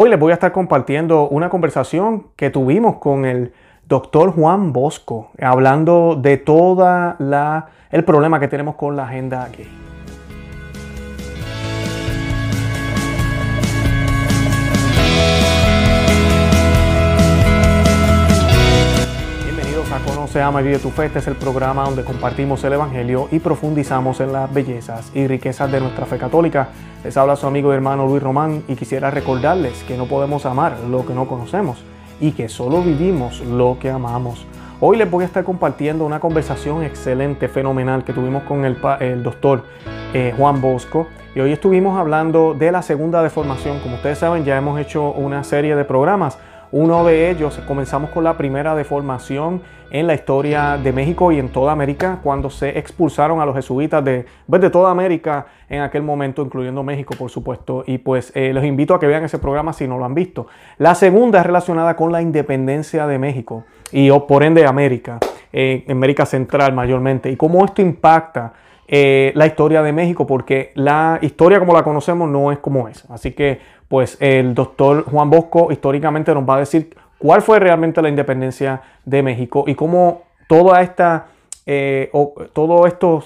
Hoy 0.00 0.10
les 0.10 0.20
voy 0.20 0.30
a 0.30 0.34
estar 0.34 0.52
compartiendo 0.52 1.28
una 1.28 1.48
conversación 1.50 2.28
que 2.36 2.50
tuvimos 2.50 2.98
con 2.98 3.24
el 3.24 3.52
doctor 3.88 4.30
Juan 4.30 4.72
Bosco, 4.72 5.32
hablando 5.42 6.14
de 6.14 6.36
todo 6.36 7.16
el 7.18 8.04
problema 8.04 8.38
que 8.38 8.46
tenemos 8.46 8.76
con 8.76 8.94
la 8.94 9.08
agenda 9.08 9.48
gay. 9.48 9.87
Bienvenidos 20.28 20.36
a 20.36 20.40
Conoce, 20.40 20.42
Ama 20.42 20.60
y 20.60 20.64
Vive 20.64 20.78
tu 20.78 20.90
Fe. 20.90 21.06
Este 21.06 21.18
es 21.20 21.26
el 21.26 21.36
programa 21.36 21.84
donde 21.84 22.04
compartimos 22.04 22.62
el 22.64 22.74
Evangelio 22.74 23.28
y 23.30 23.38
profundizamos 23.38 24.20
en 24.20 24.32
las 24.32 24.52
bellezas 24.52 25.10
y 25.14 25.26
riquezas 25.26 25.70
de 25.72 25.80
nuestra 25.80 26.04
fe 26.04 26.18
católica. 26.18 26.68
Les 27.02 27.16
habla 27.16 27.36
su 27.36 27.46
amigo 27.46 27.72
y 27.72 27.76
hermano 27.76 28.06
Luis 28.06 28.22
Román 28.22 28.62
y 28.68 28.74
quisiera 28.74 29.10
recordarles 29.10 29.82
que 29.84 29.96
no 29.96 30.06
podemos 30.06 30.44
amar 30.44 30.80
lo 30.90 31.06
que 31.06 31.14
no 31.14 31.26
conocemos 31.26 31.82
y 32.20 32.32
que 32.32 32.48
solo 32.48 32.82
vivimos 32.82 33.40
lo 33.40 33.78
que 33.80 33.90
amamos. 33.90 34.46
Hoy 34.80 34.98
les 34.98 35.10
voy 35.10 35.22
a 35.22 35.26
estar 35.26 35.44
compartiendo 35.44 36.04
una 36.04 36.20
conversación 36.20 36.82
excelente, 36.82 37.48
fenomenal 37.48 38.04
que 38.04 38.12
tuvimos 38.12 38.42
con 38.42 38.64
el, 38.64 39.22
doctor 39.22 39.64
eh, 40.12 40.34
Juan 40.36 40.60
Bosco. 40.60 41.06
Y 41.34 41.40
hoy 41.40 41.52
estuvimos 41.52 41.98
hablando 41.98 42.54
de 42.54 42.70
la 42.72 42.82
segunda 42.82 43.22
deformación. 43.22 43.80
Como 43.80 43.96
ustedes 43.96 44.18
saben, 44.18 44.44
ya 44.44 44.58
hemos 44.58 44.78
hecho 44.78 45.10
una 45.12 45.42
serie 45.44 45.74
de 45.74 45.84
programas 45.84 46.38
uno 46.70 47.02
de 47.04 47.30
ellos, 47.30 47.58
comenzamos 47.66 48.10
con 48.10 48.24
la 48.24 48.36
primera 48.36 48.74
deformación 48.74 49.62
en 49.90 50.06
la 50.06 50.14
historia 50.14 50.76
de 50.76 50.92
México 50.92 51.32
y 51.32 51.38
en 51.38 51.48
toda 51.48 51.72
América, 51.72 52.20
cuando 52.22 52.50
se 52.50 52.78
expulsaron 52.78 53.40
a 53.40 53.46
los 53.46 53.54
jesuitas 53.54 54.04
de, 54.04 54.26
pues, 54.46 54.60
de 54.60 54.70
toda 54.70 54.90
América 54.90 55.46
en 55.68 55.82
aquel 55.82 56.02
momento, 56.02 56.42
incluyendo 56.42 56.82
México, 56.82 57.14
por 57.18 57.30
supuesto. 57.30 57.84
Y 57.86 57.98
pues 57.98 58.32
eh, 58.34 58.52
los 58.52 58.64
invito 58.64 58.94
a 58.94 59.00
que 59.00 59.06
vean 59.06 59.24
ese 59.24 59.38
programa 59.38 59.72
si 59.72 59.86
no 59.86 59.98
lo 59.98 60.04
han 60.04 60.14
visto. 60.14 60.46
La 60.78 60.94
segunda 60.94 61.40
es 61.40 61.46
relacionada 61.46 61.96
con 61.96 62.12
la 62.12 62.22
independencia 62.22 63.06
de 63.06 63.18
México 63.18 63.64
y 63.92 64.10
por 64.10 64.42
ende 64.42 64.66
América, 64.66 65.18
eh, 65.52 65.84
América 65.88 66.26
Central 66.26 66.72
mayormente, 66.72 67.30
y 67.30 67.36
cómo 67.36 67.64
esto 67.64 67.82
impacta 67.82 68.52
eh, 68.86 69.32
la 69.34 69.46
historia 69.46 69.82
de 69.82 69.92
México, 69.92 70.26
porque 70.26 70.72
la 70.74 71.18
historia 71.20 71.58
como 71.58 71.74
la 71.74 71.82
conocemos 71.82 72.28
no 72.28 72.52
es 72.52 72.58
como 72.58 72.88
es. 72.88 73.04
Así 73.10 73.32
que 73.32 73.60
pues 73.88 74.16
el 74.20 74.54
doctor 74.54 75.04
Juan 75.04 75.30
Bosco 75.30 75.72
históricamente 75.72 76.34
nos 76.34 76.48
va 76.48 76.56
a 76.56 76.58
decir 76.60 76.94
cuál 77.18 77.42
fue 77.42 77.58
realmente 77.58 78.00
la 78.02 78.08
independencia 78.08 78.82
de 79.04 79.22
México 79.22 79.64
y 79.66 79.74
cómo 79.74 80.22
toda 80.48 80.80
esta, 80.80 81.26
eh, 81.66 82.10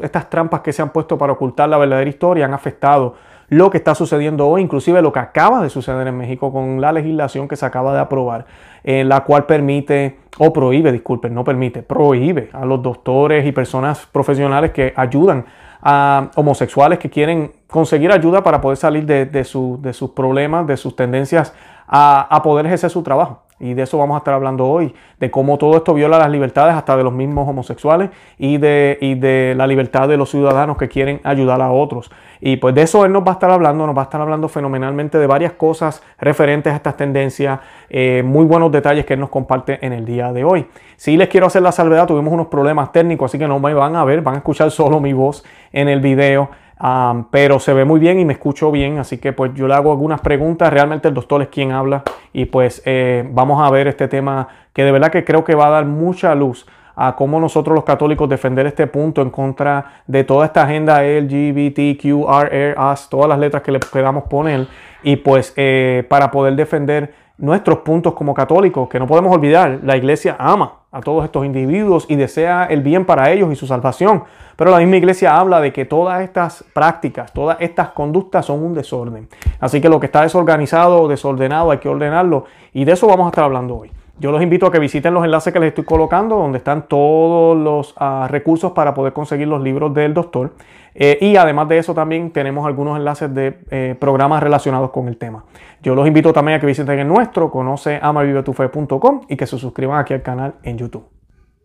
estas 0.01 0.31
trampas 0.31 0.61
que 0.61 0.73
se 0.73 0.83
han 0.83 0.91
puesto 0.91 1.17
para 1.17 1.33
ocultar 1.33 1.69
la 1.69 1.79
verdadera 1.79 2.09
historia 2.09 2.45
han 2.45 2.55
afectado 2.55 3.15
lo 3.49 3.69
que 3.71 3.77
está 3.77 3.95
sucediendo 3.95 4.49
hoy, 4.49 4.63
inclusive 4.63 5.03
lo 5.03 5.13
que 5.13 5.19
acaba 5.19 5.63
de 5.63 5.69
suceder 5.69 6.07
en 6.07 6.17
México 6.17 6.51
con 6.51 6.81
la 6.81 6.91
legislación 6.91 7.49
que 7.49 7.57
se 7.57 7.67
acaba 7.67 7.93
de 7.93 8.01
aprobar, 8.01 8.47
en 8.83 9.11
la 9.11 9.25
cual 9.25 9.45
permite, 9.45 10.21
o 10.39 10.55
prohíbe, 10.55 10.91
disculpen, 10.91 11.35
no 11.35 11.45
permite, 11.45 11.83
prohíbe 11.83 12.49
a 12.55 12.65
los 12.65 12.83
doctores 12.83 13.45
y 13.45 13.53
personas 13.53 14.07
profesionales 14.11 14.71
que 14.71 14.95
ayudan 14.97 15.45
a 15.83 16.31
homosexuales 16.37 16.99
que 16.99 17.11
quieren 17.11 17.53
conseguir 17.67 18.11
ayuda 18.11 18.43
para 18.43 18.61
poder 18.61 18.79
salir 18.79 19.05
de, 19.05 19.45
sus 19.45 20.11
problemas, 20.15 20.67
de 20.67 20.79
sus 20.79 20.97
tendencias 20.97 21.53
a, 21.87 22.41
poder 22.43 22.65
ejercer 22.65 22.89
su 22.89 23.03
trabajo. 23.03 23.42
Y 23.63 23.75
de 23.75 23.83
eso 23.83 23.97
vamos 23.97 24.17
a 24.17 24.19
estar 24.19 24.35
hablando 24.35 24.67
hoy, 24.67 24.93
de 25.21 25.31
cómo 25.31 25.57
todo 25.57 25.77
esto 25.77 25.95
viola 25.95 26.19
las 26.19 26.31
libertades 26.31 26.75
hasta 26.75 26.97
de 26.97 27.05
los 27.05 27.13
mismos 27.13 27.49
homosexuales 27.49 28.11
y 28.37 28.59
de, 28.59 28.99
y 29.01 29.15
de 29.15 29.55
la 29.57 29.69
libertad 29.69 30.09
de 30.09 30.17
los 30.17 30.31
ciudadanos 30.31 30.77
que 30.77 30.89
quieren 30.89 31.21
ayudar 31.23 31.63
a 31.63 31.71
otros. 31.71 32.11
Y 32.41 32.57
pues 32.57 32.75
de 32.75 32.83
eso 32.83 33.05
él 33.05 33.13
nos 33.13 33.23
va 33.23 33.31
a 33.31 33.33
estar 33.35 33.53
hablando, 33.53 33.87
nos 33.87 33.97
va 33.97 34.01
a 34.01 34.05
estar 34.05 34.21
hablando 34.21 34.49
fenomenalmente 34.49 35.17
de 35.17 35.29
varias 35.29 35.53
cosas 35.53 36.03
referentes 36.19 36.73
a 36.73 36.77
estas 36.77 36.97
tendencias, 36.97 37.61
eh, 37.89 38.25
muy 38.27 38.45
buenos 38.45 38.73
detalles 38.73 39.07
que 39.07 39.15
él 39.15 39.21
nos 39.21 39.31
comparte 39.31 39.79
en 39.87 39.93
el 39.93 40.05
día 40.05 40.33
de 40.33 40.43
hoy. 40.43 40.67
Si 40.97 41.17
les 41.17 41.29
quiero 41.29 41.47
hacer 41.47 41.63
la 41.63 41.71
salvedad, 41.71 42.09
tuvimos 42.09 42.35
unos 42.35 42.49
problemas 42.49 42.91
técnicos, 42.91 43.31
así 43.31 43.39
que 43.39 43.47
no 43.47 43.61
me 43.61 43.73
van 43.75 43.95
a 43.95 44.05
ver, 44.05 44.23
van 44.23 44.35
a 44.35 44.39
escuchar 44.39 44.73
solo 44.73 44.99
mi 44.99 45.13
voz 45.13 45.45
en 45.73 45.89
el 45.89 46.01
video. 46.01 46.51
Pero 47.31 47.61
se 47.61 47.73
ve 47.73 47.85
muy 47.85 48.01
bien 48.01 48.19
y 48.19 48.25
me 48.25 48.33
escucho 48.33 48.73
bien, 48.73 48.99
así 48.99 49.19
que 49.19 49.33
pues 49.33 49.55
yo 49.55 49.69
le 49.69 49.75
hago 49.75 49.93
algunas 49.93 50.21
preguntas, 50.21 50.73
realmente 50.73 51.07
el 51.09 51.15
doctor 51.15 51.41
es 51.43 51.49
quien 51.49 51.71
habla 51.71 52.03
y 52.33 52.47
pues 52.47 52.83
eh, 52.85 53.25
vamos 53.31 53.63
a 53.63 53.71
ver 53.71 53.87
este 53.87 54.09
tema 54.09 54.49
que 54.73 54.83
de 54.83 54.91
verdad 54.91 55.13
que 55.13 55.25
creo 55.25 55.45
que 55.45 55.55
va 55.55 55.69
a 55.69 55.71
dar 55.71 55.85
mucha 55.85 56.35
luz 56.35 56.67
a 56.97 57.15
cómo 57.15 57.39
nosotros 57.39 57.77
los 57.77 57.85
católicos 57.85 58.29
defender 58.29 58.67
este 58.67 58.89
punto 58.89 59.23
en 59.23 59.31
contra 59.31 60.03
de 60.09 60.25
toda 60.25 60.47
esta 60.47 60.65
agenda 60.65 61.03
LGBTQRS, 61.03 63.09
todas 63.09 63.29
las 63.29 63.39
letras 63.39 63.63
que 63.63 63.71
le 63.73 63.79
podamos 63.79 64.25
poner, 64.25 64.67
y 65.05 65.15
pues 65.17 65.53
eh, 65.57 66.05
para 66.09 66.33
poder 66.33 66.57
defender 66.57 67.15
nuestros 67.39 67.79
puntos 67.79 68.13
como 68.15 68.35
católicos, 68.35 68.89
que 68.89 68.99
no 68.99 69.07
podemos 69.07 69.33
olvidar, 69.35 69.79
la 69.85 69.97
iglesia 69.97 70.35
ama 70.39 70.82
a 70.93 71.01
todos 71.01 71.25
estos 71.25 71.47
individuos 71.47 72.05
y 72.09 72.17
desea 72.17 72.67
el 72.67 72.83
bien 72.83 73.07
para 73.07 73.31
ellos 73.31 73.51
y 73.51 73.57
su 73.57 73.67
salvación. 73.67 74.25
Pero 74.57 74.71
la 74.71 74.79
misma 74.79 74.97
iglesia 74.97 75.39
habla 75.39 75.61
de 75.61 75.73
que 75.73 75.87
todas 75.87 76.23
estas 76.23 76.65
prácticas, 76.75 77.33
todas 77.33 77.57
estas 77.61 77.89
conductas 77.89 78.47
son 78.47 78.63
un 78.63 78.75
desorden. 78.75 79.27
Así 79.59 79.81
que 79.81 79.89
lo 79.89 79.99
que 79.99 80.07
está 80.07 80.23
desorganizado 80.23 81.01
o 81.01 81.09
desordenado 81.09 81.71
hay 81.71 81.79
que 81.79 81.89
ordenarlo 81.89 82.45
y 82.75 82.85
de 82.85 82.93
eso 82.93 83.07
vamos 83.07 83.27
a 83.27 83.29
estar 83.31 83.45
hablando 83.45 83.79
hoy. 83.79 83.91
Yo 84.23 84.31
los 84.31 84.41
invito 84.41 84.67
a 84.67 84.71
que 84.71 84.79
visiten 84.79 85.15
los 85.15 85.25
enlaces 85.25 85.53
que 85.53 85.59
les 85.59 85.71
estoy 85.71 85.83
colocando, 85.83 86.37
donde 86.37 86.59
están 86.59 86.87
todos 86.87 87.57
los 87.57 87.93
ah, 87.97 88.29
recursos 88.31 88.71
para 88.71 88.95
poder 88.95 89.13
conseguir 89.13 89.49
los 89.49 89.61
libros 89.61 89.93
del 89.95 90.15
doctor. 90.15 90.55
Eh, 90.95 91.19
y 91.21 91.35
además 91.35 91.69
de 91.69 91.79
eso 91.79 91.93
también 91.93 92.31
tenemos 92.31 92.65
algunos 92.65 92.97
enlaces 92.97 93.35
de 93.35 93.59
eh, 93.73 93.97
programas 93.99 94.41
relacionados 94.41 94.93
con 94.93 95.09
el 95.09 95.17
tema. 95.17 95.45
Yo 95.83 95.97
los 95.97 96.07
invito 96.07 96.33
también 96.33 96.59
a 96.59 96.61
que 96.61 96.69
visiten 96.69 97.01
el 97.01 97.09
nuestro, 97.09 97.51
conoce 97.51 98.01
y 99.29 99.37
que 99.37 99.47
se 99.49 99.59
suscriban 99.59 99.99
aquí 99.99 100.15
al 100.15 100.23
canal 100.23 100.55
en 100.63 100.79
YouTube. 100.79 101.05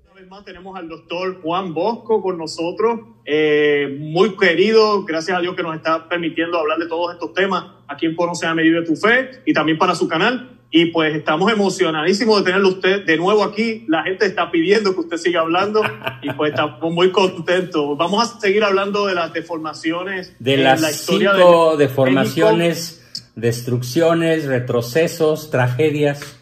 Una 0.06 0.16
vez 0.16 0.28
más 0.28 0.44
tenemos 0.44 0.76
al 0.76 0.90
doctor 0.90 1.40
Juan 1.44 1.76
Bosco 1.76 2.24
con 2.24 2.40
nosotros, 2.40 3.02
eh, 3.24 4.00
muy 4.00 4.36
querido, 4.36 5.06
gracias 5.06 5.38
a 5.38 5.42
Dios 5.42 5.56
que 5.56 5.62
nos 5.62 5.76
está 5.76 6.10
permitiendo 6.10 6.58
hablar 6.58 6.80
de 6.80 6.88
todos 6.88 7.14
estos 7.14 7.36
temas 7.36 7.66
aquí 7.88 8.08
en 8.08 8.16
Conoce 8.16 8.48
Ama 8.48 8.64
Vive 8.64 8.82
Tu 8.84 8.96
Fe 8.96 9.44
y 9.46 9.54
también 9.54 9.78
para 9.78 9.94
su 9.94 10.08
canal. 10.08 10.57
Y 10.70 10.88
pues 10.88 11.16
estamos 11.16 11.52
emocionadísimos 11.52 12.40
de 12.40 12.46
tenerlo 12.46 12.70
usted 12.70 13.06
de 13.06 13.18
nuevo 13.18 13.44
aquí. 13.44 13.86
La 13.88 14.04
gente 14.04 14.26
está 14.26 14.52
pidiendo 14.52 14.94
que 14.94 15.00
usted 15.00 15.18
siga 15.18 15.42
hablando 15.42 15.82
y 16.22 16.32
pues 16.34 16.52
estamos 16.52 16.92
muy 16.92 17.12
contentos. 17.12 17.98
Vamos 17.98 18.36
a 18.36 18.40
seguir 18.40 18.64
hablando 18.64 19.06
de 19.06 19.16
las 19.16 19.32
deformaciones. 19.32 20.36
De 20.40 20.58
las 20.58 20.82
la 20.82 20.92
historia 20.92 21.34
cinco 21.36 21.78
deformaciones, 21.78 23.02
destrucciones, 23.36 24.46
retrocesos, 24.46 25.50
tragedias, 25.50 26.38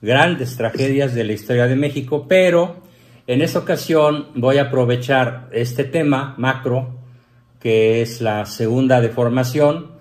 grandes 0.00 0.56
tragedias 0.56 1.14
de 1.14 1.24
la 1.24 1.32
historia 1.32 1.66
de 1.66 1.74
México. 1.74 2.26
Pero 2.28 2.76
en 3.26 3.42
esta 3.42 3.58
ocasión 3.58 4.28
voy 4.36 4.58
a 4.58 4.64
aprovechar 4.64 5.48
este 5.50 5.82
tema 5.82 6.36
macro, 6.38 6.94
que 7.58 8.02
es 8.02 8.20
la 8.20 8.46
segunda 8.46 9.00
deformación 9.00 9.93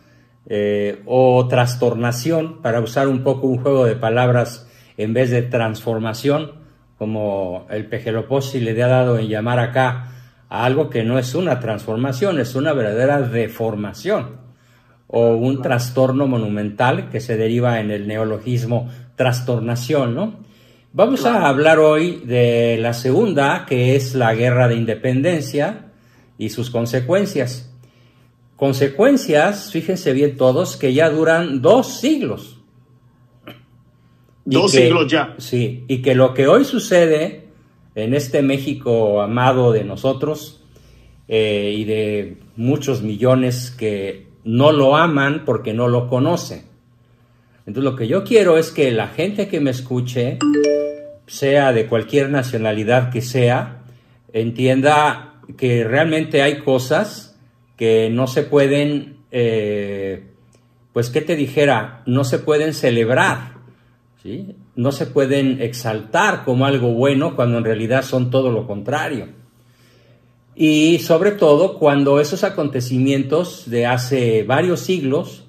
eh, 0.47 1.01
o 1.05 1.47
trastornación, 1.47 2.61
para 2.61 2.81
usar 2.81 3.07
un 3.07 3.23
poco 3.23 3.47
un 3.47 3.59
juego 3.59 3.85
de 3.85 3.95
palabras 3.95 4.67
en 4.97 5.13
vez 5.13 5.31
de 5.31 5.41
transformación, 5.41 6.63
como 6.97 7.65
el 7.69 7.87
Pejeloposi 7.87 8.59
le 8.59 8.81
ha 8.81 8.87
dado 8.87 9.17
en 9.17 9.27
llamar 9.27 9.59
acá 9.59 10.11
a 10.49 10.65
algo 10.65 10.89
que 10.89 11.03
no 11.03 11.17
es 11.17 11.35
una 11.35 11.59
transformación, 11.59 12.39
es 12.39 12.55
una 12.55 12.73
verdadera 12.73 13.21
deformación 13.21 14.41
o 15.07 15.35
un 15.35 15.61
trastorno 15.61 16.27
monumental 16.27 17.09
que 17.09 17.19
se 17.19 17.37
deriva 17.37 17.79
en 17.79 17.91
el 17.91 18.07
neologismo 18.07 18.89
trastornación, 19.15 20.15
¿no? 20.15 20.43
Vamos 20.91 21.25
a 21.25 21.47
hablar 21.47 21.79
hoy 21.79 22.21
de 22.25 22.77
la 22.79 22.93
segunda, 22.93 23.65
que 23.67 23.95
es 23.95 24.13
la 24.13 24.35
guerra 24.35 24.67
de 24.67 24.75
independencia 24.75 25.91
y 26.37 26.49
sus 26.49 26.69
consecuencias. 26.69 27.72
Consecuencias, 28.63 29.73
fíjense 29.73 30.13
bien 30.13 30.37
todos, 30.37 30.77
que 30.77 30.93
ya 30.93 31.09
duran 31.09 31.61
dos 31.61 31.99
siglos. 31.99 32.61
dos 34.45 34.71
siglos 34.71 35.11
ya. 35.11 35.35
Sí, 35.37 35.83
y 35.89 36.01
que 36.01 36.15
lo 36.15 36.33
que 36.33 36.47
hoy 36.47 36.63
sucede 36.63 37.49
en 37.93 38.13
este 38.13 38.41
México 38.41 39.21
amado 39.21 39.73
de 39.73 39.83
nosotros 39.83 40.63
eh, 41.27 41.75
y 41.77 41.83
de 41.83 42.37
muchos 42.55 43.01
millones 43.01 43.69
que 43.69 44.27
no 44.45 44.71
lo 44.71 44.95
aman 44.95 45.43
porque 45.43 45.73
no 45.73 45.89
lo 45.89 46.07
conocen. 46.07 46.63
Entonces 47.65 47.91
lo 47.91 47.97
que 47.97 48.07
yo 48.07 48.23
quiero 48.23 48.57
es 48.57 48.71
que 48.71 48.91
la 48.91 49.09
gente 49.09 49.49
que 49.49 49.59
me 49.59 49.71
escuche, 49.71 50.39
sea 51.27 51.73
de 51.73 51.87
cualquier 51.87 52.29
nacionalidad 52.29 53.11
que 53.11 53.21
sea, 53.21 53.83
entienda 54.31 55.41
que 55.57 55.83
realmente 55.83 56.41
hay 56.41 56.59
cosas 56.59 57.32
que 57.75 58.09
no 58.09 58.27
se 58.27 58.43
pueden, 58.43 59.17
eh, 59.31 60.27
pues, 60.93 61.09
¿qué 61.09 61.21
te 61.21 61.35
dijera? 61.35 62.03
No 62.05 62.23
se 62.23 62.39
pueden 62.39 62.73
celebrar, 62.73 63.53
¿sí? 64.21 64.55
No 64.75 64.91
se 64.91 65.05
pueden 65.05 65.61
exaltar 65.61 66.43
como 66.45 66.65
algo 66.65 66.93
bueno 66.93 67.35
cuando 67.35 67.57
en 67.57 67.63
realidad 67.63 68.03
son 68.03 68.29
todo 68.29 68.51
lo 68.51 68.67
contrario. 68.67 69.29
Y 70.55 70.99
sobre 70.99 71.31
todo 71.31 71.79
cuando 71.79 72.19
esos 72.19 72.43
acontecimientos 72.43 73.69
de 73.69 73.87
hace 73.87 74.43
varios 74.43 74.81
siglos 74.81 75.43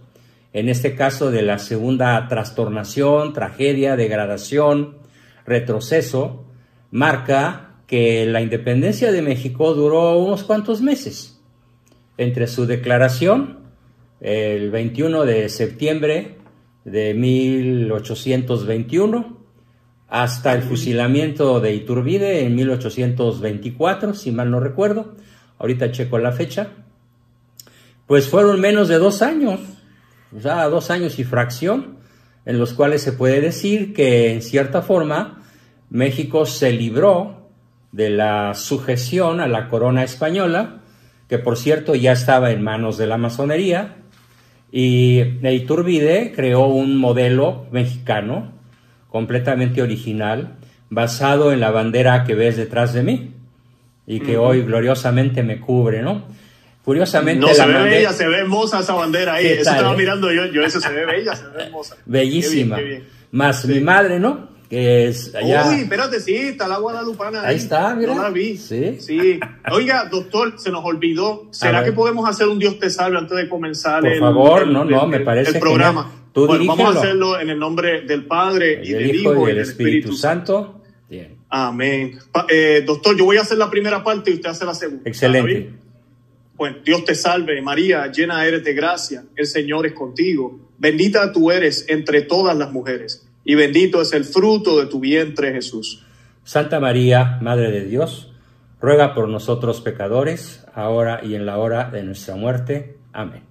en 0.55 0.69
este 0.69 0.94
caso 0.94 1.32
de 1.32 1.43
la 1.43 1.59
segunda 1.59 2.27
trastornación, 2.29 3.32
tragedia, 3.32 3.97
degradación, 3.97 4.99
retroceso, 5.44 6.44
marca 6.93 7.75
que 7.88 8.25
la 8.25 8.41
independencia 8.41 9.11
de 9.11 9.20
México 9.20 9.75
duró 9.75 10.17
unos 10.17 10.44
cuantos 10.44 10.81
meses. 10.81 11.33
Entre 12.16 12.46
su 12.46 12.66
declaración, 12.66 13.58
el 14.20 14.70
21 14.70 15.25
de 15.25 15.49
septiembre 15.49 16.37
de 16.84 17.14
1821, 17.14 19.43
hasta 20.08 20.52
el 20.52 20.62
fusilamiento 20.62 21.61
de 21.61 21.75
Iturbide 21.75 22.44
en 22.44 22.55
1824, 22.55 24.14
si 24.14 24.31
mal 24.31 24.50
no 24.50 24.61
recuerdo, 24.61 25.16
ahorita 25.58 25.90
checo 25.90 26.19
la 26.19 26.32
fecha, 26.32 26.69
pues 28.06 28.28
fueron 28.28 28.60
menos 28.60 28.88
de 28.88 28.99
dos 28.99 29.22
años, 29.22 29.60
o 30.37 30.40
sea, 30.40 30.69
dos 30.69 30.90
años 30.90 31.19
y 31.19 31.25
fracción, 31.25 31.99
en 32.44 32.58
los 32.58 32.75
cuales 32.75 33.02
se 33.02 33.12
puede 33.12 33.40
decir 33.40 33.94
que 33.94 34.32
en 34.32 34.43
cierta 34.43 34.82
forma 34.82 35.43
México 35.90 36.46
se 36.46 36.72
libró 36.72 37.49
de 37.93 38.10
la 38.10 38.55
sujeción 38.55 39.40
a 39.40 39.49
la 39.49 39.69
corona 39.69 40.05
española, 40.05 40.82
que 41.34 41.40
por 41.40 41.56
cierto 41.56 41.96
ya 41.96 42.12
estaba 42.12 42.52
en 42.52 42.62
manos 42.62 42.96
de 42.96 43.08
la 43.08 43.16
masonería, 43.16 43.96
y 44.70 45.20
Iturbide 45.42 46.32
creó 46.32 46.66
un 46.66 46.96
modelo 46.96 47.66
mexicano 47.72 48.52
completamente 49.08 49.82
original, 49.82 50.54
basado 50.90 51.52
en 51.52 51.58
la 51.58 51.72
bandera 51.72 52.22
que 52.22 52.36
ves 52.36 52.56
detrás 52.56 52.92
de 52.92 53.02
mí 53.02 53.32
y 54.06 54.20
que 54.20 54.36
hoy 54.36 54.62
gloriosamente 54.62 55.42
me 55.42 55.58
cubre, 55.58 56.02
¿no? 56.02 56.25
Curiosamente. 56.84 57.44
No, 57.44 57.52
se 57.52 57.66
ve 57.66 57.82
bella, 57.82 58.12
se 58.12 58.28
ve 58.28 58.38
hermosa 58.38 58.78
esa 58.78 58.94
bandera 58.94 59.34
ahí. 59.34 59.46
Eso 59.46 59.70
estaba 59.72 59.92
eh? 59.92 59.96
mirando 59.96 60.31
yo, 60.31 60.46
yo, 60.46 60.62
eso 60.62 60.81
se 60.81 60.92
ve 60.92 61.04
bella, 61.04 61.34
se 61.34 61.48
ve 61.48 61.64
hermosa. 61.64 61.96
Bellísima. 62.06 62.78
Más 63.32 63.64
mi 63.64 63.81
madre, 63.81 64.20
¿no? 64.20 64.50
Que 64.69 65.08
es 65.08 65.34
allá. 65.34 65.69
Uy, 65.69 65.81
espérate, 65.82 66.20
sí, 66.20 66.34
está 66.34 66.66
la 66.66 66.78
Guadalupana 66.78 67.43
ahí. 67.43 67.46
Ahí 67.49 67.56
está, 67.56 67.94
mira. 67.94 68.14
No 68.14 68.22
la 68.22 68.31
vi. 68.31 68.56
Sí. 68.56 68.96
Sí. 69.00 69.40
Oiga, 69.70 70.06
doctor, 70.06 70.58
se 70.58 70.70
nos 70.70 70.84
olvidó. 70.84 71.49
¿Será 71.50 71.84
que 71.84 71.93
podemos 71.93 72.28
hacer 72.28 72.49
un 72.49 72.58
Dios 72.58 72.78
te 72.78 72.90
salve 72.90 73.19
antes 73.19 73.37
de 73.37 73.49
comenzar 73.49 74.02
Por 74.02 74.19
favor, 74.19 74.66
no, 74.66 74.84
no, 74.84 75.06
me 75.06 75.20
parece 75.20 75.52
el 75.52 75.61
programa? 75.61 76.11
Tú 76.32 76.46
bueno, 76.49 76.64
vamos 76.66 76.96
a 76.96 76.99
hacerlo 76.99 77.38
en 77.38 77.50
el 77.50 77.58
nombre 77.58 78.02
del 78.02 78.26
Padre 78.26 78.81
y, 78.82 78.90
del 78.90 79.14
Hijo 79.14 79.44
y 79.44 79.52
del 79.52 79.58
Espíritu, 79.58 80.12
Santo. 80.14 80.81
Bien. 81.08 81.37
Amén. 81.49 82.19
Eh, 82.49 82.82
doctor, 82.84 83.17
yo 83.17 83.25
voy 83.25 83.37
a 83.37 83.43
hacer 83.43 83.56
la 83.56 83.70
primera 83.70 84.02
parte 84.02 84.32
y 84.32 84.34
usted 84.34 84.49
hace 84.49 84.64
la 84.64 84.75
segunda. 84.75 85.08
Excelente. 85.08 85.70
Pues 86.56 86.75
Dios 86.84 87.05
te 87.05 87.14
salve, 87.14 87.60
María, 87.62 88.10
llena 88.10 88.44
eres 88.44 88.64
de 88.64 88.75
gracia, 88.75 89.25
el 89.37 89.46
Señor 89.46 89.87
es 89.87 89.93
contigo. 89.93 90.58
Bendita 90.78 91.32
tú 91.32 91.50
eres 91.50 91.84
entre 91.88 92.22
todas 92.22 92.56
las 92.56 92.72
mujeres, 92.72 93.24
y 93.44 93.55
bendito 93.55 94.00
es 94.00 94.12
el 94.12 94.25
fruto 94.25 94.81
de 94.81 94.87
tu 94.87 95.00
vientre, 95.00 95.52
Jesús. 95.52 96.05
Santa 96.44 96.81
María, 96.81 97.38
Madre 97.41 97.70
de 97.70 97.85
Dios, 97.85 98.32
ruega 98.81 99.14
por 99.14 99.29
nosotros 99.29 99.81
pecadores, 99.81 100.64
ahora 100.75 101.20
y 101.23 101.35
en 101.35 101.46
la 101.46 101.58
hora 101.58 101.91
de 101.91 102.02
nuestra 102.02 102.37
muerte. 102.37 102.99
Amén. 103.12 103.43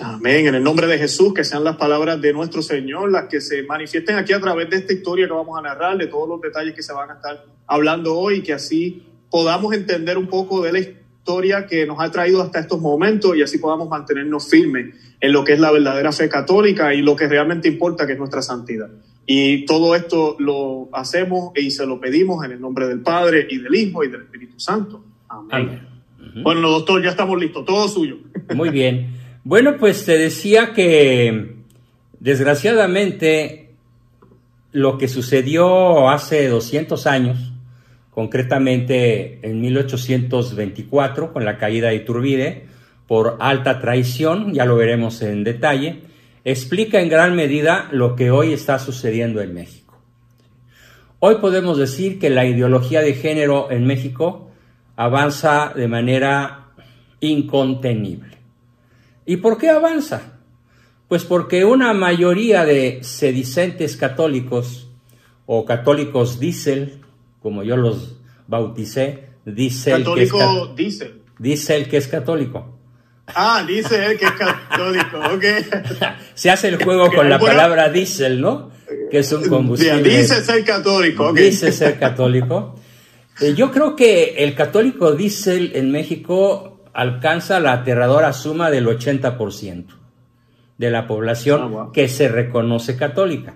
Amén. 0.00 0.48
En 0.48 0.54
el 0.56 0.62
nombre 0.64 0.88
de 0.88 0.98
Jesús, 0.98 1.32
que 1.32 1.44
sean 1.44 1.62
las 1.62 1.76
palabras 1.76 2.20
de 2.20 2.32
nuestro 2.32 2.62
Señor 2.62 3.12
las 3.12 3.28
que 3.28 3.40
se 3.40 3.62
manifiesten 3.62 4.16
aquí 4.16 4.32
a 4.32 4.40
través 4.40 4.68
de 4.68 4.76
esta 4.78 4.92
historia 4.92 5.28
que 5.28 5.32
vamos 5.32 5.56
a 5.56 5.62
narrar, 5.62 5.96
de 5.96 6.08
todos 6.08 6.28
los 6.28 6.40
detalles 6.40 6.74
que 6.74 6.82
se 6.82 6.92
van 6.92 7.10
a 7.10 7.14
estar 7.14 7.44
hablando 7.66 8.16
hoy, 8.16 8.42
que 8.42 8.52
así 8.52 9.06
podamos 9.30 9.72
entender 9.72 10.18
un 10.18 10.26
poco 10.26 10.62
de 10.62 10.72
la 10.72 10.78
historia 10.80 11.66
que 11.66 11.86
nos 11.86 12.00
ha 12.00 12.10
traído 12.10 12.42
hasta 12.42 12.58
estos 12.58 12.80
momentos 12.80 13.36
y 13.36 13.42
así 13.42 13.58
podamos 13.58 13.88
mantenernos 13.88 14.48
firmes 14.48 14.94
en 15.20 15.32
lo 15.32 15.44
que 15.44 15.52
es 15.52 15.60
la 15.60 15.70
verdadera 15.70 16.10
fe 16.10 16.28
católica 16.28 16.92
y 16.92 17.00
lo 17.00 17.14
que 17.14 17.28
realmente 17.28 17.68
importa, 17.68 18.06
que 18.06 18.14
es 18.14 18.18
nuestra 18.18 18.42
santidad. 18.42 18.90
Y 19.26 19.64
todo 19.64 19.94
esto 19.94 20.36
lo 20.38 20.88
hacemos 20.92 21.52
y 21.56 21.70
se 21.70 21.86
lo 21.86 22.00
pedimos 22.00 22.44
en 22.44 22.52
el 22.52 22.60
nombre 22.60 22.86
del 22.86 23.00
Padre 23.00 23.46
y 23.48 23.58
del 23.58 23.74
Hijo 23.74 24.04
y 24.04 24.08
del 24.08 24.22
Espíritu 24.22 24.60
Santo. 24.60 25.02
Amén. 25.28 25.88
Bueno, 26.42 26.68
doctor, 26.68 27.02
ya 27.02 27.10
estamos 27.10 27.38
listos, 27.38 27.64
todo 27.64 27.88
suyo. 27.88 28.18
Muy 28.54 28.70
bien. 28.70 29.14
Bueno, 29.44 29.76
pues 29.78 30.04
te 30.04 30.18
decía 30.18 30.72
que 30.72 31.54
desgraciadamente 32.18 33.70
lo 34.72 34.98
que 34.98 35.06
sucedió 35.06 36.08
hace 36.10 36.48
200 36.48 37.06
años 37.06 37.52
concretamente 38.10 39.40
en 39.42 39.60
1824 39.60 41.32
con 41.32 41.44
la 41.44 41.58
caída 41.58 41.88
de 41.88 41.96
Iturbide 41.96 42.66
por 43.06 43.36
alta 43.40 43.80
traición, 43.80 44.54
ya 44.54 44.64
lo 44.64 44.76
veremos 44.76 45.20
en 45.22 45.44
detalle, 45.44 46.00
explica 46.44 47.00
en 47.00 47.08
gran 47.08 47.34
medida 47.34 47.88
lo 47.90 48.16
que 48.16 48.30
hoy 48.30 48.52
está 48.52 48.78
sucediendo 48.78 49.40
en 49.40 49.54
México. 49.54 49.98
Hoy 51.18 51.36
podemos 51.36 51.78
decir 51.78 52.18
que 52.18 52.30
la 52.30 52.44
ideología 52.44 53.00
de 53.00 53.14
género 53.14 53.70
en 53.70 53.86
México 53.86 54.50
avanza 54.96 55.72
de 55.74 55.88
manera 55.88 56.72
incontenible. 57.20 58.38
¿Y 59.24 59.38
por 59.38 59.56
qué 59.56 59.70
avanza? 59.70 60.38
Pues 61.08 61.24
porque 61.24 61.64
una 61.64 61.94
mayoría 61.94 62.64
de 62.64 62.98
sedicentes 63.02 63.96
católicos 63.96 64.88
o 65.46 65.64
católicos 65.64 66.38
diésel 66.38 67.04
como 67.44 67.62
yo 67.62 67.76
los 67.76 68.16
bauticé, 68.48 69.28
dice 69.44 69.92
el 69.92 70.04
que 70.04 70.22
es 70.22 70.32
dice. 70.74 71.12
Dice 71.38 71.76
el 71.76 71.90
que 71.90 71.98
es 71.98 72.08
católico. 72.08 72.73
Ah, 73.26 73.64
dice 73.66 74.04
el 74.04 74.18
que 74.18 74.26
es 74.26 74.32
católico, 74.32 75.18
ok. 75.18 75.44
Se 76.34 76.50
hace 76.50 76.68
el 76.68 76.82
juego 76.82 77.10
con 77.10 77.28
la 77.28 77.38
palabra 77.38 77.88
diésel, 77.88 78.40
¿no? 78.40 78.70
Que 79.10 79.20
es 79.20 79.32
un 79.32 79.48
combustible. 79.48 80.02
Dice 80.02 80.42
ser 80.42 80.64
católico, 80.64 81.28
ok. 81.28 81.36
Dice 81.36 81.72
ser 81.72 81.98
católico. 81.98 82.76
Eh, 83.40 83.54
yo 83.54 83.70
creo 83.70 83.96
que 83.96 84.44
el 84.44 84.54
católico 84.54 85.12
diésel 85.12 85.72
en 85.74 85.90
México 85.90 86.82
alcanza 86.92 87.60
la 87.60 87.72
aterradora 87.72 88.32
suma 88.32 88.70
del 88.70 88.86
80% 88.86 89.86
de 90.78 90.90
la 90.90 91.06
población 91.06 91.74
ah, 91.76 91.90
que 91.92 92.08
se 92.08 92.28
reconoce 92.28 92.96
católica 92.96 93.54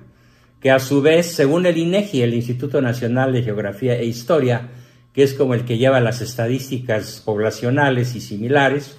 que 0.61 0.71
a 0.71 0.79
su 0.79 1.03
vez, 1.03 1.27
según 1.27 1.67
el 1.67 1.77
INEGI, 1.77 2.23
el 2.23 2.35
Instituto 2.35 2.81
Nacional 2.81 3.33
de 3.33 3.43
Geografía 3.43 3.97
e 3.97 4.05
Historia, 4.05 4.69
que 5.13 5.23
es 5.23 5.35
como 5.35 5.55
el 5.55 5.65
que 5.65 5.79
lleva 5.79 6.01
las 6.01 6.21
estadísticas 6.21 7.23
poblacionales 7.25 8.15
y 8.17 8.21
similares, 8.21 8.99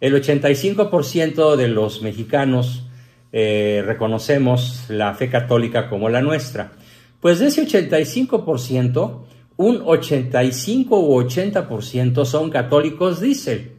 el 0.00 0.14
85% 0.14 1.56
de 1.56 1.68
los 1.68 2.02
mexicanos 2.02 2.84
eh, 3.32 3.82
reconocemos 3.84 4.84
la 4.88 5.14
fe 5.14 5.28
católica 5.28 5.88
como 5.88 6.08
la 6.08 6.22
nuestra. 6.22 6.72
Pues 7.20 7.38
de 7.38 7.46
ese 7.46 7.66
85%, 7.66 9.20
un 9.56 9.82
85 9.84 11.00
u 11.00 11.22
80% 11.22 12.24
son 12.24 12.50
católicos, 12.50 13.20
dice. 13.20 13.72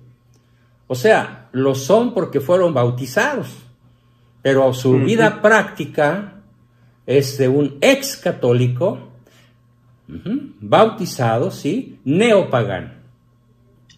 O 0.88 0.96
sea, 0.96 1.50
lo 1.52 1.76
son 1.76 2.14
porque 2.14 2.40
fueron 2.40 2.74
bautizados, 2.74 3.50
pero 4.42 4.74
su 4.74 5.00
vida 5.00 5.42
práctica 5.42 6.42
es 7.06 7.38
de 7.38 7.48
un 7.48 7.78
ex 7.82 8.18
católico, 8.18 9.00
bautizado, 10.08 11.52
¿sí? 11.52 12.00
Neopagano. 12.06 12.97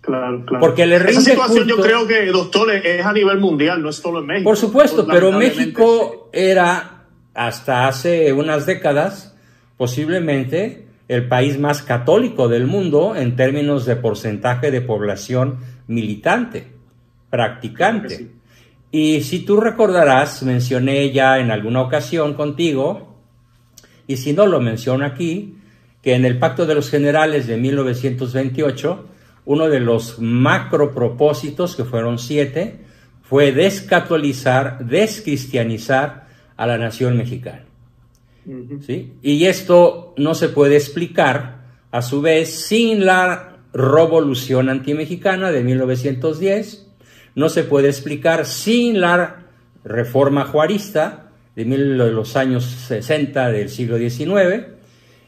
Claro, 0.01 0.45
claro. 0.45 0.65
Porque 0.65 0.85
le 0.85 0.95
Esa 0.95 1.21
situación 1.21 1.67
yo 1.67 1.77
creo 1.77 2.07
que, 2.07 2.25
doctor, 2.27 2.71
es 2.71 3.05
a 3.05 3.13
nivel 3.13 3.39
mundial, 3.39 3.81
no 3.81 3.89
es 3.89 3.97
solo 3.97 4.19
en 4.19 4.27
México. 4.27 4.49
Por 4.49 4.57
supuesto, 4.57 5.05
pero 5.05 5.31
México 5.31 6.29
era, 6.31 7.05
hasta 7.33 7.87
hace 7.87 8.31
unas 8.33 8.65
décadas, 8.65 9.35
posiblemente 9.77 10.87
el 11.09 11.27
país 11.27 11.59
más 11.59 11.81
católico 11.81 12.47
del 12.47 12.67
mundo 12.67 13.15
en 13.15 13.35
términos 13.35 13.85
de 13.85 13.95
porcentaje 13.95 14.71
de 14.71 14.81
población 14.81 15.57
militante, 15.87 16.67
practicante. 17.29 18.31
Y 18.91 19.21
si 19.21 19.39
tú 19.39 19.59
recordarás, 19.59 20.43
mencioné 20.43 21.11
ya 21.11 21.39
en 21.39 21.51
alguna 21.51 21.81
ocasión 21.81 22.35
contigo, 22.35 23.17
y 24.07 24.17
si 24.17 24.33
no 24.33 24.45
lo 24.45 24.59
menciono 24.59 25.05
aquí, 25.05 25.55
que 26.01 26.13
en 26.13 26.25
el 26.25 26.39
Pacto 26.39 26.65
de 26.65 26.75
los 26.75 26.89
Generales 26.89 27.47
de 27.47 27.57
1928, 27.57 29.05
uno 29.45 29.69
de 29.69 29.79
los 29.79 30.19
macro 30.19 30.93
propósitos, 30.93 31.75
que 31.75 31.85
fueron 31.85 32.19
siete, 32.19 32.79
fue 33.21 33.51
descatolizar, 33.51 34.85
descristianizar 34.85 36.27
a 36.57 36.67
la 36.67 36.77
nación 36.77 37.17
mexicana. 37.17 37.65
¿Sí? 38.85 39.13
Y 39.21 39.45
esto 39.45 40.13
no 40.17 40.33
se 40.33 40.49
puede 40.49 40.75
explicar, 40.75 41.59
a 41.91 42.01
su 42.01 42.21
vez, 42.21 42.49
sin 42.49 43.05
la 43.05 43.57
revolución 43.73 44.69
antimexicana 44.69 45.51
de 45.51 45.63
1910, 45.63 46.87
no 47.35 47.49
se 47.49 47.63
puede 47.63 47.89
explicar 47.89 48.45
sin 48.45 48.99
la 48.99 49.45
reforma 49.83 50.45
juarista 50.45 51.31
de 51.55 51.65
los 51.65 52.35
años 52.35 52.65
60 52.65 53.51
del 53.51 53.69
siglo 53.69 53.97
XIX 53.97 54.67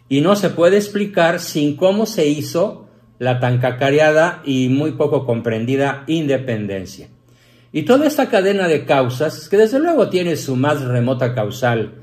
y 0.08 0.22
no 0.22 0.36
se 0.36 0.50
puede 0.50 0.78
explicar 0.78 1.40
sin 1.40 1.76
cómo 1.76 2.06
se 2.06 2.28
hizo 2.28 2.88
la 3.22 3.40
tan 3.40 3.60
cacareada 3.60 4.42
y 4.46 4.70
muy 4.70 4.94
poco 4.94 5.28
comprendida 5.28 6.06
independencia. 6.08 7.10
Y 7.72 7.84
toda 7.84 8.08
esta 8.08 8.30
cadena 8.30 8.68
de 8.68 8.84
causas, 8.86 9.48
que 9.48 9.58
desde 9.58 9.78
luego 9.78 10.10
tiene 10.10 10.36
su 10.38 10.56
más 10.56 10.82
remota 10.82 11.36
causal 11.36 12.00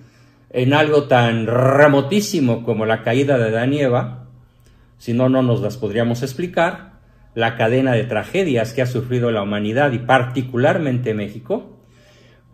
en 0.50 0.72
algo 0.72 1.08
tan 1.08 1.48
remotísimo 1.48 2.62
como 2.62 2.86
la 2.86 3.02
caída 3.02 3.36
de 3.36 3.50
Danieva, 3.50 4.26
si 4.98 5.12
no, 5.12 5.28
no 5.28 5.42
nos 5.42 5.60
las 5.60 5.76
podríamos 5.76 6.22
explicar, 6.22 7.00
la 7.34 7.56
cadena 7.56 7.94
de 7.94 8.04
tragedias 8.04 8.72
que 8.72 8.82
ha 8.82 8.86
sufrido 8.86 9.32
la 9.32 9.42
humanidad 9.42 9.90
y 9.90 9.98
particularmente 9.98 11.14
México, 11.14 11.80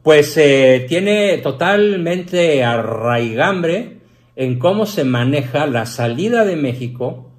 pues 0.02 0.38
eh, 0.38 0.86
tiene 0.88 1.36
totalmente 1.36 2.64
arraigambre 2.64 3.98
en 4.36 4.58
cómo 4.58 4.86
se 4.86 5.04
maneja 5.04 5.66
la 5.66 5.84
salida 5.84 6.46
de 6.46 6.56
México, 6.56 7.33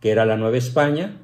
que 0.00 0.10
era 0.10 0.24
la 0.24 0.36
Nueva 0.36 0.56
España, 0.56 1.16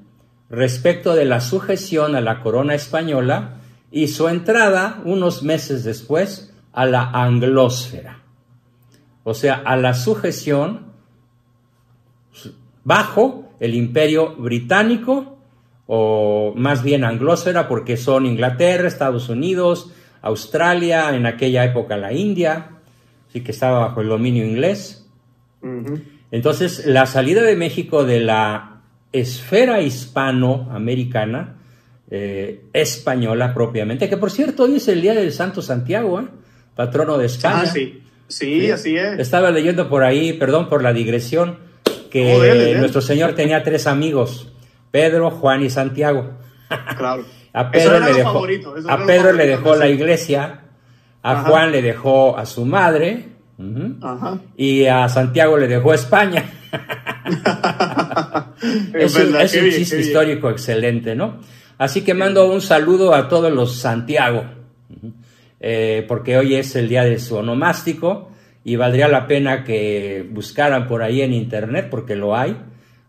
respecto 0.51 1.15
de 1.15 1.25
la 1.25 1.41
sujeción 1.41 2.15
a 2.17 2.21
la 2.21 2.41
corona 2.41 2.75
española 2.75 3.57
y 3.91 4.09
su 4.09 4.29
entrada 4.29 5.01
unos 5.05 5.43
meses 5.43 5.85
después 5.85 6.53
a 6.73 6.87
la 6.87 7.11
anglósfera, 7.11 8.21
o 9.23 9.35
sea, 9.35 9.55
a 9.55 9.77
la 9.77 9.95
sujeción 9.95 10.93
bajo 12.83 13.53
el 13.61 13.75
imperio 13.75 14.35
británico 14.37 15.39
o 15.87 16.53
más 16.57 16.83
bien 16.83 17.05
anglósfera 17.05 17.69
porque 17.69 17.97
son 17.97 18.27
Inglaterra, 18.27 18.89
Estados 18.89 19.29
Unidos, 19.29 19.93
Australia, 20.23 21.15
en 21.15 21.27
aquella 21.27 21.65
época 21.65 21.97
la 21.97 22.13
India, 22.13 22.71
sí 23.33 23.43
que 23.43 23.53
estaba 23.53 23.81
bajo 23.81 24.01
el 24.01 24.09
dominio 24.09 24.45
inglés. 24.45 25.07
Entonces, 26.35 26.85
la 26.85 27.07
salida 27.07 27.43
de 27.43 27.55
México 27.55 28.05
de 28.05 28.19
la 28.19 28.81
esfera 29.13 29.81
hispanoamericana, 29.83 31.59
eh, 32.11 32.65
española 32.73 33.55
propiamente, 33.55 34.09
que 34.09 34.17
por 34.17 34.33
cierto 34.33 34.65
hoy 34.65 34.79
es 34.79 34.89
el 34.89 35.01
día 35.01 35.15
del 35.15 35.33
Santo 35.33 35.63
Santiago, 35.63 36.19
¿eh? 36.19 36.25
patrono 36.75 37.19
de 37.19 37.27
España. 37.27 37.63
Ah, 37.63 37.67
sí. 37.67 38.03
sí. 38.27 38.69
así 38.69 38.97
es. 38.97 39.21
Estaba 39.21 39.53
leyendo 39.53 39.89
por 39.89 40.03
ahí, 40.03 40.33
perdón 40.33 40.69
por 40.69 40.83
la 40.83 40.93
digresión, 40.93 41.61
que 42.11 42.75
nuestro 42.81 43.01
Señor 43.01 43.37
tenía 43.37 43.63
tres 43.63 43.87
amigos, 43.87 44.53
Pedro, 44.91 45.31
Juan 45.31 45.63
y 45.63 45.71
Santiago. 45.71 46.33
Claro. 46.97 47.25
a 47.53 47.71
Pedro 47.71 48.01
le 48.01 48.13
dejó, 48.13 48.45
a 48.89 49.07
Pedro 49.07 49.33
le 49.35 49.47
dejó 49.47 49.77
la 49.77 49.87
iglesia, 49.87 50.63
a 51.23 51.45
Juan 51.45 51.71
le 51.71 51.81
dejó 51.81 52.37
a 52.37 52.45
su 52.45 52.65
madre, 52.65 53.34
y 54.57 54.87
a 54.87 55.09
Santiago 55.09 55.57
le 55.57 55.69
dejó 55.69 55.95
España. 55.95 56.45
es, 58.95 59.17
un, 59.17 59.35
chiste 59.75 60.01
histórico 60.01 60.51
excelente, 60.51 61.15
¿no? 61.15 61.41
Así 61.79 62.03
que 62.03 62.15
mando 62.15 62.51
un 62.51 62.61
saludo 62.61 63.15
a 63.15 63.29
todos 63.29 63.53
los 63.53 63.77
Santiago, 63.77 64.45
eh, 65.61 66.05
porque 66.09 66.37
hoy 66.37 66.55
es 66.55 66.75
el 66.77 66.89
día 66.89 67.05
de 67.05 67.19
su 67.19 67.37
onomástico 67.37 68.31
y 68.65 68.77
valdría 68.77 69.09
la 69.09 69.27
pena 69.27 69.65
que 69.65 70.27
buscaran 70.31 70.87
por 70.87 71.03
ahí 71.03 71.23
en 71.23 71.33
internet, 71.33 71.89
porque 71.91 72.17
lo 72.17 72.37
hay, 72.37 72.57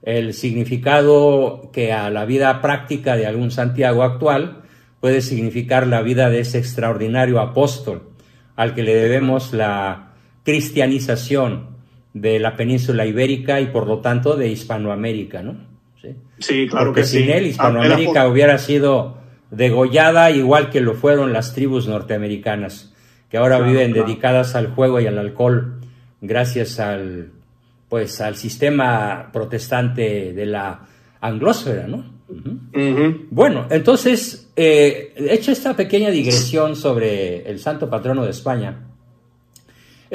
el 0.01 0.33
significado 0.33 1.69
que 1.73 1.93
a 1.93 2.09
la 2.09 2.25
vida 2.25 2.61
práctica 2.61 3.15
de 3.15 3.25
algún 3.25 3.51
Santiago 3.51 4.03
actual 4.03 4.63
puede 4.99 5.21
significar 5.21 5.87
la 5.87 6.01
vida 6.01 6.29
de 6.29 6.39
ese 6.39 6.57
extraordinario 6.57 7.39
apóstol 7.39 8.09
al 8.55 8.73
que 8.73 8.83
le 8.83 8.95
debemos 8.95 9.53
la 9.53 10.14
cristianización 10.45 11.75
de 12.13 12.39
la 12.39 12.55
península 12.55 13.05
ibérica 13.05 13.59
y 13.59 13.65
por 13.65 13.87
lo 13.87 13.99
tanto 13.99 14.37
de 14.37 14.47
Hispanoamérica, 14.47 15.43
¿no? 15.43 15.57
Sí, 16.39 16.67
claro 16.69 16.87
Porque 16.87 17.01
que 17.01 17.07
sin 17.07 17.29
él 17.29 17.47
Hispanoamérica 17.47 18.27
hubiera 18.27 18.57
sido 18.57 19.17
degollada 19.51 20.31
igual 20.31 20.69
que 20.69 20.79
lo 20.79 20.93
fueron 20.93 21.33
las 21.33 21.53
tribus 21.53 21.87
norteamericanas, 21.87 22.93
que 23.29 23.37
ahora 23.37 23.59
viven 23.59 23.91
dedicadas 23.91 24.55
al 24.55 24.67
juego 24.67 24.99
y 24.99 25.07
al 25.07 25.17
alcohol 25.17 25.79
gracias 26.21 26.79
al 26.79 27.31
pues 27.89 28.19
al 28.21 28.35
sistema 28.35 29.29
protestante 29.31 30.33
de 30.33 30.45
la 30.45 30.81
anglósfera, 31.21 31.87
¿no? 31.87 32.15
Bueno, 33.29 33.67
entonces, 33.69 34.51
eh, 34.55 35.13
hecha 35.15 35.51
esta 35.51 35.75
pequeña 35.75 36.09
digresión 36.09 36.75
sobre 36.75 37.49
el 37.49 37.59
santo 37.59 37.89
patrono 37.89 38.23
de 38.23 38.31
España, 38.31 38.79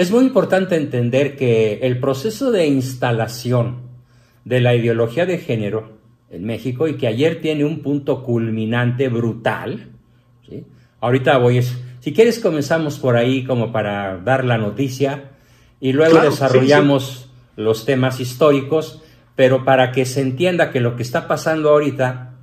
es 0.01 0.11
muy 0.11 0.25
importante 0.25 0.77
entender 0.77 1.37
que 1.37 1.81
el 1.83 2.01
proceso 2.01 2.51
de 2.51 2.67
instalación 2.67 3.83
de 4.47 4.63
la 4.63 4.75
ideología 4.75 5.27
de 5.27 5.37
género 5.37 5.99
en 6.31 6.47
México 6.47 6.89
y 6.89 6.97
que 6.97 7.07
ayer 7.07 7.43
tiene 7.43 7.67
un 7.67 7.83
punto 7.83 8.23
culminante 8.23 9.11
brutal, 9.11 9.91
ahorita 11.03 11.37
voy, 11.37 11.59
a, 11.59 11.63
si 12.01 12.15
quieres 12.15 12.39
comenzamos 12.39 12.99
por 12.99 13.19
ahí 13.19 13.45
como 13.45 13.73
para 13.73 14.17
dar 14.17 14.47
la 14.47 14.57
noticia 14.57 15.33
y 15.83 15.93
luego 15.93 16.19
desarrollamos 16.19 17.29
los 17.57 17.85
temas 17.85 18.21
históricos, 18.21 19.03
pero 19.37 19.67
para 19.67 19.93
que 19.93 20.07
se 20.07 20.23
entienda 20.23 20.71
que 20.71 20.81
lo 20.81 20.97
que 20.97 21.03
está 21.03 21.29
pasando 21.29 21.69
ahorita 21.69 22.37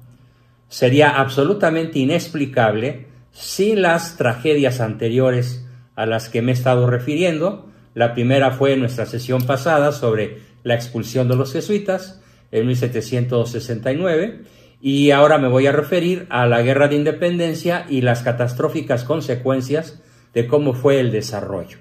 sería 0.70 1.10
absolutamente 1.10 1.98
inexplicable 1.98 3.08
sin 3.32 3.82
las 3.82 4.16
tragedias 4.16 4.80
anteriores 4.80 5.67
a 5.98 6.06
las 6.06 6.30
que 6.30 6.42
me 6.42 6.52
he 6.52 6.54
estado 6.54 6.88
refiriendo. 6.90 7.66
La 7.94 8.14
primera 8.14 8.52
fue 8.52 8.74
en 8.74 8.80
nuestra 8.80 9.06
sesión 9.06 9.42
pasada 9.42 9.92
sobre 9.92 10.38
la 10.64 10.76
expulsión 10.76 11.28
de 11.28 11.36
los 11.36 11.52
jesuitas 11.52 12.22
en 12.52 12.68
1769 12.68 14.44
y 14.80 15.10
ahora 15.10 15.40
me 15.40 15.48
voy 15.48 15.66
a 15.66 15.72
referir 15.72 16.28
a 16.30 16.46
la 16.46 16.62
guerra 16.62 16.88
de 16.88 16.96
independencia 16.96 17.88
y 17.90 18.02
las 18.02 18.22
catastróficas 18.22 19.04
consecuencias 19.04 20.02
de 20.36 20.46
cómo 20.46 20.74
fue 20.74 21.00
el 21.00 21.12
desarrollo. 21.12 21.80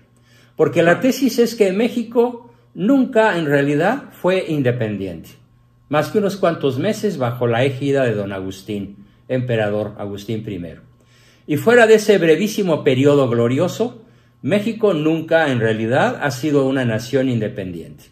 Porque 0.57 0.83
la 0.83 1.01
tesis 1.01 1.39
es 1.39 1.55
que 1.55 1.73
México 1.73 2.51
nunca 2.73 3.37
en 3.37 3.45
realidad 3.45 4.05
fue 4.13 4.47
independiente, 4.49 5.31
más 5.91 6.11
que 6.11 6.19
unos 6.19 6.37
cuantos 6.37 6.79
meses 6.79 7.19
bajo 7.19 7.47
la 7.47 7.65
égida 7.65 8.05
de 8.05 8.15
don 8.15 8.33
Agustín, 8.33 9.05
emperador 9.29 9.95
Agustín 9.99 10.43
I. 10.49 10.77
Y 11.47 11.59
fuera 11.59 11.87
de 11.87 11.97
ese 11.97 12.17
brevísimo 12.17 12.83
periodo 12.83 13.29
glorioso, 13.29 14.06
México 14.43 14.95
nunca 14.95 15.51
en 15.51 15.61
realidad 15.61 16.21
ha 16.23 16.31
sido 16.31 16.67
una 16.67 16.85
nación 16.85 17.29
independiente 17.29 18.05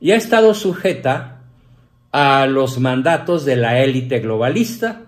y 0.00 0.10
ha 0.10 0.16
estado 0.16 0.54
sujeta 0.54 1.40
a 2.12 2.46
los 2.46 2.78
mandatos 2.78 3.44
de 3.44 3.56
la 3.56 3.80
élite 3.82 4.20
globalista, 4.20 5.02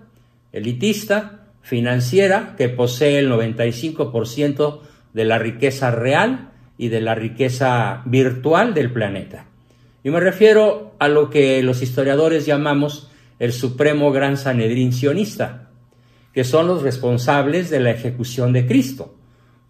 elitista, 0.53 1.41
financiera, 1.63 2.55
que 2.57 2.69
posee 2.69 3.19
el 3.19 3.31
95% 3.31 4.81
de 5.13 5.25
la 5.25 5.39
riqueza 5.39 5.91
real 5.91 6.51
y 6.79 6.89
de 6.89 7.01
la 7.01 7.15
riqueza 7.15 8.03
virtual 8.07 8.73
del 8.73 8.91
planeta. 8.93 9.47
Y 10.03 10.11
me 10.11 10.21
refiero 10.21 10.95
a 10.99 11.09
lo 11.09 11.31
que 11.31 11.63
los 11.63 11.83
historiadores 11.83 12.47
llamamos 12.47 13.11
el 13.39 13.53
Supremo 13.53 14.13
Gran 14.13 14.37
Sanedrín 14.37 14.93
sionista, 14.93 15.69
que 16.33 16.45
son 16.45 16.67
los 16.69 16.83
responsables 16.83 17.69
de 17.71 17.81
la 17.81 17.91
ejecución 17.91 18.53
de 18.53 18.67
Cristo 18.67 19.16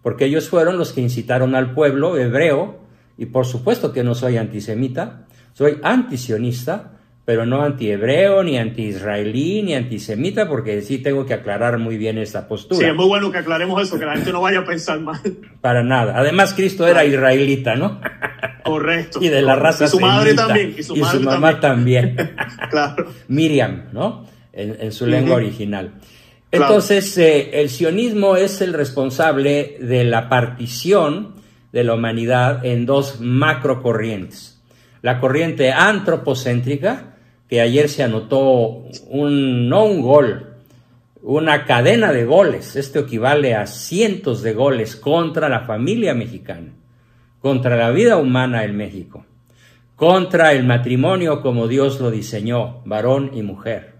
porque 0.07 0.23
ellos 0.23 0.47
fueron 0.47 0.77
los 0.77 0.93
que 0.93 1.01
incitaron 1.01 1.53
al 1.53 1.73
pueblo 1.73 2.15
hebreo, 2.17 2.79
y 3.17 3.25
por 3.25 3.45
supuesto 3.45 3.91
que 3.91 4.05
no 4.05 4.15
soy 4.15 4.37
antisemita, 4.37 5.25
soy 5.51 5.79
antisionista, 5.83 6.93
pero 7.25 7.45
no 7.45 7.61
antihebreo, 7.61 8.41
ni 8.41 8.57
anti-israelí, 8.57 9.63
ni 9.63 9.73
antisemita, 9.73 10.47
porque 10.47 10.81
sí 10.81 10.99
tengo 10.99 11.25
que 11.25 11.33
aclarar 11.33 11.77
muy 11.77 11.97
bien 11.97 12.17
esta 12.19 12.47
postura. 12.47 12.79
Sí, 12.79 12.85
es 12.85 12.95
muy 12.95 13.05
bueno 13.05 13.33
que 13.33 13.39
aclaremos 13.39 13.83
eso, 13.83 13.99
que 13.99 14.05
la 14.05 14.15
gente 14.15 14.31
no 14.31 14.39
vaya 14.39 14.59
a 14.59 14.65
pensar 14.65 14.97
mal. 15.01 15.19
Para 15.59 15.83
nada. 15.83 16.17
Además, 16.17 16.53
Cristo 16.53 16.87
era 16.87 17.03
israelita, 17.03 17.75
¿no? 17.75 17.99
Correcto. 18.63 19.19
y 19.21 19.27
de 19.27 19.41
la 19.41 19.57
raza 19.57 19.83
Y 19.83 19.87
su 19.89 19.99
madre 19.99 20.35
también. 20.35 20.73
Y 20.77 20.83
su, 20.83 20.95
mamá 20.95 21.59
también. 21.59 22.15
claro. 22.69 23.11
Miriam, 23.27 23.89
¿no? 23.91 24.25
En, 24.53 24.89
su 24.93 25.05
lengua 25.05 25.35
original. 25.35 25.95
Entonces, 26.61 27.17
eh, 27.17 27.61
el 27.61 27.69
sionismo 27.69 28.35
es 28.35 28.61
el 28.61 28.73
responsable 28.73 29.77
de 29.79 30.03
la 30.03 30.29
partición 30.29 31.35
de 31.71 31.83
la 31.83 31.93
humanidad 31.93 32.65
en 32.65 32.85
dos 32.85 33.19
macrocorrientes. 33.19 34.61
La 35.01 35.19
corriente 35.19 35.71
antropocéntrica, 35.71 37.15
que 37.47 37.61
ayer 37.61 37.89
se 37.89 38.03
anotó 38.03 38.85
un, 39.09 39.69
no 39.69 39.85
un 39.85 40.01
gol, 40.01 40.55
una 41.21 41.65
cadena 41.65 42.11
de 42.11 42.25
goles. 42.25 42.75
Esto 42.75 42.99
equivale 42.99 43.55
a 43.55 43.67
cientos 43.67 44.41
de 44.41 44.53
goles 44.53 44.95
contra 44.95 45.49
la 45.49 45.61
familia 45.61 46.13
mexicana, 46.13 46.73
contra 47.39 47.77
la 47.77 47.91
vida 47.91 48.17
humana 48.17 48.63
en 48.63 48.75
México, 48.75 49.25
contra 49.95 50.53
el 50.53 50.65
matrimonio 50.65 51.41
como 51.41 51.67
Dios 51.67 51.99
lo 51.99 52.11
diseñó, 52.11 52.81
varón 52.85 53.31
y 53.33 53.43
mujer 53.43 53.96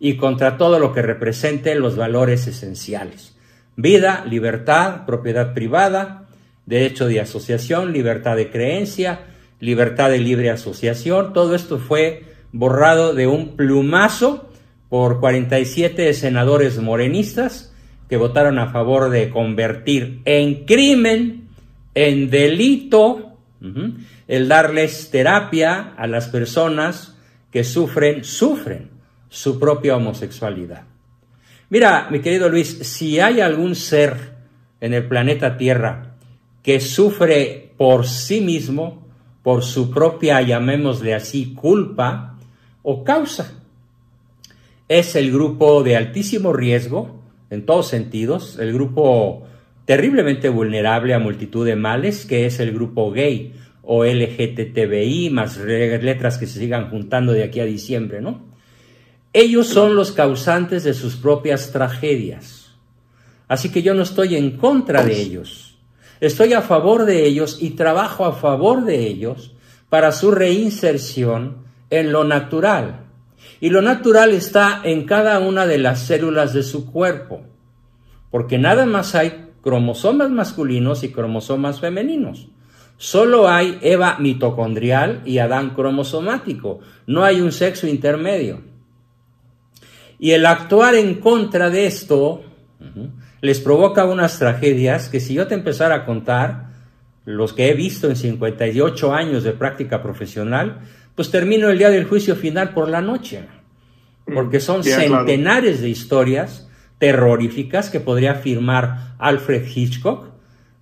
y 0.00 0.16
contra 0.16 0.56
todo 0.56 0.78
lo 0.78 0.94
que 0.94 1.02
represente 1.02 1.74
los 1.74 1.94
valores 1.94 2.46
esenciales. 2.46 3.36
Vida, 3.76 4.24
libertad, 4.28 5.04
propiedad 5.04 5.52
privada, 5.52 6.26
derecho 6.64 7.06
de 7.06 7.20
asociación, 7.20 7.92
libertad 7.92 8.34
de 8.34 8.50
creencia, 8.50 9.20
libertad 9.60 10.10
de 10.10 10.18
libre 10.18 10.50
asociación. 10.50 11.34
Todo 11.34 11.54
esto 11.54 11.78
fue 11.78 12.24
borrado 12.50 13.14
de 13.14 13.26
un 13.26 13.56
plumazo 13.56 14.50
por 14.88 15.20
47 15.20 16.14
senadores 16.14 16.78
morenistas 16.78 17.72
que 18.08 18.16
votaron 18.16 18.58
a 18.58 18.72
favor 18.72 19.10
de 19.10 19.30
convertir 19.30 20.22
en 20.24 20.64
crimen, 20.64 21.48
en 21.94 22.30
delito, 22.30 23.36
el 24.26 24.48
darles 24.48 25.10
terapia 25.10 25.92
a 25.96 26.06
las 26.06 26.28
personas 26.28 27.16
que 27.52 27.62
sufren, 27.62 28.24
sufren 28.24 28.99
su 29.30 29.58
propia 29.58 29.96
homosexualidad. 29.96 30.82
Mira, 31.70 32.08
mi 32.10 32.20
querido 32.20 32.48
Luis, 32.48 32.78
si 32.82 33.20
hay 33.20 33.40
algún 33.40 33.76
ser 33.76 34.34
en 34.80 34.92
el 34.92 35.06
planeta 35.06 35.56
Tierra 35.56 36.16
que 36.62 36.80
sufre 36.80 37.72
por 37.76 38.06
sí 38.06 38.40
mismo, 38.40 39.06
por 39.42 39.62
su 39.62 39.90
propia, 39.90 40.42
llamémosle 40.42 41.14
así, 41.14 41.54
culpa 41.54 42.36
o 42.82 43.04
causa, 43.04 43.54
es 44.88 45.14
el 45.14 45.30
grupo 45.30 45.82
de 45.84 45.96
altísimo 45.96 46.52
riesgo, 46.52 47.22
en 47.50 47.64
todos 47.64 47.88
sentidos, 47.88 48.58
el 48.58 48.72
grupo 48.72 49.46
terriblemente 49.84 50.48
vulnerable 50.48 51.14
a 51.14 51.20
multitud 51.20 51.64
de 51.64 51.76
males, 51.76 52.26
que 52.26 52.46
es 52.46 52.58
el 52.58 52.72
grupo 52.72 53.12
gay 53.12 53.54
o 53.82 54.04
LGTBI, 54.04 55.30
más 55.30 55.56
letras 55.56 56.36
que 56.36 56.46
se 56.46 56.58
sigan 56.58 56.90
juntando 56.90 57.32
de 57.32 57.44
aquí 57.44 57.60
a 57.60 57.64
diciembre, 57.64 58.20
¿no? 58.20 58.49
Ellos 59.32 59.68
son 59.68 59.94
los 59.94 60.12
causantes 60.12 60.82
de 60.84 60.94
sus 60.94 61.16
propias 61.16 61.70
tragedias. 61.70 62.72
Así 63.46 63.70
que 63.70 63.82
yo 63.82 63.94
no 63.94 64.02
estoy 64.02 64.36
en 64.36 64.56
contra 64.56 65.04
de 65.04 65.20
ellos. 65.20 65.78
Estoy 66.20 66.52
a 66.52 66.62
favor 66.62 67.04
de 67.04 67.24
ellos 67.26 67.58
y 67.60 67.70
trabajo 67.70 68.24
a 68.24 68.32
favor 68.32 68.84
de 68.84 69.06
ellos 69.06 69.52
para 69.88 70.12
su 70.12 70.30
reinserción 70.30 71.58
en 71.90 72.12
lo 72.12 72.24
natural. 72.24 73.06
Y 73.60 73.70
lo 73.70 73.82
natural 73.82 74.30
está 74.30 74.80
en 74.84 75.04
cada 75.04 75.38
una 75.38 75.66
de 75.66 75.78
las 75.78 76.00
células 76.00 76.52
de 76.54 76.62
su 76.62 76.90
cuerpo, 76.90 77.42
porque 78.30 78.58
nada 78.58 78.86
más 78.86 79.14
hay 79.14 79.48
cromosomas 79.62 80.30
masculinos 80.30 81.02
y 81.02 81.10
cromosomas 81.10 81.80
femeninos. 81.80 82.48
Solo 82.96 83.48
hay 83.48 83.78
Eva 83.80 84.16
mitocondrial 84.18 85.22
y 85.24 85.38
Adán 85.38 85.70
cromosomático. 85.70 86.80
No 87.06 87.24
hay 87.24 87.40
un 87.40 87.52
sexo 87.52 87.86
intermedio. 87.86 88.69
Y 90.20 90.32
el 90.32 90.44
actuar 90.44 90.94
en 90.94 91.14
contra 91.14 91.70
de 91.70 91.86
esto 91.86 92.44
les 93.40 93.58
provoca 93.58 94.04
unas 94.04 94.38
tragedias 94.38 95.08
que 95.08 95.18
si 95.18 95.32
yo 95.32 95.46
te 95.46 95.54
empezara 95.54 95.94
a 95.94 96.04
contar, 96.04 96.68
los 97.24 97.54
que 97.54 97.70
he 97.70 97.74
visto 97.74 98.06
en 98.06 98.16
58 98.16 99.14
años 99.14 99.44
de 99.44 99.52
práctica 99.52 100.02
profesional, 100.02 100.80
pues 101.14 101.30
termino 101.30 101.70
el 101.70 101.78
día 101.78 101.88
del 101.88 102.04
juicio 102.04 102.36
final 102.36 102.74
por 102.74 102.90
la 102.90 103.00
noche. 103.00 103.46
Porque 104.26 104.60
son 104.60 104.84
centenares 104.84 105.80
de 105.80 105.88
historias 105.88 106.68
terroríficas 106.98 107.88
que 107.88 107.98
podría 107.98 108.32
afirmar 108.32 109.14
Alfred 109.18 109.66
Hitchcock 109.74 110.26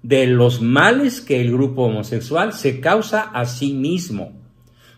de 0.03 0.27
los 0.27 0.61
males 0.61 1.21
que 1.21 1.41
el 1.41 1.53
grupo 1.53 1.85
homosexual 1.85 2.53
se 2.53 2.81
causa 2.81 3.23
a 3.23 3.47
sí 3.47 3.73
mismo 3.73 4.33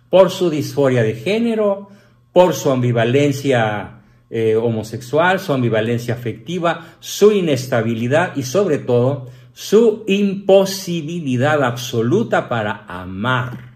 por 0.09 0.31
su 0.31 0.49
disforia 0.49 1.03
de 1.03 1.15
género, 1.15 1.91
por 2.33 2.55
su 2.55 2.71
ambivalencia 2.71 4.00
eh, 4.33 4.55
homosexual, 4.55 5.41
su 5.41 5.53
ambivalencia 5.53 6.15
afectiva, 6.15 6.95
su 7.01 7.33
inestabilidad 7.33 8.37
y 8.37 8.45
sobre 8.45 8.79
todo 8.79 9.27
su 9.53 10.05
imposibilidad 10.07 11.65
absoluta 11.65 12.49
para 12.49 12.85
amar. 12.87 13.75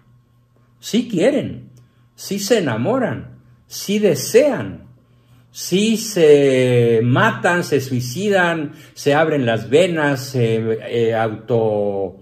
Si 0.79 1.09
quieren, 1.09 1.71
si 2.15 2.39
se 2.39 2.59
enamoran, 2.59 3.37
si 3.67 3.99
desean, 3.99 4.85
si 5.51 5.97
se 5.97 7.01
matan, 7.03 7.65
se 7.65 7.81
suicidan, 7.81 8.75
se 8.93 9.13
abren 9.13 9.45
las 9.45 9.69
venas, 9.69 10.21
se 10.23 10.55
eh, 10.55 11.13
auto 11.13 12.21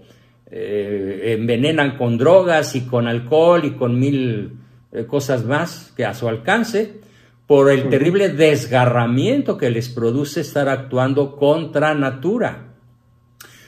eh, 0.50 1.36
envenenan 1.38 1.96
con 1.96 2.18
drogas 2.18 2.74
y 2.74 2.80
con 2.80 3.06
alcohol 3.06 3.64
y 3.64 3.70
con 3.74 3.96
mil 3.96 4.58
cosas 5.06 5.44
más 5.44 5.92
que 5.96 6.04
a 6.04 6.14
su 6.14 6.28
alcance, 6.28 7.03
por 7.46 7.70
el 7.70 7.90
terrible 7.90 8.30
desgarramiento 8.30 9.58
que 9.58 9.70
les 9.70 9.88
produce 9.88 10.40
estar 10.40 10.68
actuando 10.68 11.36
contra 11.36 11.94
natura. 11.94 12.74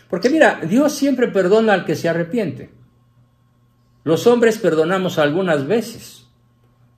Porque 0.08 0.30
mira, 0.30 0.60
Dios 0.62 0.92
siempre 0.92 1.28
perdona 1.28 1.74
al 1.74 1.84
que 1.84 1.94
se 1.94 2.08
arrepiente. 2.08 2.70
Los 4.04 4.26
hombres 4.26 4.58
perdonamos 4.58 5.18
algunas 5.18 5.66
veces, 5.66 6.28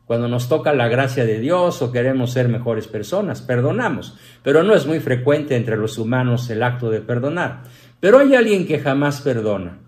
cuando 0.05 0.29
nos 0.29 0.49
toca 0.49 0.73
la 0.73 0.89
gracia 0.89 1.25
de 1.25 1.41
Dios 1.41 1.83
o 1.83 1.91
queremos 1.91 2.33
ser 2.33 2.49
mejores 2.49 2.87
personas, 2.87 3.43
perdonamos, 3.43 4.17
pero 4.43 4.63
no 4.63 4.75
es 4.75 4.87
muy 4.87 5.01
frecuente 5.01 5.57
entre 5.57 5.77
los 5.77 5.99
humanos 5.99 6.49
el 6.51 6.63
acto 6.63 6.91
de 6.91 7.01
perdonar. 7.01 7.65
Pero 7.99 8.19
hay 8.19 8.35
alguien 8.35 8.67
que 8.67 8.79
jamás 8.79 9.21
perdona, 9.23 9.79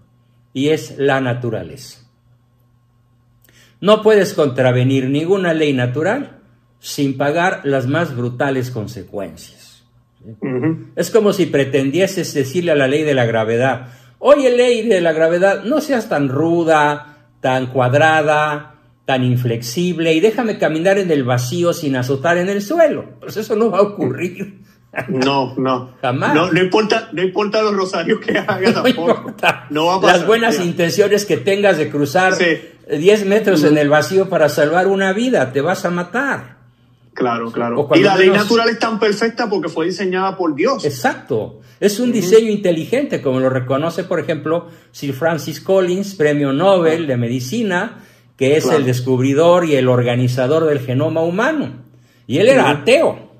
y 0.52 0.70
es 0.70 0.98
la 0.98 1.20
naturaleza. 1.20 2.00
No 3.80 4.02
puedes 4.02 4.34
contravenir 4.34 5.08
ninguna 5.08 5.54
ley 5.54 5.72
natural 5.72 6.39
sin 6.80 7.16
pagar 7.16 7.60
las 7.64 7.86
más 7.86 8.16
brutales 8.16 8.70
consecuencias. 8.70 9.84
Es 10.96 11.10
como 11.10 11.32
si 11.32 11.46
pretendieses 11.46 12.34
decirle 12.34 12.72
a 12.72 12.76
la 12.76 12.88
ley 12.88 13.04
de 13.04 13.14
la 13.14 13.24
gravedad, 13.24 13.88
oye 14.18 14.50
ley 14.50 14.86
de 14.86 15.00
la 15.00 15.12
gravedad, 15.12 15.64
no 15.64 15.80
seas 15.80 16.08
tan 16.08 16.28
ruda, 16.28 17.28
tan 17.40 17.68
cuadrada, 17.68 18.74
tan 19.04 19.24
inflexible 19.24 20.12
y 20.12 20.20
déjame 20.20 20.58
caminar 20.58 20.98
en 20.98 21.10
el 21.10 21.24
vacío 21.24 21.72
sin 21.72 21.96
azotar 21.96 22.38
en 22.38 22.48
el 22.48 22.62
suelo. 22.62 23.04
Pues 23.20 23.36
eso 23.36 23.56
no 23.56 23.70
va 23.70 23.78
a 23.78 23.82
ocurrir. 23.82 24.60
No, 25.08 25.54
no. 25.56 25.94
Jamás. 26.02 26.34
No, 26.34 26.60
importa, 26.60 27.10
no 27.12 27.22
importa 27.22 27.62
los 27.62 27.76
rosarios 27.76 28.18
que 28.18 28.36
hagas 28.46 28.74
tampoco. 28.74 29.34
No 29.70 29.86
va 29.86 29.94
a 29.94 30.00
pasar, 30.00 30.16
Las 30.16 30.26
buenas 30.26 30.58
intenciones 30.58 31.26
que 31.26 31.36
tengas 31.36 31.78
de 31.78 31.88
cruzar 31.90 32.34
10 32.88 33.26
metros 33.26 33.62
en 33.62 33.78
el 33.78 33.88
vacío 33.88 34.28
para 34.28 34.48
salvar 34.48 34.88
una 34.88 35.12
vida, 35.12 35.52
te 35.52 35.60
vas 35.60 35.84
a 35.84 35.90
matar. 35.90 36.59
Claro, 37.20 37.52
claro. 37.52 37.86
Y 37.94 38.00
la 38.00 38.16
ley 38.16 38.30
natural 38.30 38.70
es 38.70 38.78
tan 38.78 38.98
perfecta 38.98 39.46
porque 39.46 39.68
fue 39.68 39.84
diseñada 39.84 40.38
por 40.38 40.54
Dios. 40.54 40.86
Exacto. 40.86 41.60
Es 41.78 42.00
un 42.00 42.12
diseño 42.12 42.50
inteligente, 42.50 43.20
como 43.20 43.40
lo 43.40 43.50
reconoce, 43.50 44.04
por 44.04 44.20
ejemplo, 44.20 44.68
Sir 44.90 45.12
Francis 45.12 45.60
Collins, 45.60 46.14
premio 46.14 46.54
Nobel 46.54 47.06
de 47.06 47.18
Medicina, 47.18 47.98
que 48.38 48.56
es 48.56 48.64
el 48.70 48.86
descubridor 48.86 49.66
y 49.66 49.74
el 49.74 49.88
organizador 49.88 50.64
del 50.64 50.80
genoma 50.80 51.20
humano. 51.20 51.82
Y 52.26 52.38
él 52.38 52.48
era 52.48 52.70
ateo. 52.70 53.30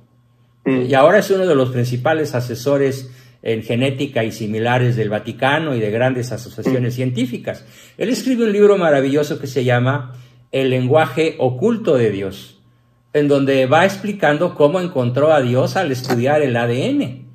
Y 0.67 0.93
ahora 0.93 1.21
es 1.21 1.31
uno 1.31 1.47
de 1.47 1.55
los 1.55 1.71
principales 1.71 2.35
asesores 2.35 3.11
en 3.43 3.63
genética 3.63 4.25
y 4.25 4.31
similares 4.31 4.95
del 4.95 5.09
Vaticano 5.09 5.75
y 5.75 5.81
de 5.81 5.91
grandes 5.91 6.33
asociaciones 6.33 6.97
científicas. 6.97 7.65
Él 7.97 8.11
escribe 8.11 8.45
un 8.45 8.53
libro 8.53 8.77
maravilloso 8.77 9.41
que 9.41 9.47
se 9.47 9.65
llama 9.65 10.21
El 10.53 10.69
lenguaje 10.69 11.37
oculto 11.39 11.97
de 11.97 12.11
Dios 12.11 12.60
en 13.13 13.29
donde 13.29 13.67
va 13.67 13.85
explicando 13.85 14.55
cómo 14.55 14.81
encontró 14.81 15.33
a 15.33 15.41
Dios 15.41 15.77
al 15.77 15.93
estudiar 15.93 16.43
el 16.43 16.57
ADN. 16.57 17.27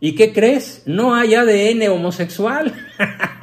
¿Y 0.00 0.14
qué 0.14 0.32
crees? 0.32 0.82
No 0.86 1.14
hay 1.14 1.34
ADN 1.34 1.88
homosexual. 1.88 2.74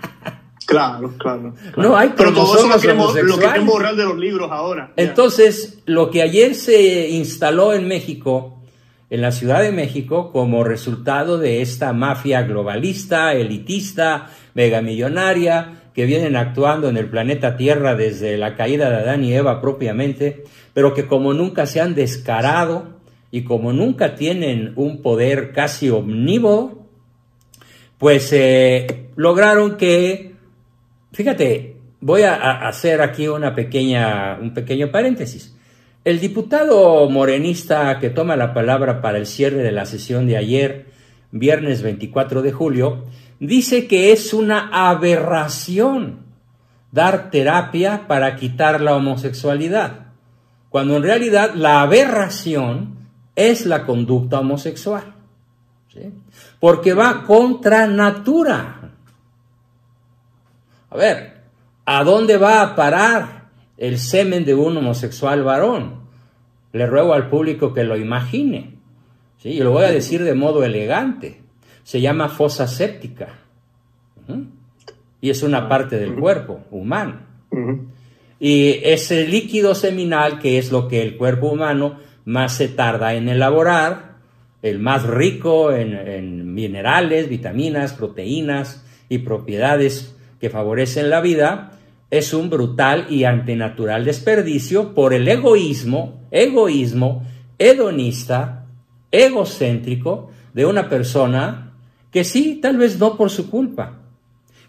Claro, 0.68 1.14
claro, 1.18 1.54
No 1.78 1.96
hay 1.96 2.12
Pero 2.18 2.34
todo 2.34 2.58
eso 2.58 2.68
lo 2.68 2.78
queremos, 2.82 3.16
lo 3.16 3.66
borrar 3.66 3.96
de 3.96 4.04
los 4.04 4.18
libros 4.18 4.52
ahora. 4.52 4.92
Entonces, 4.98 5.82
lo 5.86 6.12
que 6.12 6.22
ayer 6.22 6.56
se 6.56 7.08
instaló 7.08 7.74
en 7.74 7.88
México, 7.88 8.60
en 9.10 9.22
la 9.22 9.32
Ciudad 9.32 9.62
de 9.62 9.72
México, 9.72 10.30
como 10.34 10.66
resultado 10.66 11.38
de 11.38 11.62
esta 11.62 11.94
mafia 11.94 12.42
globalista, 12.42 13.34
elitista, 13.34 14.30
megamillonaria, 14.56 15.84
que 15.98 16.06
vienen 16.06 16.36
actuando 16.36 16.90
en 16.90 16.96
el 16.96 17.10
planeta 17.10 17.58
Tierra 17.58 17.96
desde 17.96 18.38
la 18.38 18.56
caída 18.56 18.88
de 18.88 18.98
Adán 18.98 19.24
y 19.24 19.34
Eva 19.34 19.60
propiamente, 19.60 20.44
pero 20.76 20.94
que 20.94 21.08
como 21.08 21.34
nunca 21.34 21.66
se 21.66 21.82
han 21.82 21.96
descarado 21.96 23.00
y 23.32 23.46
como 23.46 23.74
nunca 23.74 24.14
tienen 24.14 24.74
un 24.76 25.02
poder 25.02 25.54
casi 25.54 25.90
omnívodo, 25.90 26.86
pues 27.98 28.32
eh, 28.32 29.08
lograron 29.16 29.76
que, 29.76 30.36
fíjate, 31.14 31.78
voy 32.00 32.22
a, 32.22 32.68
hacer 32.68 33.02
aquí 33.02 33.28
una 33.28 33.56
pequeña, 33.56 34.38
un 34.40 34.54
pequeño 34.54 34.92
paréntesis. 34.92 35.58
El 36.06 36.20
diputado 36.20 37.10
morenista 37.10 37.98
que 37.98 38.12
toma 38.12 38.36
la 38.36 38.54
palabra 38.54 39.02
para 39.02 39.18
el 39.18 39.26
cierre 39.26 39.64
de 39.64 39.72
la 39.72 39.88
sesión 39.88 40.28
de 40.28 40.38
ayer, 40.38 40.86
viernes 41.32 41.82
24 41.82 42.44
de 42.44 42.52
julio, 42.52 43.04
dice 43.40 43.88
que 43.88 44.12
es 44.12 44.34
una 44.34 44.70
aberración 44.90 46.26
dar 46.92 47.30
terapia 47.30 48.08
para 48.08 48.36
quitar 48.36 48.82
la 48.82 48.96
homosexualidad, 48.96 50.08
cuando 50.70 50.98
en 50.98 51.04
realidad 51.04 51.54
la 51.54 51.82
aberración 51.82 52.98
es 53.36 53.66
la 53.66 53.86
conducta 53.86 54.40
homosexual, 54.40 55.14
porque 56.60 56.94
va 56.94 57.24
contra 57.24 57.88
natura. 57.88 58.92
A 60.90 60.98
ver, 60.98 61.42
¿a 61.86 62.04
dónde 62.04 62.38
va 62.38 62.62
a 62.62 62.76
parar 62.76 63.50
el 63.78 64.00
semen 64.00 64.46
de 64.46 64.56
un 64.56 64.78
homosexual 64.78 65.44
varón? 65.44 66.08
Le 66.72 66.86
ruego 66.86 67.14
al 67.14 67.30
público 67.30 67.74
que 67.74 67.84
lo 67.84 67.98
imagine. 67.98 68.78
¿sí? 69.38 69.50
y 69.50 69.60
lo 69.60 69.72
voy 69.72 69.86
a 69.86 69.92
decir 69.92 70.24
de 70.24 70.34
modo 70.34 70.64
elegante, 70.64 71.42
se 71.88 72.02
llama 72.02 72.28
fosa 72.28 72.68
séptica. 72.68 73.30
Y 75.22 75.30
es 75.30 75.42
una 75.42 75.70
parte 75.70 75.98
del 75.98 76.16
cuerpo 76.16 76.60
humano. 76.70 77.22
Y 78.42 78.82
ese 78.84 79.26
líquido 79.26 79.74
seminal, 79.74 80.40
que 80.40 80.58
es 80.58 80.70
lo 80.70 80.90
que 80.90 81.02
el 81.02 81.16
cuerpo 81.16 81.48
humano 81.48 81.98
más 82.26 82.56
se 82.56 82.68
tarda 82.68 83.14
en 83.14 83.30
elaborar, 83.30 84.18
el 84.62 84.80
más 84.80 85.04
rico 85.04 85.72
en, 85.72 86.54
minerales, 86.54 87.30
vitaminas, 87.30 87.94
proteínas 87.94 88.86
y 89.08 89.20
propiedades 89.20 90.14
que 90.42 90.50
favorecen 90.50 91.10
la 91.10 91.22
vida, 91.22 91.72
es 92.12 92.34
un 92.34 92.50
brutal 92.50 93.06
y 93.10 93.24
antinatural 93.24 94.04
desperdicio 94.04 94.94
por 94.94 95.14
el 95.14 95.26
egoísmo, 95.26 96.20
egoísmo 96.32 97.26
hedonista, 97.58 98.66
egocéntrico 99.10 100.32
de 100.54 100.66
una 100.66 100.90
persona 100.90 101.67
que 102.12 102.24
sí, 102.24 102.60
tal 102.62 102.78
vez 102.78 103.00
no 103.00 103.18
por 103.18 103.30
su 103.30 103.50
culpa, 103.50 104.00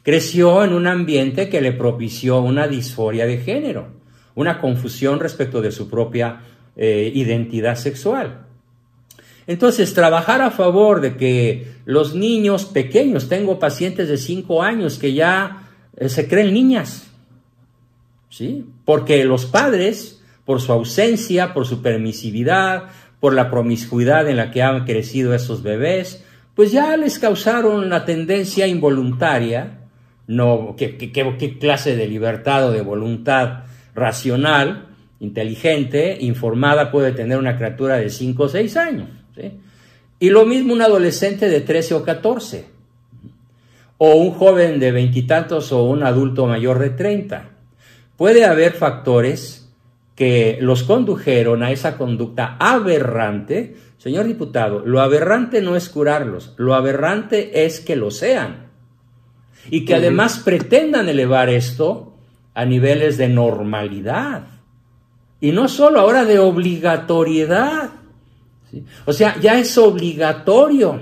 creció 0.03 0.65
en 0.65 0.73
un 0.73 0.87
ambiente 0.87 1.49
que 1.49 1.61
le 1.61 1.73
propició 1.73 2.41
una 2.41 2.67
disforia 2.67 3.27
de 3.27 3.39
género, 3.39 3.89
una 4.35 4.61
confusión 4.61 5.21
respecto 5.21 5.61
de 5.61 5.73
su 5.73 5.89
propia 5.89 6.41
eh, 6.77 7.11
identidad 7.15 7.77
sexual. 7.77 8.47
Entonces, 9.47 9.95
trabajar 9.95 10.43
a 10.43 10.51
favor 10.51 11.01
de 11.01 11.17
que 11.17 11.73
los 11.87 12.15
niños 12.15 12.67
pequeños, 12.67 13.29
tengo 13.29 13.59
pacientes 13.59 14.09
de 14.09 14.19
5 14.19 14.63
años 14.63 14.99
que 14.99 15.15
ya 15.15 15.69
eh, 15.97 16.09
se 16.09 16.29
creen 16.29 16.53
niñas, 16.53 17.09
¿sí? 18.29 18.67
Porque 18.85 19.25
los 19.25 19.47
padres, 19.47 20.23
por 20.45 20.61
su 20.61 20.73
ausencia, 20.73 21.55
por 21.55 21.67
su 21.67 21.81
permisividad, 21.81 22.85
por 23.21 23.33
la 23.33 23.51
promiscuidad 23.51 24.29
en 24.29 24.37
la 24.37 24.51
que 24.51 24.63
han 24.63 24.85
crecido 24.85 25.35
esos 25.35 25.63
bebés, 25.63 26.25
pues 26.59 26.73
ya 26.73 26.97
les 26.97 27.21
causaron 27.21 27.85
una 27.85 28.05
tendencia 28.05 28.67
involuntaria, 28.67 29.79
no, 30.27 30.75
¿qué, 30.77 30.99
qué 30.99 31.57
clase 31.57 31.95
de 31.95 32.09
libertad 32.09 32.67
o 32.67 32.73
de 32.73 32.81
voluntad 32.81 33.63
racional, 33.95 34.89
inteligente, 35.21 36.19
informada 36.21 36.91
puede 36.91 37.13
tener 37.13 37.39
una 37.39 37.57
criatura 37.57 37.99
de 37.99 38.11
5 38.11 38.43
o 38.43 38.49
6 38.49 38.77
años? 38.77 39.09
Y 40.19 40.31
lo 40.31 40.47
mismo 40.47 40.73
un 40.73 40.83
adolescente 40.83 41.49
de 41.49 41.61
13 41.61 41.95
o 41.95 42.03
14, 42.03 42.65
o 43.99 44.17
un 44.17 44.33
joven 44.33 44.81
de 44.81 44.91
veintitantos 44.91 45.71
o 45.71 45.85
un 45.85 46.03
adulto 46.03 46.49
mayor 46.49 46.81
de 46.81 46.91
30. 46.91 47.51
Puede 48.17 48.45
haber 48.45 48.73
factores 48.73 49.71
que 50.17 50.59
los 50.61 50.83
condujeron 50.83 51.63
a 51.63 51.71
esa 51.71 51.97
conducta 51.97 52.57
aberrante. 52.59 53.77
Señor 53.99 54.27
diputado, 54.27 54.87
lo 54.87 55.01
aberrante 55.01 55.61
no 55.61 55.75
es 55.75 55.89
curarlos, 55.89 56.55
lo 56.57 56.75
aberrante 56.75 57.65
es 57.65 57.81
que 57.81 57.97
lo 57.97 58.11
sean. 58.11 58.69
Y 59.71 59.85
que 59.85 59.97
además 59.97 60.39
pretendan 60.39 61.09
elevar 61.09 61.51
esto 61.51 62.15
a 62.55 62.65
niveles 62.65 63.19
de 63.19 63.29
normalidad. 63.29 64.47
Y 65.41 65.53
no 65.53 65.69
solo 65.69 66.01
ahora 66.01 66.25
de 66.25 66.39
obligatoriedad. 66.39 67.91
O 69.05 69.13
sea, 69.13 69.39
ya 69.41 69.59
es 69.59 69.77
obligatorio 69.77 71.01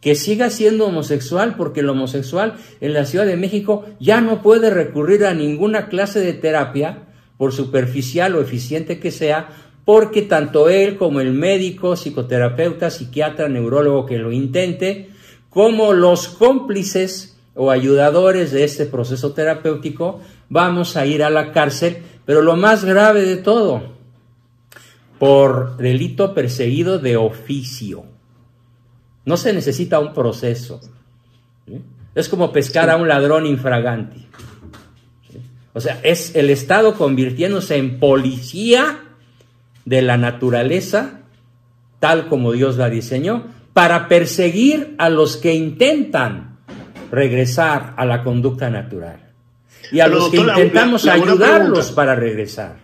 que 0.00 0.14
siga 0.14 0.48
siendo 0.48 0.86
homosexual 0.86 1.56
porque 1.56 1.80
el 1.80 1.88
homosexual 1.88 2.56
en 2.80 2.94
la 2.94 3.04
Ciudad 3.04 3.26
de 3.26 3.36
México 3.36 3.84
ya 4.00 4.20
no 4.20 4.42
puede 4.42 4.70
recurrir 4.70 5.24
a 5.26 5.34
ninguna 5.34 5.88
clase 5.88 6.20
de 6.20 6.32
terapia, 6.32 7.04
por 7.36 7.52
superficial 7.52 8.34
o 8.34 8.40
eficiente 8.40 8.98
que 8.98 9.10
sea, 9.10 9.48
porque 9.88 10.20
tanto 10.20 10.68
él 10.68 10.98
como 10.98 11.18
el 11.20 11.32
médico, 11.32 11.96
psicoterapeuta, 11.96 12.90
psiquiatra, 12.90 13.48
neurólogo 13.48 14.04
que 14.04 14.18
lo 14.18 14.32
intente, 14.32 15.08
como 15.48 15.94
los 15.94 16.28
cómplices 16.28 17.40
o 17.54 17.70
ayudadores 17.70 18.52
de 18.52 18.64
este 18.64 18.84
proceso 18.84 19.32
terapéutico, 19.32 20.20
vamos 20.50 20.98
a 20.98 21.06
ir 21.06 21.22
a 21.24 21.30
la 21.30 21.52
cárcel, 21.52 22.02
pero 22.26 22.42
lo 22.42 22.54
más 22.54 22.84
grave 22.84 23.22
de 23.22 23.38
todo, 23.38 23.94
por 25.18 25.78
delito 25.78 26.34
perseguido 26.34 26.98
de 26.98 27.16
oficio. 27.16 28.04
No 29.24 29.38
se 29.38 29.54
necesita 29.54 30.00
un 30.00 30.12
proceso. 30.12 30.82
Es 32.14 32.28
como 32.28 32.52
pescar 32.52 32.90
a 32.90 32.96
un 32.96 33.08
ladrón 33.08 33.46
infraganti. 33.46 34.26
O 35.72 35.80
sea, 35.80 35.98
es 36.02 36.36
el 36.36 36.50
Estado 36.50 36.92
convirtiéndose 36.92 37.78
en 37.78 37.98
policía 37.98 39.04
de 39.88 40.02
la 40.02 40.18
naturaleza, 40.18 41.20
tal 41.98 42.28
como 42.28 42.52
Dios 42.52 42.76
la 42.76 42.90
diseñó, 42.90 43.46
para 43.72 44.06
perseguir 44.06 44.94
a 44.98 45.08
los 45.08 45.38
que 45.38 45.54
intentan 45.54 46.58
regresar 47.10 47.94
a 47.96 48.04
la 48.04 48.22
conducta 48.22 48.68
natural. 48.68 49.20
Y 49.90 50.00
a 50.00 50.08
los 50.08 50.28
que 50.28 50.36
intentamos 50.36 51.06
ayudarlos 51.06 51.90
para 51.92 52.14
regresar. 52.14 52.76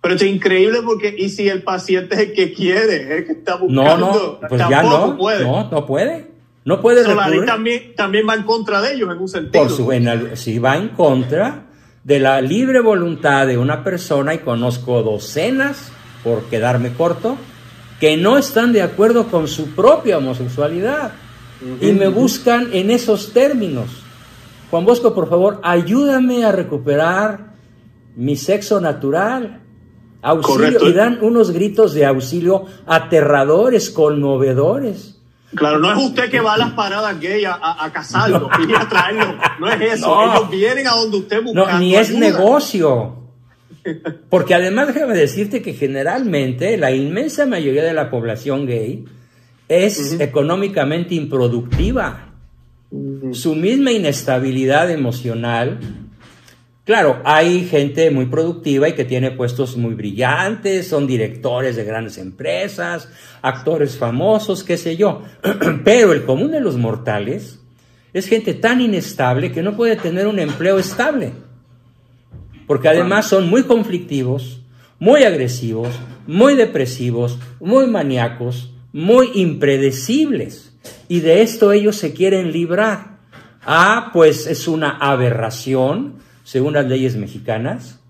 Pero 0.00 0.14
es 0.14 0.22
increíble 0.22 0.78
porque, 0.84 1.12
¿y 1.18 1.30
si 1.30 1.48
el 1.48 1.64
paciente 1.64 2.14
es 2.14 2.20
el 2.20 2.32
que 2.32 2.52
quiere, 2.52 3.18
es 3.18 3.26
que 3.26 3.32
está 3.32 3.56
buscando? 3.56 3.82
No, 3.82 4.12
no, 4.12 4.40
pues 4.48 4.62
ya 4.70 4.82
no, 4.84 5.16
puede. 5.16 5.42
no, 5.42 5.68
no 5.68 5.84
puede. 5.84 6.30
No 6.64 6.80
puede 6.80 7.02
La 7.14 7.28
ley 7.28 7.44
también, 7.44 7.94
también 7.96 8.26
va 8.28 8.34
en 8.34 8.42
contra 8.42 8.80
de 8.80 8.94
ellos 8.94 9.10
en 9.10 9.18
un 9.18 9.28
sentido. 9.28 9.64
Por 9.64 9.72
su, 9.72 9.90
en 9.90 10.36
sí, 10.36 10.58
va 10.58 10.76
en 10.76 10.88
contra 10.90 11.66
de 12.04 12.20
la 12.20 12.40
libre 12.40 12.80
voluntad 12.80 13.48
de 13.48 13.58
una 13.58 13.82
persona, 13.82 14.34
y 14.34 14.38
conozco 14.38 15.02
docenas, 15.02 15.92
por 16.26 16.42
quedarme 16.46 16.92
corto, 16.92 17.36
que 18.00 18.16
no 18.16 18.36
están 18.36 18.72
de 18.72 18.82
acuerdo 18.82 19.28
con 19.28 19.46
su 19.46 19.76
propia 19.76 20.18
homosexualidad 20.18 21.12
y 21.80 21.92
me 21.92 22.08
buscan 22.08 22.70
en 22.72 22.90
esos 22.90 23.32
términos. 23.32 24.02
Juan 24.68 24.84
Bosco, 24.84 25.14
por 25.14 25.30
favor, 25.30 25.60
ayúdame 25.62 26.44
a 26.44 26.50
recuperar 26.50 27.52
mi 28.16 28.34
sexo 28.34 28.80
natural 28.80 29.60
auxilio 30.20 30.88
y 30.88 30.92
dan 30.92 31.18
unos 31.22 31.52
gritos 31.52 31.94
de 31.94 32.04
auxilio 32.04 32.64
aterradores, 32.88 33.90
conmovedores. 33.90 35.20
Claro, 35.54 35.78
no 35.78 35.92
es 35.92 36.04
usted 36.04 36.28
que 36.28 36.40
va 36.40 36.54
a 36.54 36.58
las 36.58 36.72
paradas 36.72 37.20
gay 37.20 37.44
a, 37.44 37.54
a, 37.54 37.92
casarlo 37.92 38.50
y 38.68 38.74
a 38.74 38.88
traerlo. 38.88 39.38
No 39.60 39.70
es 39.70 39.92
eso. 39.92 40.24
Ellos 40.24 40.50
vienen 40.50 40.88
a 40.88 40.96
donde 40.96 41.18
usted 41.18 41.40
busca. 41.40 41.72
No, 41.72 41.78
ni 41.78 41.94
es 41.94 42.10
negocio. 42.10 43.25
Porque 44.28 44.54
además 44.54 44.88
déjame 44.88 45.14
decirte 45.14 45.62
que 45.62 45.74
generalmente 45.74 46.76
la 46.76 46.92
inmensa 46.92 47.46
mayoría 47.46 47.84
de 47.84 47.94
la 47.94 48.10
población 48.10 48.66
gay 48.66 49.04
es 49.68 50.18
económicamente 50.20 51.14
improductiva. 51.14 52.34
Su 53.32 53.54
misma 53.54 53.92
inestabilidad 53.92 54.90
emocional 54.90 55.80
Claro, 56.86 57.20
hay 57.24 57.64
gente 57.64 58.12
muy 58.12 58.26
productiva 58.26 58.88
y 58.88 58.92
que 58.92 59.04
tiene 59.04 59.32
puestos 59.32 59.76
muy 59.76 59.94
brillantes, 59.94 60.86
son 60.86 61.08
directores 61.08 61.74
de 61.74 61.82
grandes 61.82 62.16
empresas, 62.16 63.08
actores 63.42 63.96
famosos, 63.96 64.62
qué 64.62 64.76
sé 64.76 64.96
yo. 64.96 65.22
Pero 65.84 66.12
el 66.12 66.24
común 66.24 66.52
de 66.52 66.60
los 66.60 66.76
mortales 66.76 67.58
es 68.12 68.28
gente 68.28 68.54
tan 68.54 68.80
inestable 68.80 69.50
que 69.50 69.64
no 69.64 69.76
puede 69.76 69.96
tener 69.96 70.28
un 70.28 70.38
empleo 70.38 70.78
estable. 70.78 71.32
Porque 72.66 72.88
además 72.88 73.28
son 73.28 73.48
muy 73.48 73.62
conflictivos, 73.64 74.60
muy 74.98 75.24
agresivos, 75.24 75.88
muy 76.26 76.54
depresivos, 76.54 77.38
muy 77.60 77.86
maníacos, 77.86 78.72
muy 78.92 79.30
impredecibles. 79.34 80.72
Y 81.08 81.20
de 81.20 81.42
esto 81.42 81.72
ellos 81.72 81.96
se 81.96 82.12
quieren 82.12 82.52
librar. 82.52 83.18
Ah, 83.64 84.10
pues 84.12 84.46
es 84.46 84.68
una 84.68 84.90
aberración 84.90 86.14
según 86.44 86.74
las 86.74 86.86
leyes 86.86 87.16
mexicanas 87.16 88.00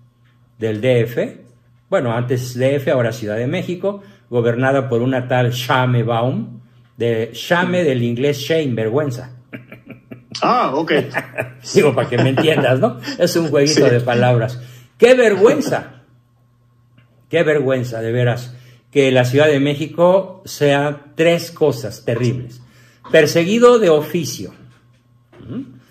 del 0.59 0.81
DF, 0.81 1.47
bueno, 1.89 2.11
antes 2.11 2.53
DF, 2.57 2.89
ahora 2.89 3.13
Ciudad 3.13 3.37
de 3.37 3.47
México, 3.47 4.03
gobernada 4.29 4.89
por 4.89 5.01
una 5.01 5.27
tal 5.27 5.51
Shame 5.51 6.03
Baum, 6.03 6.59
de 6.97 7.31
Shame 7.33 7.83
del 7.83 8.03
inglés 8.03 8.39
shame, 8.39 8.73
vergüenza. 8.73 9.36
Ah, 10.41 10.71
ok. 10.75 10.91
Digo, 11.73 11.95
para 11.95 12.09
que 12.09 12.17
me 12.17 12.29
entiendas, 12.29 12.79
¿no? 12.79 12.99
Es 13.17 13.35
un 13.35 13.49
jueguito 13.49 13.85
de 13.85 13.99
palabras. 14.01 14.59
¡Qué 14.97 15.13
vergüenza! 15.13 16.03
¡Qué 17.29 17.43
vergüenza, 17.43 18.01
de 18.01 18.11
veras! 18.11 18.55
Que 18.91 19.11
la 19.11 19.25
Ciudad 19.25 19.47
de 19.47 19.59
México 19.59 20.41
sea 20.45 21.05
tres 21.15 21.51
cosas 21.51 22.05
terribles. 22.05 22.61
Perseguido 23.11 23.79
de 23.79 23.89
oficio. 23.89 24.53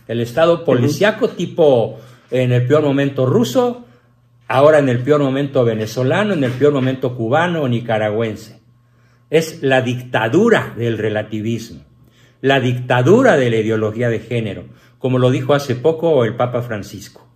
El 0.08 0.20
Estado 0.20 0.64
policiaco 0.64 1.28
tipo 1.28 1.98
en 2.30 2.52
el 2.52 2.66
peor 2.66 2.82
momento 2.82 3.26
ruso, 3.26 3.86
ahora 4.48 4.78
en 4.78 4.88
el 4.88 5.00
peor 5.00 5.20
momento 5.20 5.64
venezolano, 5.64 6.34
en 6.34 6.44
el 6.44 6.52
peor 6.52 6.72
momento 6.72 7.14
cubano 7.16 7.62
o 7.62 7.68
nicaragüense. 7.68 8.60
Es 9.30 9.62
la 9.62 9.82
dictadura 9.82 10.74
del 10.76 10.98
relativismo, 10.98 11.82
la 12.40 12.60
dictadura 12.60 13.36
de 13.36 13.50
la 13.50 13.56
ideología 13.56 14.08
de 14.08 14.20
género, 14.20 14.64
como 14.98 15.18
lo 15.18 15.30
dijo 15.30 15.54
hace 15.54 15.74
poco 15.74 16.24
el 16.24 16.36
Papa 16.36 16.62
Francisco. 16.62 17.26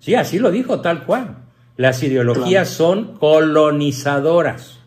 Sí, 0.00 0.14
así 0.14 0.38
lo 0.38 0.50
dijo 0.50 0.80
tal 0.80 1.04
cual. 1.04 1.38
Las 1.76 2.02
ideologías 2.02 2.68
son 2.68 3.14
colonizadoras. 3.14 4.80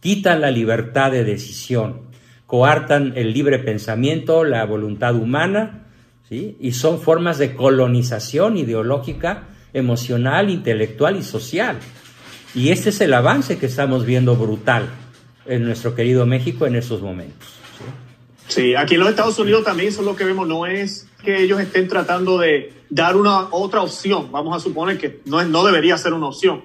quitan 0.00 0.40
la 0.40 0.50
libertad 0.50 1.12
de 1.12 1.24
decisión, 1.24 2.02
coartan 2.46 3.14
el 3.16 3.32
libre 3.32 3.58
pensamiento, 3.58 4.44
la 4.44 4.64
voluntad 4.66 5.14
humana, 5.14 5.86
¿sí? 6.28 6.56
y 6.60 6.72
son 6.72 7.00
formas 7.00 7.38
de 7.38 7.54
colonización 7.54 8.56
ideológica, 8.58 9.44
emocional, 9.72 10.50
intelectual 10.50 11.16
y 11.16 11.22
social. 11.22 11.78
Y 12.54 12.68
este 12.68 12.90
es 12.90 13.00
el 13.00 13.14
avance 13.14 13.56
que 13.58 13.66
estamos 13.66 14.04
viendo 14.04 14.36
brutal 14.36 14.88
en 15.46 15.64
nuestro 15.64 15.94
querido 15.94 16.26
México 16.26 16.66
en 16.66 16.76
estos 16.76 17.00
momentos. 17.00 17.63
Sí, 18.48 18.74
aquí 18.74 18.94
en 18.94 19.00
los 19.00 19.08
Estados 19.08 19.38
Unidos 19.38 19.64
también 19.64 19.88
eso 19.88 20.00
es 20.00 20.06
lo 20.06 20.16
que 20.16 20.24
vemos, 20.24 20.46
no 20.46 20.66
es 20.66 21.08
que 21.24 21.42
ellos 21.42 21.60
estén 21.60 21.88
tratando 21.88 22.38
de 22.38 22.72
dar 22.90 23.16
una 23.16 23.48
otra 23.50 23.80
opción, 23.80 24.30
vamos 24.30 24.56
a 24.56 24.60
suponer 24.60 24.98
que 24.98 25.20
no, 25.24 25.40
es, 25.40 25.48
no 25.48 25.64
debería 25.64 25.96
ser 25.96 26.12
una 26.12 26.28
opción, 26.28 26.62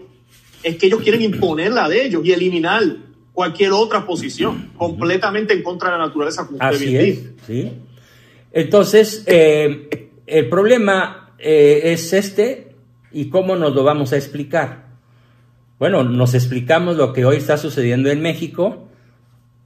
es 0.61 0.77
que 0.77 0.87
ellos 0.87 1.01
quieren 1.01 1.21
imponer 1.21 1.71
la 1.71 1.87
de 1.87 2.05
ellos 2.05 2.25
y 2.25 2.33
eliminar 2.33 2.83
cualquier 3.31 3.71
otra 3.71 4.05
posición, 4.05 4.71
completamente 4.77 5.53
en 5.53 5.63
contra 5.63 5.91
de 5.91 5.97
la 5.97 6.07
naturaleza, 6.07 6.45
como 6.45 6.59
usted 6.59 6.85
bien 6.85 7.05
es, 7.05 7.19
¿sí? 7.47 7.71
Entonces, 8.51 9.23
eh, 9.27 10.09
el 10.25 10.49
problema 10.49 11.31
eh, 11.39 11.81
es 11.85 12.11
este, 12.13 12.75
¿y 13.11 13.29
cómo 13.29 13.55
nos 13.55 13.73
lo 13.73 13.83
vamos 13.83 14.11
a 14.11 14.17
explicar? 14.17 14.89
Bueno, 15.77 16.03
nos 16.03 16.33
explicamos 16.33 16.97
lo 16.97 17.13
que 17.13 17.23
hoy 17.23 17.37
está 17.37 17.57
sucediendo 17.57 18.09
en 18.09 18.21
México. 18.21 18.88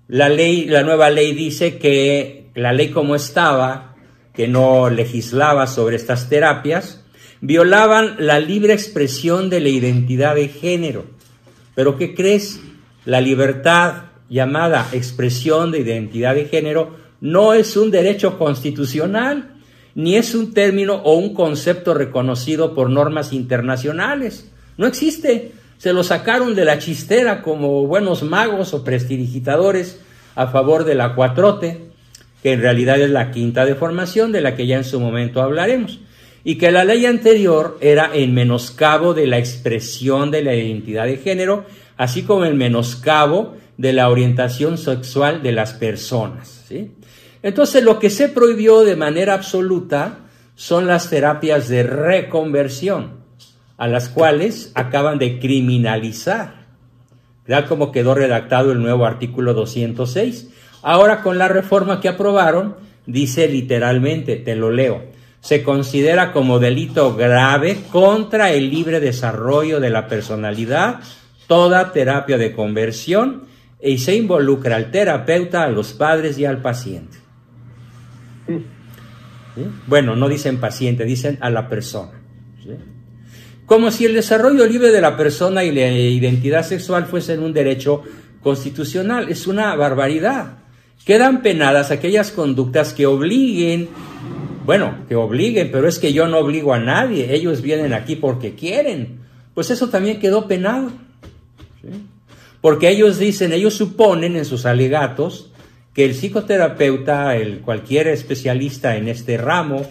La 0.07 0.27
ley, 0.29 0.65
la 0.65 0.83
nueva 0.83 1.09
ley 1.09 1.33
dice 1.33 1.77
que 1.77 2.49
la 2.55 2.73
ley 2.73 2.89
como 2.89 3.15
estaba, 3.15 3.95
que 4.33 4.47
no 4.47 4.89
legislaba 4.89 5.65
sobre 5.65 5.95
estas 5.95 6.27
terapias, 6.27 7.03
violaban 7.39 8.15
la 8.19 8.39
libre 8.39 8.73
expresión 8.73 9.49
de 9.49 9.61
la 9.61 9.69
identidad 9.69 10.35
de 10.35 10.49
género. 10.49 11.05
Pero 11.75 11.97
¿qué 11.97 12.13
crees? 12.13 12.59
La 13.05 13.21
libertad 13.21 14.05
llamada 14.29 14.87
expresión 14.91 15.71
de 15.71 15.79
identidad 15.79 16.35
de 16.35 16.45
género 16.45 16.95
no 17.21 17.53
es 17.53 17.77
un 17.77 17.91
derecho 17.91 18.37
constitucional, 18.37 19.55
ni 19.95 20.15
es 20.15 20.35
un 20.35 20.53
término 20.53 20.95
o 20.95 21.13
un 21.13 21.33
concepto 21.33 21.93
reconocido 21.93 22.75
por 22.75 22.89
normas 22.89 23.31
internacionales. 23.31 24.51
No 24.77 24.85
existe 24.85 25.53
se 25.83 25.91
lo 25.91 26.01
sacaron 26.01 26.55
de 26.55 26.63
la 26.63 26.79
chistera 26.79 27.41
como 27.41 27.85
buenos 27.85 28.23
magos 28.23 28.73
o 28.73 28.85
prestidigitadores 28.85 29.99
a 30.33 30.47
favor 30.47 30.85
de 30.85 30.95
la 30.95 31.13
cuatrote, 31.13 31.89
que 32.41 32.53
en 32.53 32.61
realidad 32.61 33.01
es 33.01 33.09
la 33.09 33.31
quinta 33.31 33.65
deformación 33.65 34.31
de 34.31 34.39
la 34.39 34.55
que 34.55 34.65
ya 34.65 34.77
en 34.77 34.85
su 34.85 35.01
momento 35.01 35.41
hablaremos, 35.41 35.99
y 36.45 36.57
que 36.57 36.71
la 36.71 36.85
ley 36.85 37.05
anterior 37.05 37.77
era 37.81 38.11
en 38.13 38.33
menoscabo 38.33 39.13
de 39.13 39.27
la 39.27 39.39
expresión 39.39 40.31
de 40.31 40.43
la 40.43 40.55
identidad 40.55 41.05
de 41.05 41.17
género, 41.17 41.65
así 41.97 42.23
como 42.23 42.45
el 42.45 42.55
menoscabo 42.55 43.57
de 43.77 43.91
la 43.91 44.07
orientación 44.07 44.77
sexual 44.77 45.43
de 45.43 45.51
las 45.51 45.73
personas. 45.73 46.65
Entonces 47.41 47.83
lo 47.83 47.99
que 47.99 48.09
se 48.09 48.29
prohibió 48.29 48.85
de 48.85 48.95
manera 48.95 49.33
absoluta 49.33 50.19
son 50.55 50.87
las 50.87 51.09
terapias 51.09 51.67
de 51.67 51.83
reconversión 51.83 53.22
a 53.77 53.87
las 53.87 54.09
cuales 54.09 54.71
acaban 54.75 55.19
de 55.19 55.39
criminalizar. 55.39 56.63
Ya 57.47 57.65
como 57.65 57.91
quedó 57.91 58.15
redactado 58.15 58.71
el 58.71 58.81
nuevo 58.81 59.05
artículo 59.05 59.53
206. 59.53 60.49
Ahora 60.81 61.21
con 61.21 61.37
la 61.37 61.47
reforma 61.47 61.99
que 61.99 62.09
aprobaron, 62.09 62.75
dice 63.05 63.47
literalmente, 63.47 64.37
te 64.37 64.55
lo 64.55 64.71
leo, 64.71 65.03
se 65.41 65.63
considera 65.63 66.31
como 66.31 66.59
delito 66.59 67.15
grave 67.15 67.79
contra 67.91 68.51
el 68.51 68.69
libre 68.69 68.99
desarrollo 68.99 69.79
de 69.79 69.89
la 69.89 70.07
personalidad 70.07 71.01
toda 71.47 71.91
terapia 71.91 72.37
de 72.37 72.53
conversión 72.53 73.43
y 73.81 73.97
se 73.97 74.15
involucra 74.15 74.77
al 74.77 74.91
terapeuta, 74.91 75.63
a 75.63 75.69
los 75.69 75.93
padres 75.93 76.37
y 76.39 76.45
al 76.45 76.61
paciente. 76.61 77.17
Bueno, 79.85 80.15
no 80.15 80.29
dicen 80.29 80.59
paciente, 80.59 81.05
dicen 81.05 81.37
a 81.41 81.49
la 81.49 81.69
persona. 81.69 82.22
Como 83.73 83.89
si 83.89 84.05
el 84.05 84.13
desarrollo 84.13 84.67
libre 84.67 84.91
de 84.91 85.01
la 85.01 85.17
persona 85.17 85.63
y 85.63 85.71
la 85.71 85.89
identidad 85.89 86.63
sexual 86.63 87.07
fuesen 87.07 87.41
un 87.41 87.53
derecho 87.53 88.03
constitucional. 88.43 89.29
Es 89.29 89.47
una 89.47 89.73
barbaridad. 89.73 90.59
Quedan 91.03 91.41
penadas 91.41 91.89
aquellas 91.89 92.29
conductas 92.29 92.93
que 92.93 93.07
obliguen, 93.07 93.89
bueno, 94.63 94.97
que 95.09 95.15
obliguen, 95.15 95.71
pero 95.71 95.87
es 95.87 95.97
que 95.97 96.13
yo 96.13 96.27
no 96.27 96.37
obligo 96.37 96.71
a 96.71 96.77
nadie, 96.77 97.33
ellos 97.33 97.63
vienen 97.63 97.93
aquí 97.93 98.15
porque 98.15 98.53
quieren. 98.53 99.21
Pues 99.55 99.71
eso 99.71 99.89
también 99.89 100.19
quedó 100.19 100.47
penado. 100.47 100.91
Porque 102.61 102.89
ellos 102.89 103.17
dicen, 103.17 103.53
ellos 103.53 103.73
suponen 103.73 104.35
en 104.35 104.45
sus 104.45 104.67
alegatos 104.67 105.49
que 105.95 106.05
el 106.05 106.13
psicoterapeuta, 106.13 107.35
el 107.37 107.61
cualquier 107.61 108.09
especialista 108.09 108.97
en 108.97 109.07
este 109.07 109.35
ramo, 109.37 109.83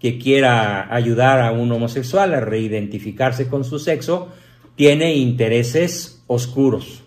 que 0.00 0.18
quiera 0.18 0.94
ayudar 0.94 1.40
a 1.40 1.52
un 1.52 1.72
homosexual 1.72 2.34
a 2.34 2.40
reidentificarse 2.40 3.48
con 3.48 3.64
su 3.64 3.78
sexo, 3.78 4.28
tiene 4.74 5.14
intereses 5.14 6.22
oscuros, 6.26 7.02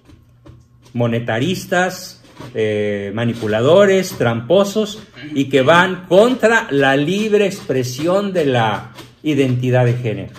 monetaristas, 0.93 2.23
eh, 2.55 3.11
manipuladores, 3.13 4.17
tramposos 4.17 5.03
y 5.35 5.45
que 5.45 5.61
van 5.61 6.05
contra 6.07 6.67
la 6.71 6.95
libre 6.95 7.45
expresión 7.45 8.33
de 8.33 8.45
la 8.45 8.93
identidad 9.23 9.85
de 9.85 9.93
género. 9.93 10.33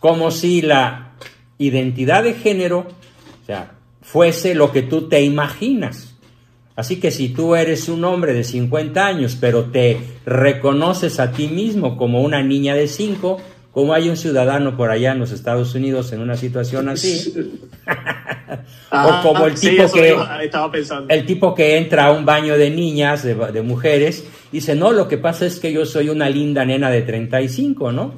Como 0.00 0.30
si 0.30 0.62
la 0.62 1.12
identidad 1.58 2.24
de 2.24 2.34
género 2.34 2.88
fuese 4.00 4.54
lo 4.54 4.72
que 4.72 4.82
tú 4.82 5.08
te 5.08 5.22
imaginas. 5.22 6.11
Así 6.74 6.98
que 6.98 7.10
si 7.10 7.28
tú 7.28 7.54
eres 7.54 7.88
un 7.88 8.04
hombre 8.04 8.32
de 8.32 8.44
50 8.44 9.06
años, 9.06 9.36
pero 9.38 9.64
te 9.64 10.00
reconoces 10.24 11.20
a 11.20 11.32
ti 11.32 11.48
mismo 11.48 11.96
como 11.96 12.22
una 12.22 12.42
niña 12.42 12.74
de 12.74 12.88
5, 12.88 13.38
como 13.72 13.94
hay 13.94 14.08
un 14.08 14.16
ciudadano 14.16 14.76
por 14.76 14.90
allá 14.90 15.12
en 15.12 15.18
los 15.18 15.32
Estados 15.32 15.74
Unidos 15.74 16.12
en 16.12 16.20
una 16.20 16.36
situación 16.36 16.88
así, 16.88 17.34
o 18.92 19.22
como 19.22 19.46
el 19.46 19.54
tipo 19.54 19.90
que 19.90 20.16
el 21.08 21.26
tipo 21.26 21.54
que 21.54 21.78
entra 21.78 22.06
a 22.06 22.12
un 22.12 22.24
baño 22.24 22.56
de 22.56 22.70
niñas, 22.70 23.22
de, 23.22 23.34
de, 23.34 23.62
mujeres, 23.62 24.24
dice, 24.50 24.74
no, 24.74 24.92
lo 24.92 25.08
que 25.08 25.18
pasa 25.18 25.46
es 25.46 25.58
que 25.58 25.72
yo 25.72 25.86
soy 25.86 26.08
una 26.10 26.28
linda 26.28 26.64
nena 26.64 26.90
de 26.90 27.02
35, 27.02 27.92
¿no? 27.92 28.14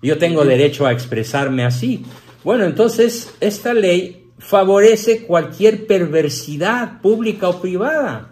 Yo 0.00 0.18
tengo 0.18 0.44
derecho 0.44 0.86
a 0.86 0.92
expresarme 0.92 1.64
así. 1.64 2.04
Bueno, 2.44 2.64
entonces 2.64 3.34
esta 3.40 3.72
ley 3.72 4.23
favorece 4.38 5.24
cualquier 5.24 5.86
perversidad 5.86 7.00
pública 7.00 7.48
o 7.48 7.60
privada. 7.60 8.30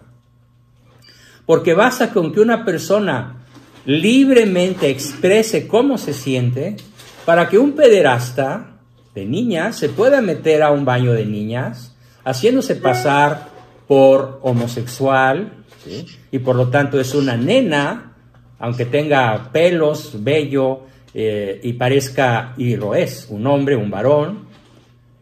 Porque 1.45 1.73
basta 1.73 2.11
con 2.11 2.33
que 2.33 2.39
una 2.39 2.65
persona 2.65 3.45
libremente 3.85 4.89
exprese 4.89 5.67
cómo 5.67 5.97
se 5.97 6.13
siente 6.13 6.77
para 7.25 7.49
que 7.49 7.57
un 7.57 7.73
pederasta 7.73 8.77
de 9.13 9.25
niñas 9.25 9.75
se 9.77 9.89
pueda 9.89 10.21
meter 10.21 10.63
a 10.63 10.71
un 10.71 10.85
baño 10.85 11.13
de 11.13 11.25
niñas 11.25 11.95
haciéndose 12.23 12.75
pasar 12.75 13.49
por 13.87 14.39
homosexual 14.41 15.65
y 16.31 16.39
por 16.39 16.55
lo 16.55 16.69
tanto 16.69 16.99
es 16.99 17.13
una 17.13 17.35
nena, 17.35 18.15
aunque 18.59 18.85
tenga 18.85 19.49
pelos, 19.51 20.23
vello 20.23 20.81
eh, 21.13 21.59
y 21.61 21.73
parezca, 21.73 22.53
y 22.57 22.75
lo 22.77 22.95
es, 22.95 23.27
un 23.29 23.45
hombre, 23.47 23.75
un 23.75 23.91
varón, 23.91 24.47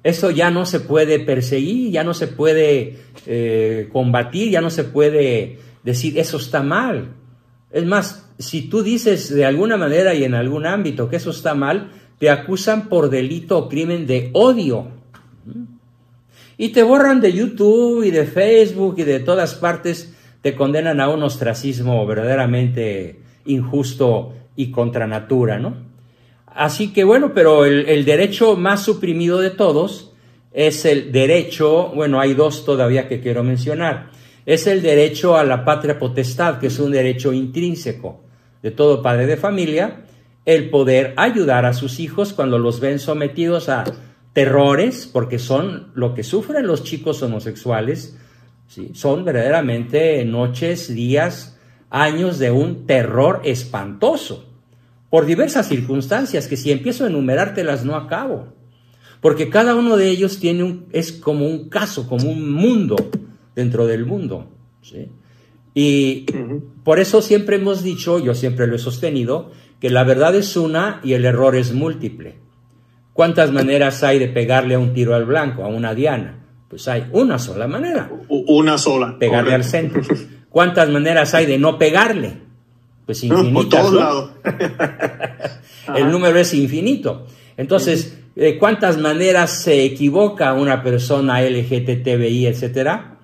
eso 0.04 0.32
ya 0.32 0.50
no 0.50 0.66
se 0.66 0.80
puede 0.80 1.20
perseguir, 1.20 1.92
ya 1.92 2.04
no 2.04 2.14
se 2.14 2.28
puede 2.28 2.98
eh, 3.28 3.90
combatir, 3.92 4.50
ya 4.50 4.62
no 4.62 4.70
se 4.70 4.84
puede 4.84 5.60
decir 5.84 6.18
eso 6.18 6.38
está 6.38 6.64
mal. 6.64 7.14
Es 7.72 7.86
más, 7.86 8.30
si 8.40 8.64
tú 8.64 8.82
dices 8.82 9.34
de 9.34 9.46
alguna 9.46 9.78
manera 9.78 10.14
y 10.14 10.24
en 10.24 10.34
algún 10.34 10.66
ámbito 10.66 11.10
que 11.10 11.18
eso 11.18 11.30
está 11.30 11.54
mal, 11.54 11.92
te 12.18 12.30
acusan 12.30 12.90
por 12.90 13.10
delito 13.10 13.58
o 13.58 13.70
crimen 13.70 14.08
de 14.08 14.32
odio. 14.34 14.88
Y 16.58 16.70
te 16.70 16.84
borran 16.84 17.22
de 17.22 17.34
YouTube 17.34 18.04
y 18.04 18.12
de 18.12 18.26
Facebook 18.26 18.96
y 18.98 19.04
de 19.04 19.20
todas 19.20 19.56
partes, 19.56 20.16
te 20.42 20.56
condenan 20.56 21.00
a 21.00 21.10
un 21.10 21.24
ostracismo 21.24 22.06
verdaderamente 22.06 23.20
injusto 23.46 24.34
y 24.56 24.72
contra 24.72 25.08
natura, 25.08 25.60
¿no? 25.60 25.91
Así 26.54 26.92
que 26.92 27.04
bueno, 27.04 27.34
pero 27.34 27.66
el, 27.66 28.06
derecho 28.06 28.58
más 28.58 28.84
suprimido 28.84 29.40
de 29.40 29.52
todos 29.52 30.12
es 30.52 30.84
el 30.84 31.12
derecho, 31.12 31.92
bueno, 31.96 32.20
hay 32.20 32.34
dos 32.34 32.66
todavía 32.66 33.08
que 33.08 33.22
quiero 33.22 33.44
mencionar, 33.44 34.12
es 34.46 34.68
el 34.68 34.82
derecho 34.82 35.38
a 35.38 35.46
la 35.46 35.64
patria 35.64 35.98
potestad, 35.98 36.60
que 36.60 36.68
es 36.68 36.78
un 36.80 36.92
derecho 36.92 37.32
intrínseco 37.32 38.22
de 38.62 38.72
todo 38.72 39.02
padre 39.02 39.28
de 39.28 39.38
familia, 39.38 40.02
el 40.46 40.70
poder 40.70 41.14
ayudar 41.16 41.66
a 41.66 41.74
sus 41.74 42.00
hijos 42.00 42.34
cuando 42.34 42.60
los 42.60 42.82
ven 42.82 43.00
sometidos 43.00 43.70
a 43.70 43.86
terrores, 44.34 45.10
porque 45.12 45.40
son 45.40 45.92
lo 45.94 46.14
que 46.14 46.24
sufren 46.24 46.68
los 46.68 46.84
chicos 46.84 47.24
homosexuales, 47.24 48.18
¿sí? 48.68 48.92
son 48.94 49.24
verdaderamente 49.24 50.26
noches, 50.26 50.94
días, 50.94 51.58
años 51.90 52.40
de 52.40 52.52
un 52.52 52.86
terror 52.86 53.42
espantoso 53.46 54.51
por 55.12 55.26
diversas 55.26 55.68
circunstancias 55.68 56.48
que 56.48 56.58
si 56.58 56.72
empiezo 56.72 57.04
a 57.04 57.08
enumerártelas 57.08 57.86
no 57.86 57.96
acabo. 57.96 58.48
porque 59.20 59.50
cada 59.50 59.76
uno 59.76 59.98
de 59.98 60.10
ellos 60.10 60.40
tiene 60.40 60.64
un, 60.64 60.88
es 60.94 61.12
como 61.12 61.46
un 61.46 61.70
caso, 61.70 62.08
como 62.08 62.32
un 62.32 62.52
mundo 62.52 62.96
dentro 63.54 63.86
del 63.86 64.04
mundo. 64.08 64.50
Y 65.76 66.26
por 66.84 67.00
eso 67.00 67.22
siempre 67.22 67.58
hemos 67.58 67.84
dicho, 67.84 68.18
yo 68.18 68.34
siempre 68.34 68.66
lo 68.66 68.76
he 68.76 68.80
sostenido, 68.80 69.52
que 69.80 69.92
la 69.92 70.04
verdad 70.04 70.34
es 70.34 70.58
una 70.58 71.02
y 71.04 71.14
el 71.14 71.26
error 71.26 71.56
es 71.56 71.72
múltiple. 71.72 72.40
¿Cuántas 73.14 73.52
maneras 73.52 74.02
hay 74.04 74.18
de 74.18 74.28
pegarle 74.28 74.74
a 74.74 74.80
un 74.80 74.94
tiro 74.94 75.14
al 75.14 75.26
blanco, 75.26 75.64
a 75.64 75.68
una 75.68 75.94
diana? 75.94 76.40
Pues 76.68 76.88
hay 76.88 77.06
una 77.12 77.38
sola 77.38 77.68
manera. 77.68 78.10
Una 78.28 78.78
sola. 78.80 79.20
Pegarle 79.20 79.54
al 79.54 79.66
centro. 79.66 80.02
¿Cuántas 80.50 80.90
maneras 80.90 81.36
hay 81.36 81.46
de 81.46 81.60
no 81.60 81.78
pegarle? 81.78 82.51
Pues 83.06 83.24
infinitas. 83.24 83.54
Por 83.54 83.70
todos 83.70 83.94
lados. 83.94 84.32
el 85.96 86.12
número 86.12 86.40
es 86.40 86.54
infinito. 86.54 87.28
Entonces, 87.58 88.18
¿de 88.36 88.58
cuántas 88.58 88.98
maneras 88.98 89.64
se 89.64 89.84
equivoca 89.84 90.54
una 90.54 90.84
persona 90.84 91.42
LGTBI, 91.42 92.48
etcétera? 92.48 93.18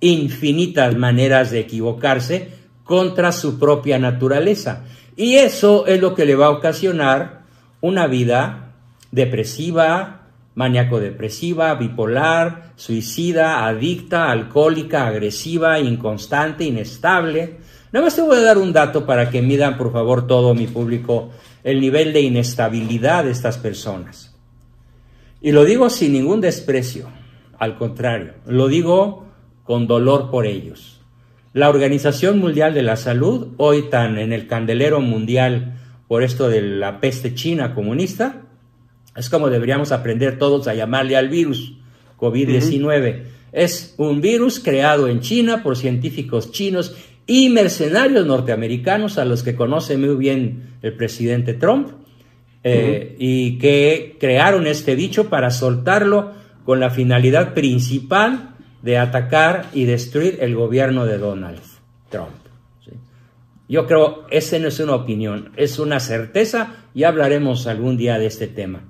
Infinitas 0.00 0.96
maneras 0.96 1.50
de 1.50 1.60
equivocarse 1.60 2.48
contra 2.84 3.32
su 3.32 3.58
propia 3.58 3.98
naturaleza. 3.98 4.84
Y 5.16 5.34
eso 5.34 5.86
es 5.86 6.00
lo 6.00 6.14
que 6.14 6.24
le 6.24 6.36
va 6.36 6.46
a 6.46 6.50
ocasionar 6.50 7.42
una 7.80 8.06
vida 8.06 8.72
depresiva, 9.10 10.22
maníaco-depresiva, 10.54 11.74
bipolar, 11.74 12.72
suicida, 12.76 13.66
adicta, 13.66 14.30
alcohólica, 14.30 15.06
agresiva, 15.06 15.78
inconstante, 15.78 16.64
inestable. 16.64 17.58
Nada 17.92 18.04
más 18.04 18.16
te 18.16 18.22
voy 18.22 18.36
a 18.36 18.42
dar 18.42 18.58
un 18.58 18.72
dato 18.72 19.06
para 19.06 19.30
que 19.30 19.40
midan, 19.40 19.78
por 19.78 19.92
favor, 19.92 20.26
todo 20.26 20.54
mi 20.54 20.66
público, 20.66 21.30
el 21.64 21.80
nivel 21.80 22.12
de 22.12 22.20
inestabilidad 22.20 23.24
de 23.24 23.30
estas 23.30 23.56
personas. 23.56 24.34
Y 25.40 25.52
lo 25.52 25.64
digo 25.64 25.88
sin 25.88 26.12
ningún 26.12 26.40
desprecio, 26.40 27.08
al 27.58 27.78
contrario, 27.78 28.34
lo 28.46 28.68
digo 28.68 29.26
con 29.64 29.86
dolor 29.86 30.30
por 30.30 30.46
ellos. 30.46 31.00
La 31.54 31.70
Organización 31.70 32.38
Mundial 32.38 32.74
de 32.74 32.82
la 32.82 32.96
Salud, 32.96 33.48
hoy 33.56 33.88
tan 33.88 34.18
en 34.18 34.32
el 34.32 34.46
candelero 34.46 35.00
mundial 35.00 35.78
por 36.08 36.22
esto 36.22 36.48
de 36.48 36.60
la 36.60 37.00
peste 37.00 37.34
china 37.34 37.74
comunista, 37.74 38.42
es 39.16 39.30
como 39.30 39.48
deberíamos 39.48 39.92
aprender 39.92 40.38
todos 40.38 40.68
a 40.68 40.74
llamarle 40.74 41.16
al 41.16 41.28
virus 41.28 41.74
COVID-19. 42.18 43.24
Es 43.52 43.94
un 43.96 44.20
virus 44.20 44.60
creado 44.60 45.08
en 45.08 45.20
China 45.20 45.62
por 45.62 45.76
científicos 45.76 46.52
chinos 46.52 46.94
y 47.28 47.50
mercenarios 47.50 48.26
norteamericanos 48.26 49.18
a 49.18 49.26
los 49.26 49.42
que 49.42 49.54
conoce 49.54 49.98
muy 49.98 50.16
bien 50.16 50.70
el 50.82 50.94
presidente 50.94 51.52
Trump 51.54 51.90
eh, 52.64 53.14
y 53.18 53.58
que 53.58 54.16
crearon 54.18 54.66
este 54.66 54.94
bicho 54.94 55.28
para 55.28 55.50
soltarlo 55.50 56.32
con 56.64 56.80
la 56.80 56.90
finalidad 56.90 57.52
principal 57.52 58.56
de 58.82 58.96
atacar 58.96 59.66
y 59.74 59.84
destruir 59.84 60.38
el 60.40 60.56
gobierno 60.56 61.04
de 61.04 61.18
Donald 61.18 61.60
Trump. 62.08 62.30
Yo 63.68 63.86
creo, 63.86 64.26
esa 64.30 64.58
no 64.58 64.68
es 64.68 64.80
una 64.80 64.94
opinión, 64.94 65.52
es 65.56 65.78
una 65.78 66.00
certeza 66.00 66.76
y 66.94 67.04
hablaremos 67.04 67.66
algún 67.66 67.98
día 67.98 68.18
de 68.18 68.24
este 68.26 68.46
tema 68.46 68.80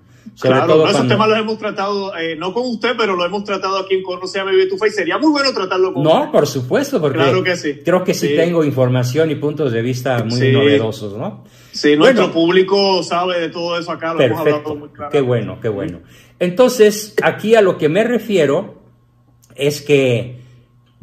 claro, 0.40 0.88
esos 0.88 1.08
temas 1.08 1.28
los 1.28 1.38
hemos 1.38 1.58
tratado, 1.58 2.16
eh, 2.16 2.36
no 2.36 2.52
con 2.52 2.64
usted, 2.66 2.94
pero 2.96 3.16
lo 3.16 3.24
hemos 3.24 3.44
tratado 3.44 3.78
aquí 3.78 3.94
en 3.94 4.02
Conoce 4.02 4.40
a 4.40 4.44
Mi 4.44 4.52
y 4.56 4.90
sería 4.90 5.18
muy 5.18 5.30
bueno 5.30 5.52
tratarlo 5.52 5.92
con 5.92 6.02
No, 6.02 6.30
por 6.30 6.46
supuesto, 6.46 7.00
porque 7.00 7.18
claro 7.18 7.42
que 7.42 7.56
sí. 7.56 7.80
creo 7.84 8.04
que 8.04 8.14
sí, 8.14 8.34
tengo 8.34 8.64
información 8.64 9.30
y 9.30 9.36
puntos 9.36 9.72
de 9.72 9.82
vista 9.82 10.22
muy 10.24 10.52
novedosos, 10.52 11.16
¿no? 11.16 11.44
Sí, 11.72 11.96
nuestro 11.96 12.32
público 12.32 13.02
sabe 13.02 13.40
de 13.40 13.48
todo 13.48 13.78
eso 13.78 13.92
acá, 13.92 14.14
lo 14.14 14.20
hemos 14.20 14.40
hablado 14.40 14.74
muy 14.74 14.88
claro. 14.88 15.10
Qué 15.10 15.20
bueno, 15.20 15.58
qué 15.60 15.68
bueno. 15.68 16.00
Entonces, 16.38 17.14
aquí 17.22 17.54
a 17.54 17.62
lo 17.62 17.78
que 17.78 17.88
me 17.88 18.04
refiero 18.04 18.82
es 19.54 19.82
que 19.82 20.40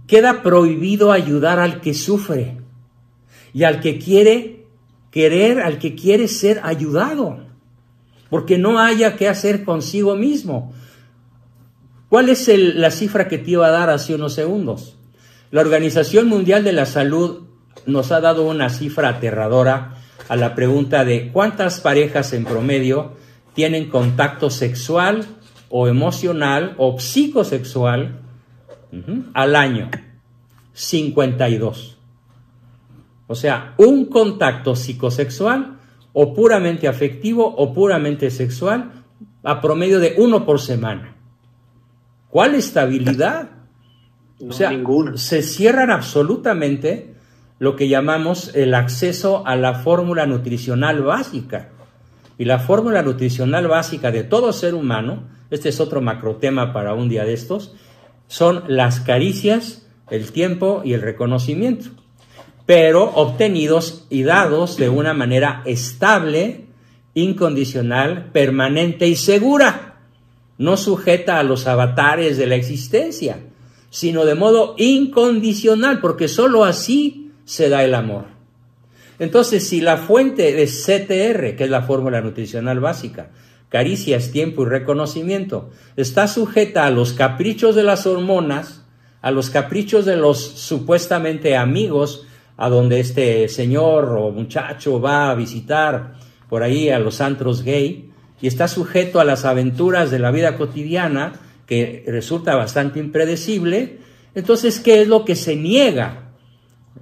queda 0.07 0.41
prohibido 0.43 1.11
ayudar 1.11 1.59
al 1.59 1.81
que 1.81 1.93
sufre 1.93 2.57
y 3.53 3.63
al 3.63 3.79
que 3.79 3.99
quiere 3.99 4.65
querer, 5.11 5.61
al 5.61 5.79
que 5.79 5.95
quiere 5.95 6.27
ser 6.27 6.59
ayudado 6.63 7.44
porque 8.29 8.57
no 8.57 8.79
haya 8.79 9.15
que 9.15 9.27
hacer 9.27 9.63
consigo 9.63 10.15
mismo. 10.15 10.73
¿Cuál 12.09 12.29
es 12.29 12.47
la 12.47 12.91
cifra 12.91 13.27
que 13.27 13.37
te 13.37 13.51
iba 13.51 13.67
a 13.67 13.71
dar 13.71 13.89
hace 13.89 14.15
unos 14.15 14.33
segundos? 14.33 14.95
La 15.51 15.61
Organización 15.61 16.27
Mundial 16.27 16.63
de 16.63 16.73
la 16.73 16.85
Salud 16.85 17.43
nos 17.85 18.11
ha 18.11 18.21
dado 18.21 18.47
una 18.47 18.69
cifra 18.69 19.09
aterradora 19.09 19.95
a 20.27 20.35
la 20.35 20.55
pregunta 20.55 21.05
de 21.05 21.31
cuántas 21.31 21.79
parejas 21.79 22.33
en 22.33 22.45
promedio 22.45 23.13
tienen 23.53 23.89
contacto 23.89 24.49
sexual 24.49 25.25
o 25.69 25.87
emocional 25.87 26.75
o 26.77 26.99
psicosexual 26.99 28.19
al 29.33 29.55
año. 29.55 29.89
52. 30.73 31.97
O 33.27 33.35
sea, 33.35 33.73
un 33.77 34.05
contacto 34.05 34.75
psicosexual 34.75 35.74
o 36.17 36.33
puramente 36.33 36.87
afectivo 36.87 37.43
o 37.45 37.73
puramente 37.73 38.31
sexual 38.31 39.03
a 39.43 39.59
promedio 39.59 39.99
de 39.99 40.15
uno 40.17 40.45
por 40.45 40.61
semana. 40.61 41.13
¿Cuál 42.29 42.55
estabilidad? 42.55 43.49
o 44.49 44.53
sea, 44.53 44.71
se 45.15 45.43
cierran 45.43 45.91
absolutamente 45.91 47.15
lo 47.59 47.75
que 47.75 47.89
llamamos 47.89 48.55
el 48.55 48.75
acceso 48.75 49.45
a 49.45 49.57
la 49.57 49.75
fórmula 49.75 50.25
nutricional 50.25 51.03
básica. 51.03 51.71
Y 52.37 52.45
la 52.45 52.59
fórmula 52.59 53.01
nutricional 53.01 53.67
básica 53.67 54.09
de 54.11 54.23
todo 54.23 54.53
ser 54.53 54.73
humano, 54.73 55.23
este 55.51 55.67
es 55.67 55.81
otro 55.81 55.99
macrotema 55.99 56.71
para 56.71 56.93
un 56.93 57.09
día 57.09 57.25
de 57.25 57.33
estos, 57.33 57.75
son 58.27 58.63
las 58.67 59.01
caricias, 59.01 59.85
el 60.09 60.31
tiempo 60.31 60.81
y 60.85 60.93
el 60.93 61.01
reconocimiento 61.01 62.04
pero 62.65 63.03
obtenidos 63.03 64.05
y 64.09 64.23
dados 64.23 64.77
de 64.77 64.89
una 64.89 65.13
manera 65.13 65.61
estable, 65.65 66.65
incondicional, 67.13 68.31
permanente 68.31 69.07
y 69.07 69.15
segura, 69.15 69.99
no 70.57 70.77
sujeta 70.77 71.39
a 71.39 71.43
los 71.43 71.67
avatares 71.67 72.37
de 72.37 72.47
la 72.47 72.55
existencia, 72.55 73.39
sino 73.89 74.25
de 74.25 74.35
modo 74.35 74.75
incondicional, 74.77 75.99
porque 76.01 76.27
sólo 76.27 76.65
así 76.65 77.31
se 77.45 77.69
da 77.69 77.83
el 77.83 77.93
amor. 77.93 78.25
Entonces, 79.19 79.67
si 79.67 79.79
la 79.79 79.97
fuente 79.97 80.53
de 80.53 80.65
CTR, 80.65 81.55
que 81.55 81.63
es 81.65 81.69
la 81.69 81.83
fórmula 81.83 82.19
nutricional 82.21 82.79
básica, 82.79 83.29
caricias, 83.69 84.31
tiempo 84.31 84.63
y 84.63 84.69
reconocimiento, 84.69 85.69
está 85.95 86.27
sujeta 86.27 86.85
a 86.85 86.91
los 86.91 87.13
caprichos 87.13 87.75
de 87.75 87.83
las 87.83 88.05
hormonas, 88.07 88.83
a 89.21 89.31
los 89.31 89.49
caprichos 89.49 90.05
de 90.05 90.17
los 90.17 90.39
supuestamente 90.39 91.55
amigos 91.55 92.25
a 92.57 92.69
donde 92.69 92.99
este 92.99 93.47
señor 93.49 94.15
o 94.17 94.31
muchacho 94.31 95.01
va 95.01 95.29
a 95.29 95.35
visitar 95.35 96.15
por 96.49 96.63
ahí 96.63 96.89
a 96.89 96.99
los 96.99 97.21
antros 97.21 97.63
gay 97.63 98.11
y 98.41 98.47
está 98.47 98.67
sujeto 98.67 99.19
a 99.19 99.25
las 99.25 99.45
aventuras 99.45 100.11
de 100.11 100.19
la 100.19 100.31
vida 100.31 100.57
cotidiana 100.57 101.33
que 101.65 102.03
resulta 102.07 102.55
bastante 102.55 102.99
impredecible, 102.99 103.99
entonces, 104.35 104.81
¿qué 104.81 105.01
es 105.01 105.07
lo 105.07 105.23
que 105.23 105.35
se 105.35 105.55
niega 105.55 106.33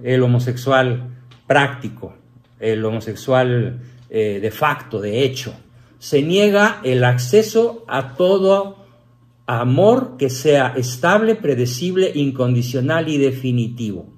el 0.02 0.22
homosexual 0.22 1.18
práctico, 1.46 2.14
el 2.60 2.84
homosexual 2.84 3.80
eh, 4.08 4.38
de 4.40 4.50
facto, 4.52 5.00
de 5.00 5.24
hecho? 5.24 5.54
Se 5.98 6.22
niega 6.22 6.80
el 6.84 7.02
acceso 7.02 7.84
a 7.88 8.14
todo 8.14 8.84
amor 9.46 10.16
que 10.16 10.30
sea 10.30 10.74
estable, 10.76 11.34
predecible, 11.34 12.12
incondicional 12.14 13.08
y 13.08 13.18
definitivo. 13.18 14.13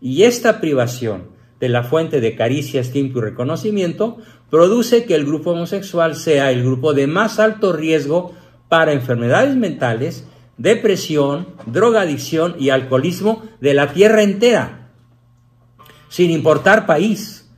Y 0.00 0.22
esta 0.22 0.60
privación 0.60 1.28
de 1.60 1.68
la 1.68 1.82
fuente 1.84 2.20
de 2.20 2.34
caricias, 2.34 2.90
tiempo 2.90 3.18
y 3.18 3.22
reconocimiento 3.22 4.18
produce 4.50 5.04
que 5.04 5.14
el 5.14 5.26
grupo 5.26 5.50
homosexual 5.50 6.16
sea 6.16 6.50
el 6.50 6.64
grupo 6.64 6.94
de 6.94 7.06
más 7.06 7.38
alto 7.38 7.72
riesgo 7.72 8.34
para 8.68 8.92
enfermedades 8.92 9.56
mentales, 9.56 10.26
depresión, 10.56 11.48
drogadicción 11.66 12.56
y 12.58 12.70
alcoholismo 12.70 13.42
de 13.60 13.74
la 13.74 13.92
tierra 13.92 14.22
entera, 14.22 14.90
sin 16.08 16.30
importar 16.30 16.86
país, 16.86 17.50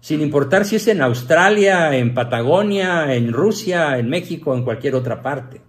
sin 0.00 0.20
importar 0.20 0.64
si 0.64 0.76
es 0.76 0.86
en 0.88 1.02
Australia, 1.02 1.96
en 1.96 2.14
Patagonia, 2.14 3.14
en 3.14 3.32
Rusia, 3.32 3.98
en 3.98 4.08
México, 4.08 4.54
en 4.54 4.64
cualquier 4.64 4.94
otra 4.94 5.22
parte. 5.22 5.60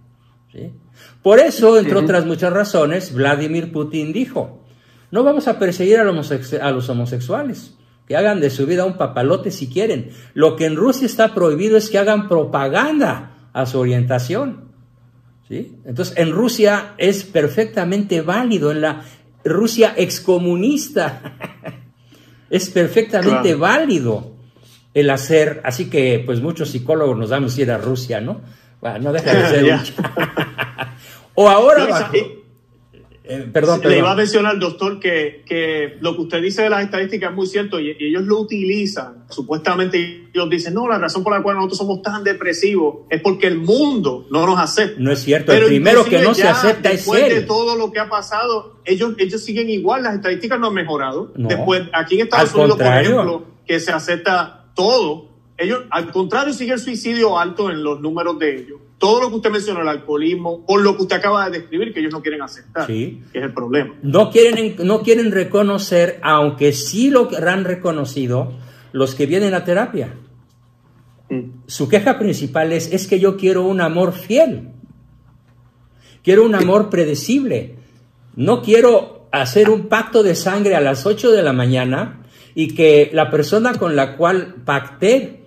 Por 1.22 1.38
eso, 1.38 1.78
entre 1.78 1.96
otras 1.96 2.26
muchas 2.26 2.52
razones, 2.52 3.14
Vladimir 3.14 3.72
Putin 3.72 4.12
dijo, 4.12 4.59
no 5.10 5.24
vamos 5.24 5.48
a 5.48 5.58
perseguir 5.58 5.98
a 5.98 6.04
los, 6.04 6.88
homosexuales. 6.88 7.74
Que 8.06 8.16
hagan 8.16 8.40
de 8.40 8.50
su 8.50 8.66
vida 8.66 8.84
un 8.84 8.96
papalote 8.96 9.50
si 9.50 9.68
quieren. 9.68 10.10
Lo 10.34 10.56
que 10.56 10.66
en 10.66 10.76
Rusia 10.76 11.06
está 11.06 11.34
prohibido 11.34 11.76
es 11.76 11.90
que 11.90 11.98
hagan 11.98 12.28
propaganda 12.28 13.48
a 13.52 13.66
su 13.66 13.78
orientación. 13.78 14.64
¿sí? 15.48 15.76
Entonces, 15.84 16.16
en 16.16 16.32
Rusia 16.32 16.94
es 16.98 17.24
perfectamente 17.24 18.20
válido, 18.20 18.72
en 18.72 18.80
la 18.80 19.04
Rusia 19.44 19.94
excomunista, 19.96 21.36
es 22.50 22.68
perfectamente 22.70 23.54
válido 23.54 24.32
el 24.92 25.08
hacer, 25.10 25.60
así 25.64 25.88
que 25.88 26.22
pues 26.24 26.40
muchos 26.40 26.70
psicólogos 26.70 27.16
nos 27.16 27.30
damos 27.30 27.56
ir 27.58 27.70
a 27.70 27.78
Rusia, 27.78 28.20
¿no? 28.20 28.40
Bueno, 28.80 28.98
no 28.98 29.12
deja 29.12 29.32
de 29.34 29.48
ser 29.50 29.64
un 29.64 29.80
O 31.34 31.48
ahora... 31.48 32.10
Eh, 33.30 33.48
perdón, 33.52 33.80
Le 33.84 33.98
iba 33.98 34.10
a 34.10 34.16
mencionar, 34.16 34.58
doctor, 34.58 34.98
que, 34.98 35.44
que, 35.46 35.98
lo 36.00 36.16
que 36.16 36.22
usted 36.22 36.42
dice 36.42 36.62
de 36.62 36.70
las 36.70 36.82
estadísticas 36.82 37.30
es 37.30 37.36
muy 37.36 37.46
cierto 37.46 37.78
y, 37.78 37.90
ellos 38.00 38.24
lo 38.24 38.40
utilizan. 38.40 39.24
Supuestamente 39.28 40.26
ellos 40.34 40.50
dicen, 40.50 40.74
no, 40.74 40.88
la 40.88 40.98
razón 40.98 41.22
por 41.22 41.32
la 41.32 41.40
cual 41.40 41.54
nosotros 41.54 41.78
somos 41.78 42.02
tan 42.02 42.24
depresivos 42.24 43.06
es 43.08 43.20
porque 43.20 43.46
el 43.46 43.58
mundo 43.58 44.26
no 44.32 44.46
nos 44.46 44.58
acepta. 44.58 45.00
No 45.00 45.12
es 45.12 45.20
cierto, 45.20 45.52
el 45.52 45.66
primero 45.66 46.04
que 46.04 46.20
no 46.20 46.34
se 46.34 46.48
acepta 46.48 46.90
es 46.90 47.06
él. 47.06 47.12
Después 47.12 47.34
de 47.36 47.42
todo 47.42 47.76
lo 47.76 47.92
que 47.92 48.00
ha 48.00 48.08
pasado, 48.08 48.80
ellos, 48.84 49.14
ellos 49.18 49.44
siguen 49.44 49.70
igual, 49.70 50.02
las 50.02 50.16
estadísticas 50.16 50.58
no 50.58 50.66
han 50.66 50.74
mejorado. 50.74 51.32
después, 51.36 51.82
aquí 51.92 52.16
en 52.16 52.22
Estados 52.22 52.52
Unidos, 52.52 52.78
por 52.78 52.86
ejemplo, 52.86 53.46
que 53.64 53.78
se 53.78 53.92
acepta 53.92 54.72
todo, 54.74 55.28
ellos, 55.56 55.84
al 55.90 56.10
contrario, 56.10 56.52
sigue 56.52 56.72
el 56.72 56.80
suicidio 56.80 57.38
alto 57.38 57.70
en 57.70 57.84
los 57.84 58.00
números 58.00 58.40
de 58.40 58.56
ellos 58.56 58.80
todo 59.00 59.22
lo 59.22 59.30
que 59.30 59.36
usted 59.36 59.50
mencionó, 59.50 59.80
el 59.80 59.88
alcoholismo, 59.88 60.66
por 60.66 60.82
lo 60.82 60.94
que 60.94 61.02
usted 61.02 61.16
acaba 61.16 61.48
de 61.48 61.58
describir, 61.58 61.94
que 61.94 62.00
ellos 62.00 62.12
no 62.12 62.20
quieren 62.20 62.42
aceptar, 62.42 62.86
que 62.86 63.22
es 63.32 63.42
el 63.42 63.54
problema. 63.54 63.94
No 64.02 64.30
quieren, 64.30 64.76
no 64.84 65.00
quieren 65.00 65.32
reconocer, 65.32 66.20
aunque 66.22 66.74
sí 66.74 67.08
lo 67.08 67.30
han 67.34 67.64
reconocido, 67.64 68.52
los 68.92 69.14
que 69.14 69.24
vienen 69.24 69.54
a 69.54 69.64
terapia. 69.64 70.16
Mm. 71.30 71.62
Su 71.66 71.88
queja 71.88 72.18
principal 72.18 72.72
es, 72.72 72.92
es 72.92 73.06
que 73.06 73.18
yo 73.18 73.38
quiero 73.38 73.64
un 73.64 73.80
amor 73.80 74.12
fiel. 74.12 74.68
Quiero 76.22 76.44
un 76.44 76.54
amor 76.54 76.90
predecible. 76.90 77.76
No 78.36 78.60
quiero 78.60 79.28
hacer 79.32 79.70
un 79.70 79.88
pacto 79.88 80.22
de 80.22 80.34
sangre 80.34 80.76
a 80.76 80.80
las 80.82 81.06
8 81.06 81.32
de 81.32 81.42
la 81.42 81.54
mañana 81.54 82.20
y 82.54 82.74
que 82.74 83.08
la 83.14 83.30
persona 83.30 83.72
con 83.78 83.96
la 83.96 84.18
cual 84.18 84.56
pacté 84.66 85.39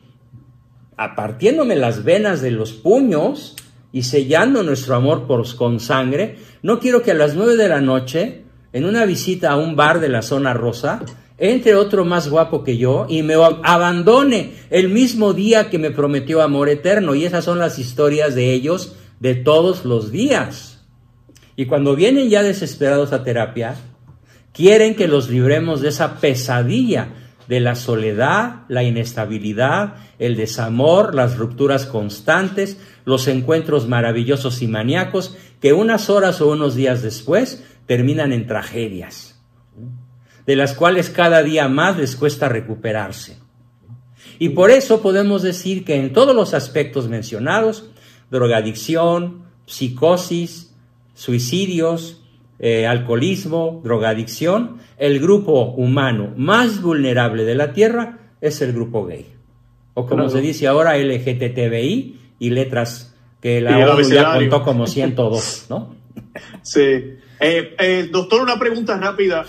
apartiéndome 1.04 1.76
las 1.76 2.04
venas 2.04 2.42
de 2.42 2.52
los 2.52 2.72
puños 2.74 3.56
y 3.92 4.04
sellando 4.04 4.64
nuestro 4.64 4.96
amor 4.96 5.28
por, 5.28 5.56
con 5.56 5.80
sangre, 5.80 6.38
no 6.62 6.80
quiero 6.80 7.02
que 7.04 7.12
a 7.12 7.16
las 7.16 7.36
nueve 7.36 7.56
de 7.56 7.70
la 7.70 7.82
noche, 7.82 8.44
en 8.72 8.86
una 8.86 9.06
visita 9.06 9.52
a 9.52 9.58
un 9.58 9.76
bar 9.76 10.00
de 10.00 10.10
la 10.10 10.22
zona 10.22 10.54
rosa, 10.54 11.02
entre 11.38 11.76
otro 11.76 12.06
más 12.06 12.30
guapo 12.30 12.64
que 12.64 12.78
yo 12.78 13.06
y 13.10 13.24
me 13.24 13.34
abandone 13.34 14.54
el 14.70 14.90
mismo 14.90 15.34
día 15.34 15.70
que 15.70 15.80
me 15.80 15.92
prometió 15.92 16.42
amor 16.42 16.70
eterno. 16.70 17.16
Y 17.16 17.26
esas 17.26 17.46
son 17.46 17.60
las 17.60 17.80
historias 17.80 18.36
de 18.36 18.54
ellos 18.54 18.96
de 19.20 19.36
todos 19.36 19.86
los 19.86 20.12
días. 20.12 20.86
Y 21.56 21.66
cuando 21.66 21.96
vienen 21.96 22.30
ya 22.30 22.42
desesperados 22.42 23.14
a 23.14 23.24
terapia, 23.24 23.76
quieren 24.54 24.96
que 24.96 25.08
los 25.08 25.30
libremos 25.30 25.82
de 25.82 25.90
esa 25.90 26.20
pesadilla 26.20 27.10
de 27.48 27.60
la 27.60 27.76
soledad, 27.76 28.64
la 28.68 28.84
inestabilidad, 28.84 29.96
el 30.20 30.36
desamor, 30.36 31.14
las 31.14 31.38
rupturas 31.38 31.86
constantes, 31.86 32.78
los 33.06 33.28
encuentros 33.28 33.88
maravillosos 33.88 34.62
y 34.62 34.68
maníacos 34.68 35.36
que 35.60 35.74
unas 35.74 36.10
horas 36.10 36.42
o 36.42 36.50
unos 36.50 36.76
días 36.76 37.02
después 37.02 37.64
terminan 37.86 38.32
en 38.32 38.48
tragedias, 38.48 39.42
de 40.46 40.56
las 40.56 40.74
cuales 40.74 41.10
cada 41.10 41.44
día 41.44 41.68
más 41.68 41.98
les 41.98 42.16
cuesta 42.16 42.50
recuperarse. 42.50 43.38
Y 44.40 44.50
por 44.50 44.72
eso 44.72 45.02
podemos 45.02 45.42
decir 45.42 45.86
que 45.86 45.96
en 45.96 46.14
todos 46.14 46.36
los 46.36 46.54
aspectos 46.54 47.08
mencionados, 47.08 47.90
drogadicción, 48.32 49.44
psicosis, 49.66 50.74
suicidios, 51.14 52.23
eh, 52.60 52.88
alcoholismo, 52.88 53.82
drogadicción, 53.84 54.78
el 54.98 55.20
grupo 55.20 55.74
humano 55.74 56.34
más 56.38 56.82
vulnerable 56.82 57.44
de 57.44 57.56
la 57.56 57.74
Tierra 57.74 58.20
es 58.42 58.62
el 58.62 58.74
grupo 58.74 59.06
gay. 59.06 59.28
O 59.96 60.06
como 60.06 60.30
se 60.30 60.42
dice 60.42 60.68
ahora, 60.68 60.98
LGTBI 60.98 62.20
y 62.40 62.50
letras 62.50 63.16
que 63.42 63.62
la 63.62 63.78
ONU 63.78 64.02
ya 64.10 64.34
contó 64.34 64.64
como 64.64 64.88
102, 64.88 65.68
¿no? 65.70 65.96
Sí. 66.62 66.82
Eh, 67.40 67.76
eh, 67.78 68.10
doctor, 68.10 68.42
una 68.42 68.58
pregunta 68.58 68.98
rápida, 68.98 69.46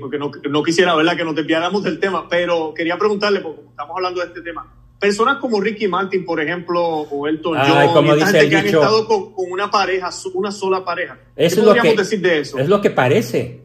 porque 0.00 0.18
no, 0.18 0.62
quisiera 0.64 0.96
¿verdad? 0.96 1.16
que 1.16 1.24
nos 1.24 1.34
desviáramos 1.36 1.84
del 1.84 2.00
tema, 2.00 2.28
pero 2.28 2.74
quería 2.74 2.98
preguntarle, 2.98 3.40
porque 3.40 3.60
estamos 3.70 3.96
hablando 3.96 4.20
de 4.20 4.26
este 4.26 4.40
tema. 4.40 4.66
Personas 4.98 5.38
como 5.38 5.60
Ricky 5.60 5.88
Martin, 5.88 6.24
por 6.24 6.40
ejemplo, 6.40 6.82
o 6.82 7.28
Elton 7.28 7.58
John, 7.58 7.92
como 7.92 8.14
dice 8.14 8.32
gente 8.32 8.48
que 8.48 8.56
han 8.56 8.66
estado 8.66 9.06
con, 9.06 9.32
una 9.50 9.70
pareja, 9.70 10.10
una 10.34 10.50
sola 10.50 10.84
pareja. 10.84 11.18
¿Qué 11.36 11.50
podríamos 11.50 11.96
decir 11.96 12.20
de 12.20 12.40
eso? 12.40 12.58
Es 12.58 12.68
lo 12.68 12.80
que 12.80 12.90
parece. 12.90 13.60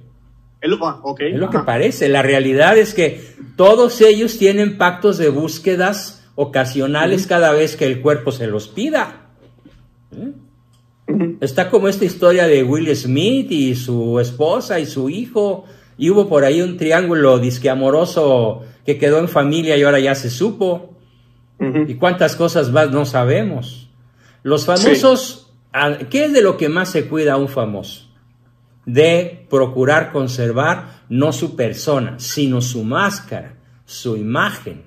Es 0.60 0.70
lo, 0.70 0.86
ah, 0.86 1.02
es 1.18 1.40
lo 1.40 1.50
que 1.50 1.60
parece. 1.60 2.08
La 2.10 2.22
realidad 2.22 2.78
es 2.78 2.94
que 2.94 3.22
todos 3.56 4.02
ellos 4.02 4.38
tienen 4.38 4.78
pactos 4.78 5.18
de 5.18 5.30
búsquedas 5.30 6.30
ocasionales 6.36 7.28
cada 7.28 7.52
vez 7.52 7.76
que 7.76 7.86
el 7.86 8.02
cuerpo 8.02 8.32
se 8.32 8.48
los 8.48 8.68
pida. 8.68 9.30
¿Eh? 10.12 10.32
Está 11.42 11.70
como 11.70 11.88
esta 11.88 12.06
historia 12.06 12.48
de 12.48 12.64
Will 12.64 12.96
Smith 12.96 13.52
y 13.52 13.76
su 13.76 14.20
esposa 14.20 14.80
y 14.80 14.86
su 14.86 15.10
hijo, 15.10 15.66
y 15.98 16.10
hubo 16.10 16.28
por 16.28 16.46
ahí 16.46 16.62
un 16.62 16.78
triángulo 16.78 17.40
disque 17.40 17.70
amoroso 17.70 18.62
que 18.86 18.98
quedó 18.98 19.20
en 19.20 19.28
familia 19.28 19.78
y 19.78 19.84
ahora 19.84 20.00
ya 20.00 20.16
se 20.16 20.30
supo. 20.30 20.96
Y 21.88 21.96
cuántas 21.96 22.36
cosas 22.36 22.72
más 22.72 22.90
no 22.92 23.06
sabemos. 23.06 23.90
Los 24.44 24.66
famosos, 24.66 25.54
¿qué 26.10 26.26
es 26.26 26.34
de 26.34 26.42
lo 26.42 26.58
que 26.58 26.70
más 26.70 26.90
se 26.90 27.08
cuida 27.08 27.38
un 27.38 27.48
famoso? 27.48 28.08
De 28.86 29.46
procurar 29.50 30.12
conservar 30.12 31.04
no 31.08 31.32
su 31.32 31.56
persona, 31.56 32.16
sino 32.18 32.62
su 32.62 32.84
máscara, 32.84 33.54
su 33.86 34.18
imagen. 34.18 34.84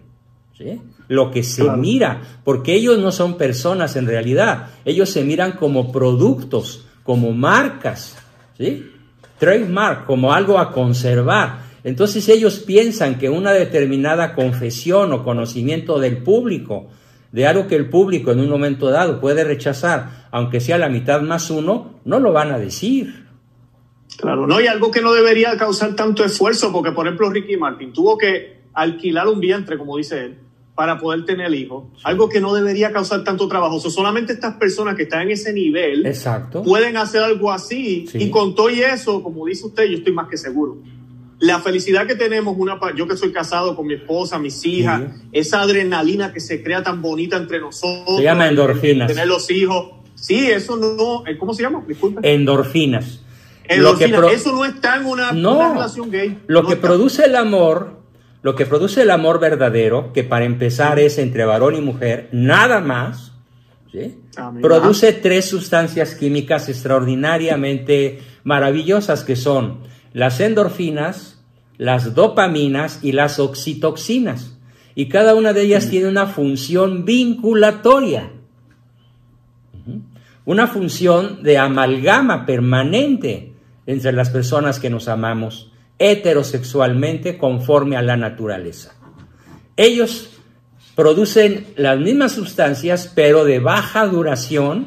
¿sí? 0.59 0.81
lo 1.09 1.31
que 1.31 1.43
se 1.43 1.69
mira, 1.71 2.23
porque 2.45 2.75
ellos 2.75 2.99
no 2.99 3.13
son 3.13 3.37
personas 3.37 3.97
en 3.97 4.07
realidad, 4.07 4.69
ellos 4.85 5.11
se 5.11 5.25
miran 5.25 5.53
como 5.53 5.93
productos, 5.93 6.87
como 7.03 7.33
marcas, 7.33 8.17
¿sí? 8.57 8.91
Trademark, 9.39 10.07
como 10.07 10.33
algo 10.33 10.59
a 10.59 10.73
conservar. 10.73 11.64
Entonces 11.85 12.29
ellos 12.31 12.61
piensan 12.61 13.19
que 13.19 13.29
una 13.29 13.53
determinada 13.53 14.35
confesión 14.35 15.13
o 15.13 15.23
conocimiento 15.23 16.01
del 16.01 16.23
público, 16.23 16.89
de 17.31 17.47
algo 17.47 17.67
que 17.69 17.77
el 17.77 17.91
público 17.91 18.33
en 18.33 18.41
un 18.41 18.49
momento 18.49 18.91
dado 18.91 19.21
puede 19.21 19.45
rechazar, 19.45 20.29
aunque 20.31 20.61
sea 20.61 20.79
la 20.79 20.89
mitad 20.89 21.21
más 21.21 21.51
uno, 21.51 22.01
no 22.07 22.21
lo 22.21 22.33
van 22.33 22.53
a 22.53 22.59
decir. 22.59 23.27
Claro, 24.17 24.47
no, 24.47 24.61
y 24.61 24.67
algo 24.67 24.91
que 24.91 25.03
no 25.03 25.13
debería 25.13 25.57
causar 25.59 25.95
tanto 25.95 26.25
esfuerzo, 26.25 26.73
porque 26.73 26.93
por 26.93 27.07
ejemplo 27.07 27.29
Ricky 27.31 27.57
Martin 27.59 27.93
tuvo 27.93 28.17
que 28.17 28.63
alquilar 28.73 29.29
un 29.29 29.41
vientre, 29.41 29.77
como 29.77 29.99
dice 29.99 30.25
él, 30.25 30.39
para 30.75 30.99
poder 30.99 31.25
tener 31.25 31.55
hijos, 31.55 31.85
algo 32.03 32.29
que 32.29 32.41
no 32.41 32.55
debería 32.55 32.93
causar 32.93 33.23
tanto 33.23 33.47
trabajo. 33.47 33.79
solamente 33.79 34.33
estas 34.33 34.55
personas 34.55 34.97
que 34.97 35.05
están 35.05 35.23
en 35.23 35.33
ese 35.33 35.53
nivel 35.53 36.05
Exacto. 36.07 36.63
pueden 36.63 36.97
hacer 36.97 37.23
algo 37.23 37.53
así. 37.53 38.07
Y 38.15 38.31
con 38.31 38.55
todo 38.55 38.71
y 38.71 38.81
eso, 38.81 39.23
como 39.23 39.47
dice 39.47 39.67
usted, 39.67 39.85
yo 39.85 39.99
estoy 39.99 40.13
más 40.13 40.29
que 40.29 40.37
seguro. 40.37 40.79
La 41.41 41.61
felicidad 41.61 42.07
que 42.07 42.15
tenemos, 42.15 42.57
una, 42.57 42.79
yo 42.95 43.09
que 43.09 43.17
soy 43.17 43.33
casado 43.33 43.75
con 43.77 43.87
mi 43.87 43.95
esposa, 43.95 44.39
mis 44.39 44.65
hijas, 44.65 45.03
esa 45.33 45.63
adrenalina 45.63 46.33
que 46.33 46.41
se 46.41 46.63
crea 46.63 46.83
tan 46.83 47.03
bonita 47.03 47.37
entre 47.37 47.61
nosotros. 47.61 48.17
Se 48.17 48.23
llama 48.23 48.49
endorfinas. 48.49 49.09
Tener 49.09 49.27
los 49.27 49.51
hijos. 49.51 49.93
Sí, 50.15 50.51
eso 50.51 50.77
no. 50.77 51.27
Eh, 51.27 51.37
¿Cómo 51.37 51.53
se 51.53 51.63
llama? 51.63 51.85
Disculpe. 51.87 52.21
Endorfinas. 52.33 53.21
Endorfinas. 53.67 54.33
eso 54.33 54.53
no 54.53 54.65
está 54.65 54.97
en 54.97 55.07
una, 55.07 55.33
una 55.33 55.73
relación 55.73 56.11
gay. 56.11 56.39
Lo 56.47 56.67
que 56.67 56.77
produce 56.77 57.25
el 57.25 57.37
amor 57.37 58.05
lo 58.45 58.55
que 58.55 58.67
produce 58.67 59.01
el 59.01 59.11
amor 59.11 59.41
verdadero, 59.41 60.13
que 60.13 60.23
para 60.23 60.45
empezar 60.45 60.99
es 60.99 61.17
entre 61.17 61.47
varón 61.47 61.77
y 61.77 61.81
mujer, 61.81 62.29
nada 62.31 62.81
más, 62.81 63.33
produce 64.61 65.15
tres 65.15 65.47
sustancias 65.47 66.15
químicas 66.15 66.69
extraordinariamente 66.69 68.21
maravillosas 68.43 69.25
que 69.25 69.35
son 69.35 69.79
las 70.15 70.41
endorfinas, 70.41 71.45
las 71.77 72.15
dopaminas 72.15 73.01
y 73.03 73.13
las 73.13 73.39
oxitoxinas. 73.39 74.57
Y 74.95 75.09
cada 75.09 75.35
una 75.35 75.53
de 75.53 75.63
ellas 75.63 75.91
tiene 75.91 76.09
una 76.09 76.27
función 76.27 77.05
vinculatoria, 77.05 78.31
una 80.47 80.67
función 80.69 81.43
de 81.43 81.59
amalgama 81.59 82.47
permanente 82.47 83.53
entre 83.87 84.13
las 84.13 84.31
personas 84.31 84.81
que 84.81 84.89
nos 84.89 85.09
amamos 85.09 85.71
heterosexualmente 85.99 87.37
conforme 87.37 87.97
a 87.97 88.03
la 88.03 88.17
naturaleza. 88.17 88.95
Ellos 89.77 90.31
producen 90.95 91.67
las 91.77 91.99
mismas 91.99 92.33
sustancias, 92.33 93.11
pero 93.15 93.45
de 93.45 93.59
baja 93.59 94.07
duración, 94.07 94.87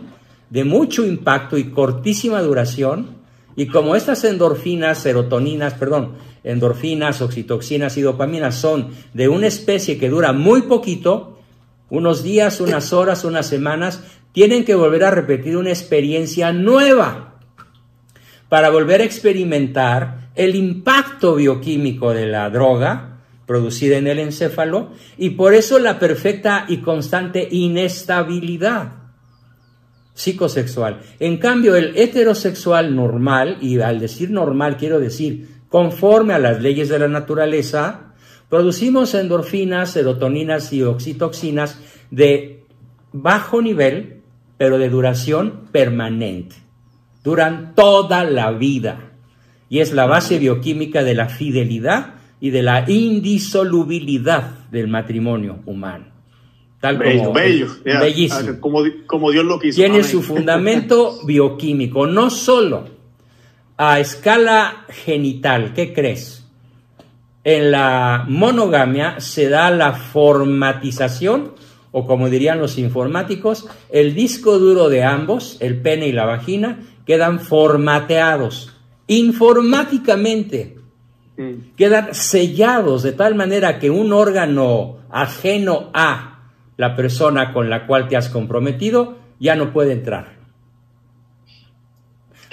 de 0.49 0.63
mucho 0.63 1.05
impacto 1.05 1.57
y 1.57 1.65
cortísima 1.65 2.41
duración. 2.41 3.16
Y 3.57 3.65
como 3.67 3.95
estas 3.95 4.23
endorfinas, 4.23 4.99
serotoninas, 4.99 5.73
perdón, 5.73 6.13
endorfinas, 6.43 7.23
oxitoxinas 7.23 7.97
y 7.97 8.01
dopaminas 8.01 8.53
son 8.53 8.91
de 9.15 9.27
una 9.27 9.47
especie 9.47 9.97
que 9.97 10.09
dura 10.09 10.31
muy 10.31 10.61
poquito, 10.61 11.39
unos 11.89 12.21
días, 12.21 12.61
unas 12.61 12.93
horas, 12.93 13.25
unas 13.25 13.47
semanas, 13.47 14.03
tienen 14.31 14.63
que 14.63 14.75
volver 14.75 15.03
a 15.03 15.09
repetir 15.09 15.57
una 15.57 15.71
experiencia 15.71 16.53
nueva 16.53 17.39
para 18.47 18.69
volver 18.69 19.01
a 19.01 19.05
experimentar 19.05 20.29
el 20.35 20.55
impacto 20.55 21.33
bioquímico 21.33 22.13
de 22.13 22.27
la 22.27 22.51
droga 22.51 23.21
producida 23.47 23.97
en 23.97 24.05
el 24.05 24.19
encéfalo 24.19 24.91
y 25.17 25.31
por 25.31 25.55
eso 25.55 25.79
la 25.79 25.97
perfecta 25.97 26.65
y 26.67 26.77
constante 26.77 27.47
inestabilidad. 27.49 28.96
Psicosexual. 30.18 31.01
En 31.20 31.38
cambio, 31.38 31.76
el 31.76 31.95
heterosexual 31.95 32.95
normal, 32.95 33.59
y 33.61 33.80
al 33.80 33.99
decir 33.99 34.32
normal 34.32 34.76
quiero 34.78 34.99
decir 34.99 35.47
conforme 35.70 36.34
a 36.34 36.39
las 36.39 36.59
leyes 36.59 36.89
de 36.89 36.97
la 36.97 37.07
naturaleza, 37.07 38.13
producimos 38.49 39.13
endorfinas, 39.13 39.91
serotoninas 39.91 40.74
y 40.74 40.82
oxitoxinas 40.82 41.80
de 42.09 42.63
bajo 43.13 43.61
nivel, 43.61 44.22
pero 44.57 44.80
de 44.80 44.89
duración 44.89 45.68
permanente. 45.72 46.55
Duran 47.24 47.76
toda 47.76 48.24
la 48.24 48.51
vida. 48.51 49.11
Y 49.70 49.80
es 49.80 49.93
la 49.93 50.07
base 50.07 50.39
bioquímica 50.39 51.03
de 51.03 51.13
la 51.13 51.30
fidelidad 51.30 52.15
y 52.39 52.49
de 52.49 52.63
la 52.63 52.89
indisolubilidad 52.89 54.68
del 54.72 54.88
matrimonio 54.88 55.59
humano. 55.65 56.16
Tal 56.80 56.97
como, 56.97 57.34
bello, 57.34 57.75
bellísimo. 57.84 58.51
Ah, 58.53 59.01
como, 59.07 59.32
Dios 59.32 59.45
lo 59.45 59.59
quiso. 59.59 59.75
Tiene 59.78 60.03
su 60.03 60.21
fundamento 60.21 61.19
bioquímico, 61.25 62.05
no 62.05 62.30
solo 62.30 62.86
a 63.78 63.99
escala 63.99 64.86
genital. 64.89 65.73
¿Qué 65.73 65.93
crees? 65.93 66.45
En 67.43 67.71
la 67.71 68.25
monogamia 68.28 69.19
se 69.19 69.49
da 69.49 69.71
la 69.71 69.93
formatización, 69.93 71.53
o 71.91 72.05
como 72.05 72.30
dirían 72.30 72.59
los 72.59 72.78
informáticos, 72.78 73.67
el 73.89 74.13
disco 74.13 74.59
duro 74.59 74.89
de 74.89 75.03
ambos, 75.03 75.57
el 75.61 75.82
pene 75.82 76.07
y 76.07 76.11
la 76.11 76.25
vagina, 76.25 76.80
quedan 77.05 77.39
formateados 77.39 78.75
informáticamente. 79.07 80.78
Mm. 81.38 81.75
Quedan 81.75 82.13
sellados 82.13 83.01
de 83.01 83.13
tal 83.13 83.34
manera 83.34 83.80
que 83.80 83.89
un 83.89 84.11
órgano 84.11 84.97
ajeno 85.09 85.89
a 85.93 86.36
la 86.78 86.95
persona 86.95 87.53
con 87.53 87.69
la 87.69 87.86
cual 87.86 88.07
te 88.07 88.15
has 88.15 88.30
comprometido 88.30 89.17
ya 89.39 89.55
no 89.55 89.73
puede 89.73 89.91
entrar. 89.91 90.38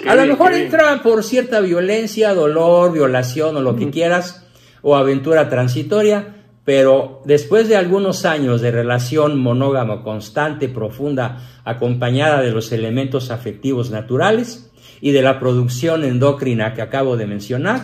a 0.05 0.15
lo 0.15 0.25
mejor 0.25 0.53
entra 0.53 1.01
por 1.01 1.23
cierta 1.23 1.61
violencia, 1.61 2.33
dolor, 2.33 2.91
violación 2.91 3.55
o 3.55 3.61
lo 3.61 3.75
que 3.75 3.89
quieras, 3.89 4.45
o 4.81 4.95
aventura 4.95 5.49
transitoria, 5.49 6.35
pero 6.63 7.21
después 7.25 7.67
de 7.69 7.75
algunos 7.75 8.25
años 8.25 8.61
de 8.61 8.71
relación 8.71 9.39
monógama 9.39 10.03
constante, 10.03 10.67
profunda, 10.67 11.39
acompañada 11.63 12.41
de 12.41 12.51
los 12.51 12.71
elementos 12.71 13.31
afectivos 13.31 13.89
naturales 13.89 14.71
y 15.01 15.11
de 15.11 15.21
la 15.21 15.39
producción 15.39 16.03
endocrina 16.03 16.73
que 16.73 16.81
acabo 16.81 17.17
de 17.17 17.27
mencionar, 17.27 17.81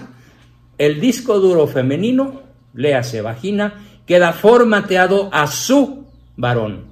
el 0.78 1.00
disco 1.00 1.40
duro 1.40 1.68
femenino, 1.68 2.42
léase 2.74 3.22
vagina, 3.22 3.86
queda 4.06 4.34
formateado 4.34 5.30
a 5.32 5.48
su 5.48 6.01
varón, 6.36 6.86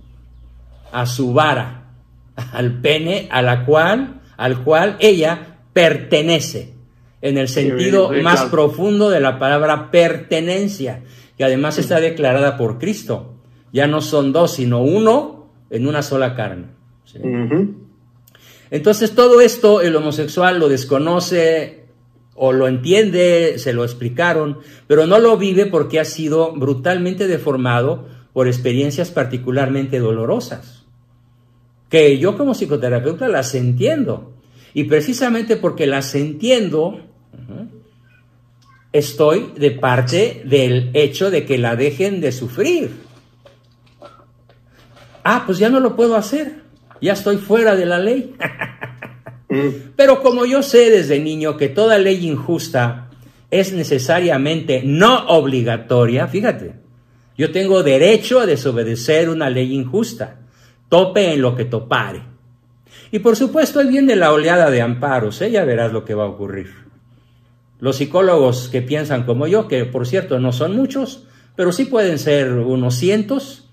a 0.91 1.05
su 1.05 1.33
vara, 1.33 1.91
al 2.35 2.81
pene 2.81 3.27
a 3.31 3.41
la 3.41 3.65
cual, 3.65 4.21
al 4.37 4.63
cual 4.63 4.97
ella 4.99 5.57
pertenece, 5.73 6.73
en 7.21 7.37
el 7.37 7.47
sentido 7.47 8.11
más 8.23 8.45
profundo 8.45 9.09
de 9.09 9.19
la 9.19 9.39
palabra 9.39 9.91
pertenencia, 9.91 11.03
que 11.37 11.43
además 11.43 11.77
está 11.77 11.99
declarada 11.99 12.57
por 12.57 12.79
Cristo. 12.79 13.35
Ya 13.71 13.87
no 13.87 14.01
son 14.01 14.31
dos, 14.31 14.53
sino 14.53 14.81
uno 14.81 15.49
en 15.69 15.87
una 15.87 16.01
sola 16.01 16.35
carne. 16.35 16.67
Entonces 18.71 19.15
todo 19.15 19.41
esto 19.41 19.81
el 19.81 19.95
homosexual 19.95 20.59
lo 20.59 20.69
desconoce 20.69 21.85
o 22.35 22.53
lo 22.53 22.67
entiende, 22.67 23.55
se 23.57 23.73
lo 23.73 23.83
explicaron, 23.83 24.59
pero 24.87 25.07
no 25.07 25.19
lo 25.19 25.37
vive 25.37 25.65
porque 25.65 25.99
ha 25.99 26.05
sido 26.05 26.53
brutalmente 26.53 27.27
deformado 27.27 28.07
por 28.33 28.47
experiencias 28.47 29.11
particularmente 29.11 29.99
dolorosas, 29.99 30.85
que 31.89 32.17
yo 32.19 32.37
como 32.37 32.53
psicoterapeuta 32.53 33.27
las 33.27 33.55
entiendo. 33.55 34.33
Y 34.73 34.83
precisamente 34.83 35.57
porque 35.57 35.87
las 35.87 36.13
entiendo, 36.13 36.99
estoy 38.93 39.51
de 39.57 39.71
parte 39.71 40.43
del 40.45 40.91
hecho 40.93 41.31
de 41.31 41.45
que 41.45 41.57
la 41.57 41.75
dejen 41.75 42.21
de 42.21 42.31
sufrir. 42.31 42.91
Ah, 45.23 45.43
pues 45.45 45.57
ya 45.57 45.69
no 45.69 45.79
lo 45.79 45.95
puedo 45.95 46.15
hacer, 46.15 46.61
ya 47.01 47.13
estoy 47.13 47.37
fuera 47.37 47.75
de 47.75 47.85
la 47.85 47.99
ley. 47.99 48.35
Mm. 49.51 49.93
Pero 49.95 50.21
como 50.21 50.45
yo 50.45 50.61
sé 50.61 50.91
desde 50.91 51.19
niño 51.19 51.57
que 51.57 51.69
toda 51.69 51.97
ley 51.97 52.27
injusta 52.27 53.09
es 53.49 53.73
necesariamente 53.73 54.83
no 54.85 55.25
obligatoria, 55.25 56.27
fíjate, 56.27 56.75
yo 57.39 57.53
tengo 57.53 57.83
derecho 57.83 58.41
a 58.41 58.45
desobedecer 58.45 59.29
una 59.29 59.49
ley 59.49 59.73
injusta, 59.73 60.41
tope 60.89 61.31
en 61.31 61.41
lo 61.41 61.55
que 61.55 61.63
topare. 61.63 62.21
Y 63.11 63.19
por 63.19 63.37
supuesto, 63.37 63.79
ahí 63.79 63.87
viene 63.87 64.17
la 64.17 64.33
oleada 64.33 64.69
de 64.69 64.81
amparos, 64.81 65.41
¿eh? 65.41 65.49
ya 65.49 65.63
verás 65.63 65.93
lo 65.93 66.03
que 66.03 66.15
va 66.15 66.25
a 66.25 66.27
ocurrir. 66.27 66.67
Los 67.79 67.95
psicólogos 67.95 68.67
que 68.67 68.81
piensan 68.81 69.23
como 69.23 69.47
yo, 69.47 69.69
que 69.69 69.85
por 69.85 70.05
cierto 70.05 70.37
no 70.37 70.51
son 70.51 70.75
muchos, 70.75 71.27
pero 71.55 71.71
sí 71.71 71.85
pueden 71.85 72.19
ser 72.19 72.51
unos 72.51 72.95
cientos, 72.95 73.69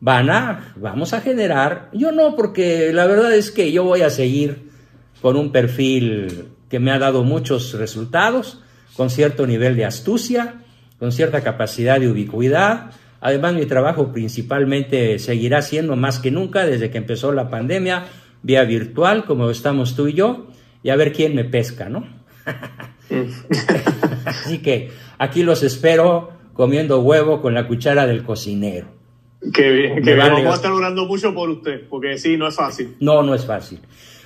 van 0.00 0.28
a, 0.28 0.74
vamos 0.74 1.12
a 1.12 1.20
generar, 1.20 1.90
yo 1.92 2.10
no, 2.10 2.34
porque 2.34 2.92
la 2.92 3.06
verdad 3.06 3.32
es 3.36 3.52
que 3.52 3.70
yo 3.70 3.84
voy 3.84 4.02
a 4.02 4.10
seguir 4.10 4.68
con 5.22 5.36
un 5.36 5.52
perfil 5.52 6.48
que 6.68 6.80
me 6.80 6.90
ha 6.90 6.98
dado 6.98 7.22
muchos 7.22 7.72
resultados, 7.74 8.62
con 8.96 9.10
cierto 9.10 9.46
nivel 9.46 9.76
de 9.76 9.84
astucia, 9.84 10.65
con 10.98 11.12
cierta 11.12 11.42
capacidad 11.42 12.00
de 12.00 12.08
ubicuidad. 12.08 12.90
Además, 13.20 13.54
mi 13.54 13.66
trabajo 13.66 14.12
principalmente 14.12 15.18
seguirá 15.18 15.62
siendo 15.62 15.96
más 15.96 16.18
que 16.18 16.30
nunca 16.30 16.66
desde 16.66 16.90
que 16.90 16.98
empezó 16.98 17.32
la 17.32 17.50
pandemia, 17.50 18.04
vía 18.42 18.64
virtual, 18.64 19.24
como 19.24 19.50
estamos 19.50 19.96
tú 19.96 20.06
y 20.08 20.14
yo, 20.14 20.46
y 20.82 20.90
a 20.90 20.96
ver 20.96 21.12
quién 21.12 21.34
me 21.34 21.44
pesca, 21.44 21.88
¿no? 21.88 22.06
Así 24.24 24.58
que 24.58 24.90
aquí 25.18 25.42
los 25.42 25.62
espero 25.62 26.32
comiendo 26.52 27.00
huevo 27.00 27.42
con 27.42 27.54
la 27.54 27.66
cuchara 27.66 28.06
del 28.06 28.22
cocinero. 28.22 28.88
Qué 29.52 29.70
bien, 29.70 30.02
que 30.02 30.14
Vamos 30.14 30.46
a 30.46 30.54
estar 30.54 30.72
orando 30.72 31.06
mucho 31.06 31.34
por 31.34 31.50
usted, 31.50 31.86
porque 31.88 32.18
sí, 32.18 32.36
no 32.36 32.48
es 32.48 32.56
fácil. 32.56 32.96
No, 33.00 33.22
no 33.22 33.34
es 33.34 33.44
fácil. 33.44 33.80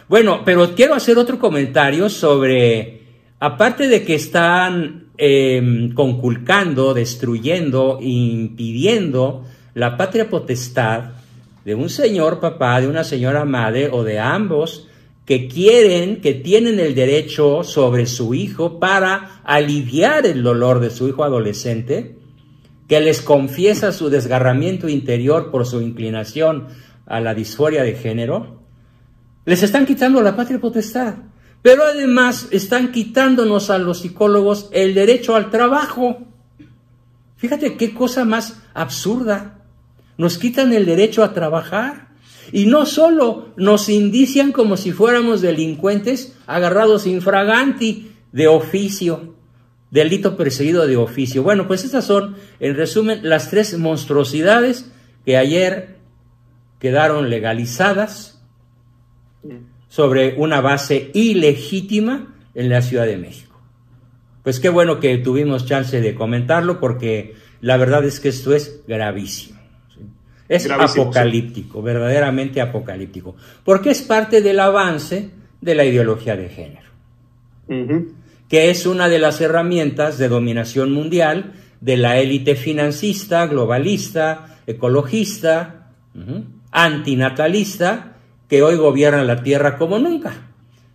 Bueno, 0.09 0.43
pero 0.45 0.75
quiero 0.75 0.95
hacer 0.95 1.19
otro 1.19 1.39
comentario 1.39 2.09
sobre, 2.09 3.03
aparte 3.39 3.89
de 3.89 4.05
que 4.05 4.15
están 4.15 5.10
Em, 5.23 5.93
conculcando, 5.93 6.95
destruyendo, 6.95 7.99
impidiendo 8.01 9.45
la 9.75 9.99
patria 9.99 10.31
potestad 10.31 11.11
de 11.63 11.75
un 11.75 11.91
señor 11.91 12.41
papá, 12.41 12.81
de 12.81 12.89
una 12.89 13.05
señora 13.05 13.45
madre 13.45 13.91
o 13.93 14.03
de 14.03 14.19
ambos 14.19 14.89
que 15.27 15.47
quieren, 15.47 16.23
que 16.23 16.33
tienen 16.33 16.81
el 16.81 16.95
derecho 16.95 17.65
sobre 17.65 18.07
su 18.07 18.33
hijo 18.33 18.81
para 18.81 19.43
aliviar 19.45 20.25
el 20.25 20.43
dolor 20.43 20.81
de 20.81 20.89
su 20.89 21.07
hijo 21.07 21.23
adolescente, 21.23 22.17
que 22.89 23.01
les 23.01 23.21
confiesa 23.21 23.93
su 23.93 24.09
desgarramiento 24.09 24.89
interior 24.89 25.51
por 25.51 25.67
su 25.67 25.83
inclinación 25.83 26.69
a 27.05 27.21
la 27.21 27.35
disforia 27.35 27.83
de 27.83 27.93
género, 27.93 28.63
les 29.45 29.63
están 29.63 29.85
quitando 29.85 30.23
la 30.23 30.35
patria 30.35 30.59
potestad. 30.59 31.30
Pero 31.63 31.85
además 31.85 32.49
están 32.51 32.91
quitándonos 32.93 33.71
a 33.71 33.79
los 33.79 34.01
psicólogos 34.01 34.69
el 34.73 34.95
derecho 34.95 35.37
al 35.37 35.51
trabajo. 35.51 36.19
Fíjate 37.37 37.77
qué 37.77 37.93
cosa 37.95 38.25
más 38.25 38.63
absurda. 38.75 39.59
Nos 40.17 40.39
quitan 40.39 40.73
el 40.73 40.87
derecho 40.87 41.23
a 41.23 41.35
trabajar. 41.35 42.09
Y 42.53 42.67
no 42.67 42.87
solo 42.87 43.53
nos 43.57 43.89
indician 43.89 44.53
como 44.53 44.77
si 44.77 44.93
fuéramos 44.93 45.41
delincuentes 45.41 46.37
agarrados 46.47 47.07
infraganti 47.07 48.13
de 48.33 48.49
oficio, 48.49 49.35
delito 49.91 50.37
perseguido 50.37 50.87
de 50.87 50.97
oficio. 50.97 51.43
Bueno, 51.43 51.69
pues 51.69 51.85
estas 51.85 52.07
son, 52.07 52.37
en 52.59 52.75
resumen, 52.75 53.21
las 53.23 53.51
tres 53.51 53.79
monstruosidades 53.79 54.91
que 55.25 55.37
ayer 55.37 55.99
quedaron 56.81 57.31
legalizadas 57.31 58.43
sobre 59.91 60.37
una 60.39 60.61
base 60.61 61.11
ilegítima 61.13 62.35
en 62.55 62.69
la 62.71 62.81
Ciudad 62.81 63.07
de 63.07 63.19
México. 63.19 63.61
Pues 64.43 64.61
qué 64.61 64.71
bueno 64.71 65.01
que 65.01 65.19
tuvimos 65.19 65.67
chance 65.67 66.01
de 66.01 66.15
comentarlo 66.15 66.81
porque 66.81 67.35
la 67.61 67.77
verdad 67.77 68.05
es 68.05 68.21
que 68.21 68.29
esto 68.31 68.55
es 68.55 68.81
gravísimo. 68.87 69.61
Es 70.49 70.69
apocalíptico, 70.71 71.83
verdaderamente 71.83 72.61
apocalíptico, 72.61 73.37
porque 73.65 73.91
es 73.91 74.03
parte 74.03 74.41
del 74.41 74.59
avance 74.59 75.31
de 75.61 75.75
la 75.75 75.85
ideología 75.85 76.37
de 76.37 76.49
género, 76.49 76.89
que 78.49 78.71
es 78.71 78.87
una 78.87 79.09
de 79.09 79.21
las 79.21 79.41
herramientas 79.41 80.19
de 80.19 80.29
dominación 80.29 80.91
mundial 80.93 81.53
de 81.81 81.97
la 81.97 82.19
élite 82.19 82.57
financista, 82.57 83.47
globalista, 83.47 84.59
ecologista, 84.67 85.93
antinatalista, 86.73 88.17
que 88.51 88.63
hoy 88.63 88.75
gobierna 88.75 89.23
la 89.23 89.45
tierra 89.45 89.79
como 89.79 90.01
nunca 90.01 90.33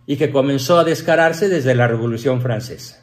y 0.06 0.16
que 0.16 0.30
comenzó 0.30 0.78
a 0.78 0.84
descararse 0.84 1.48
desde 1.48 1.74
la 1.74 1.88
Revolución 1.88 2.42
Francesa. 2.42 3.02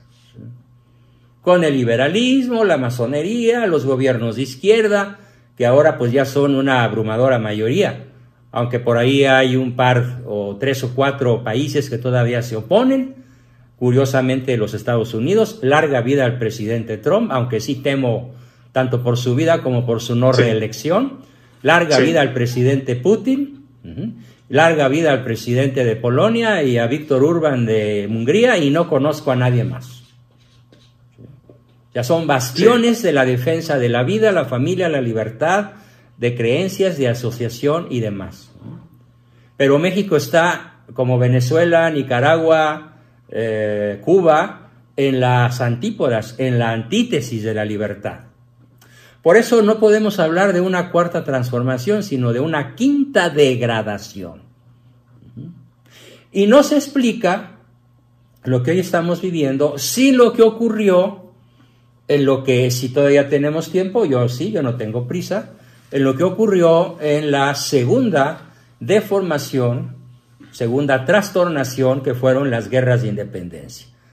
Con 1.41 1.63
el 1.63 1.73
liberalismo, 1.73 2.63
la 2.63 2.77
masonería, 2.77 3.65
los 3.65 3.83
gobiernos 3.83 4.35
de 4.35 4.43
izquierda, 4.43 5.19
que 5.57 5.65
ahora 5.65 5.97
pues 5.97 6.11
ya 6.11 6.25
son 6.25 6.55
una 6.55 6.83
abrumadora 6.83 7.39
mayoría, 7.39 8.05
aunque 8.51 8.79
por 8.79 8.97
ahí 8.97 9.25
hay 9.25 9.55
un 9.55 9.75
par 9.75 10.21
o 10.27 10.55
tres 10.59 10.83
o 10.83 10.93
cuatro 10.93 11.43
países 11.43 11.89
que 11.89 11.97
todavía 11.97 12.43
se 12.43 12.55
oponen. 12.55 13.15
Curiosamente 13.77 14.55
los 14.55 14.75
Estados 14.75 15.15
Unidos, 15.15 15.59
larga 15.63 16.01
vida 16.01 16.25
al 16.25 16.37
presidente 16.37 16.97
Trump, 16.97 17.31
aunque 17.31 17.59
sí 17.59 17.75
temo 17.75 18.35
tanto 18.71 19.03
por 19.03 19.17
su 19.17 19.35
vida 19.35 19.63
como 19.63 19.85
por 19.85 19.99
su 19.99 20.15
no 20.15 20.31
reelección. 20.31 21.21
Larga 21.63 21.97
vida 21.97 22.21
al 22.21 22.33
presidente 22.33 22.95
Putin. 22.95 23.65
Larga 24.53 24.87
vida 24.87 25.11
al 25.11 25.23
presidente 25.23 25.83
de 25.83 25.95
Polonia 25.95 26.61
y 26.61 26.77
a 26.77 26.85
Víctor 26.85 27.23
Urban 27.23 27.65
de 27.65 28.07
Hungría 28.07 28.59
y 28.59 28.69
no 28.69 28.87
conozco 28.87 29.31
a 29.31 29.35
nadie 29.35 29.63
más. 29.63 30.03
Ya 31.91 32.03
son 32.03 32.27
bastiones 32.27 33.01
de 33.01 33.13
la 33.13 33.25
defensa 33.25 33.79
de 33.79 33.89
la 33.89 34.03
vida, 34.03 34.31
la 34.31 34.45
familia, 34.45 34.89
la 34.89 35.01
libertad, 35.01 35.71
de 36.19 36.35
creencias, 36.35 36.99
de 36.99 37.07
asociación 37.07 37.87
y 37.89 37.99
demás. 37.99 38.51
Pero 39.57 39.79
México 39.79 40.17
está, 40.17 40.83
como 40.93 41.17
Venezuela, 41.17 41.89
Nicaragua, 41.89 42.97
eh, 43.29 44.01
Cuba, 44.01 44.69
en 44.95 45.19
las 45.19 45.61
antípodas, 45.61 46.35
en 46.37 46.59
la 46.59 46.73
antítesis 46.73 47.41
de 47.41 47.55
la 47.55 47.65
libertad. 47.65 48.25
Por 49.23 49.37
eso 49.37 49.61
no 49.61 49.79
podemos 49.79 50.19
hablar 50.19 50.51
de 50.51 50.59
una 50.59 50.91
cuarta 50.91 51.23
transformación, 51.23 52.03
sino 52.03 52.33
de 52.33 52.41
una 52.41 52.75
quinta 52.75 53.29
degradación. 53.29 54.41
Y 56.33 56.45
no 56.47 56.61
se 56.61 56.75
explica 56.75 57.59
lo 58.43 58.63
que 58.63 58.71
hoy 58.71 58.79
estamos 58.79 59.21
viviendo 59.21 59.77
sin 59.77 60.17
lo 60.17 60.33
que 60.33 60.41
ocurrió 60.41 61.31
en 62.09 62.25
lo 62.25 62.43
que, 62.43 62.69
si 62.69 62.89
todavía 62.89 63.29
tenemos 63.29 63.71
tiempo, 63.71 64.03
yo 64.03 64.27
sí, 64.27 64.51
yo 64.51 64.61
no 64.61 64.75
tengo 64.75 65.07
prisa, 65.07 65.51
en 65.91 66.03
lo 66.03 66.17
que 66.17 66.23
ocurrió 66.23 66.97
en 66.99 67.31
la 67.31 67.55
segunda 67.55 68.53
deformación, 68.81 69.95
segunda 70.51 71.05
trastornación, 71.05 72.03
que 72.03 72.13
fueron 72.13 72.51
las 72.51 72.69
guerras 72.69 73.03
de 73.03 73.07
independencia. 73.07 73.92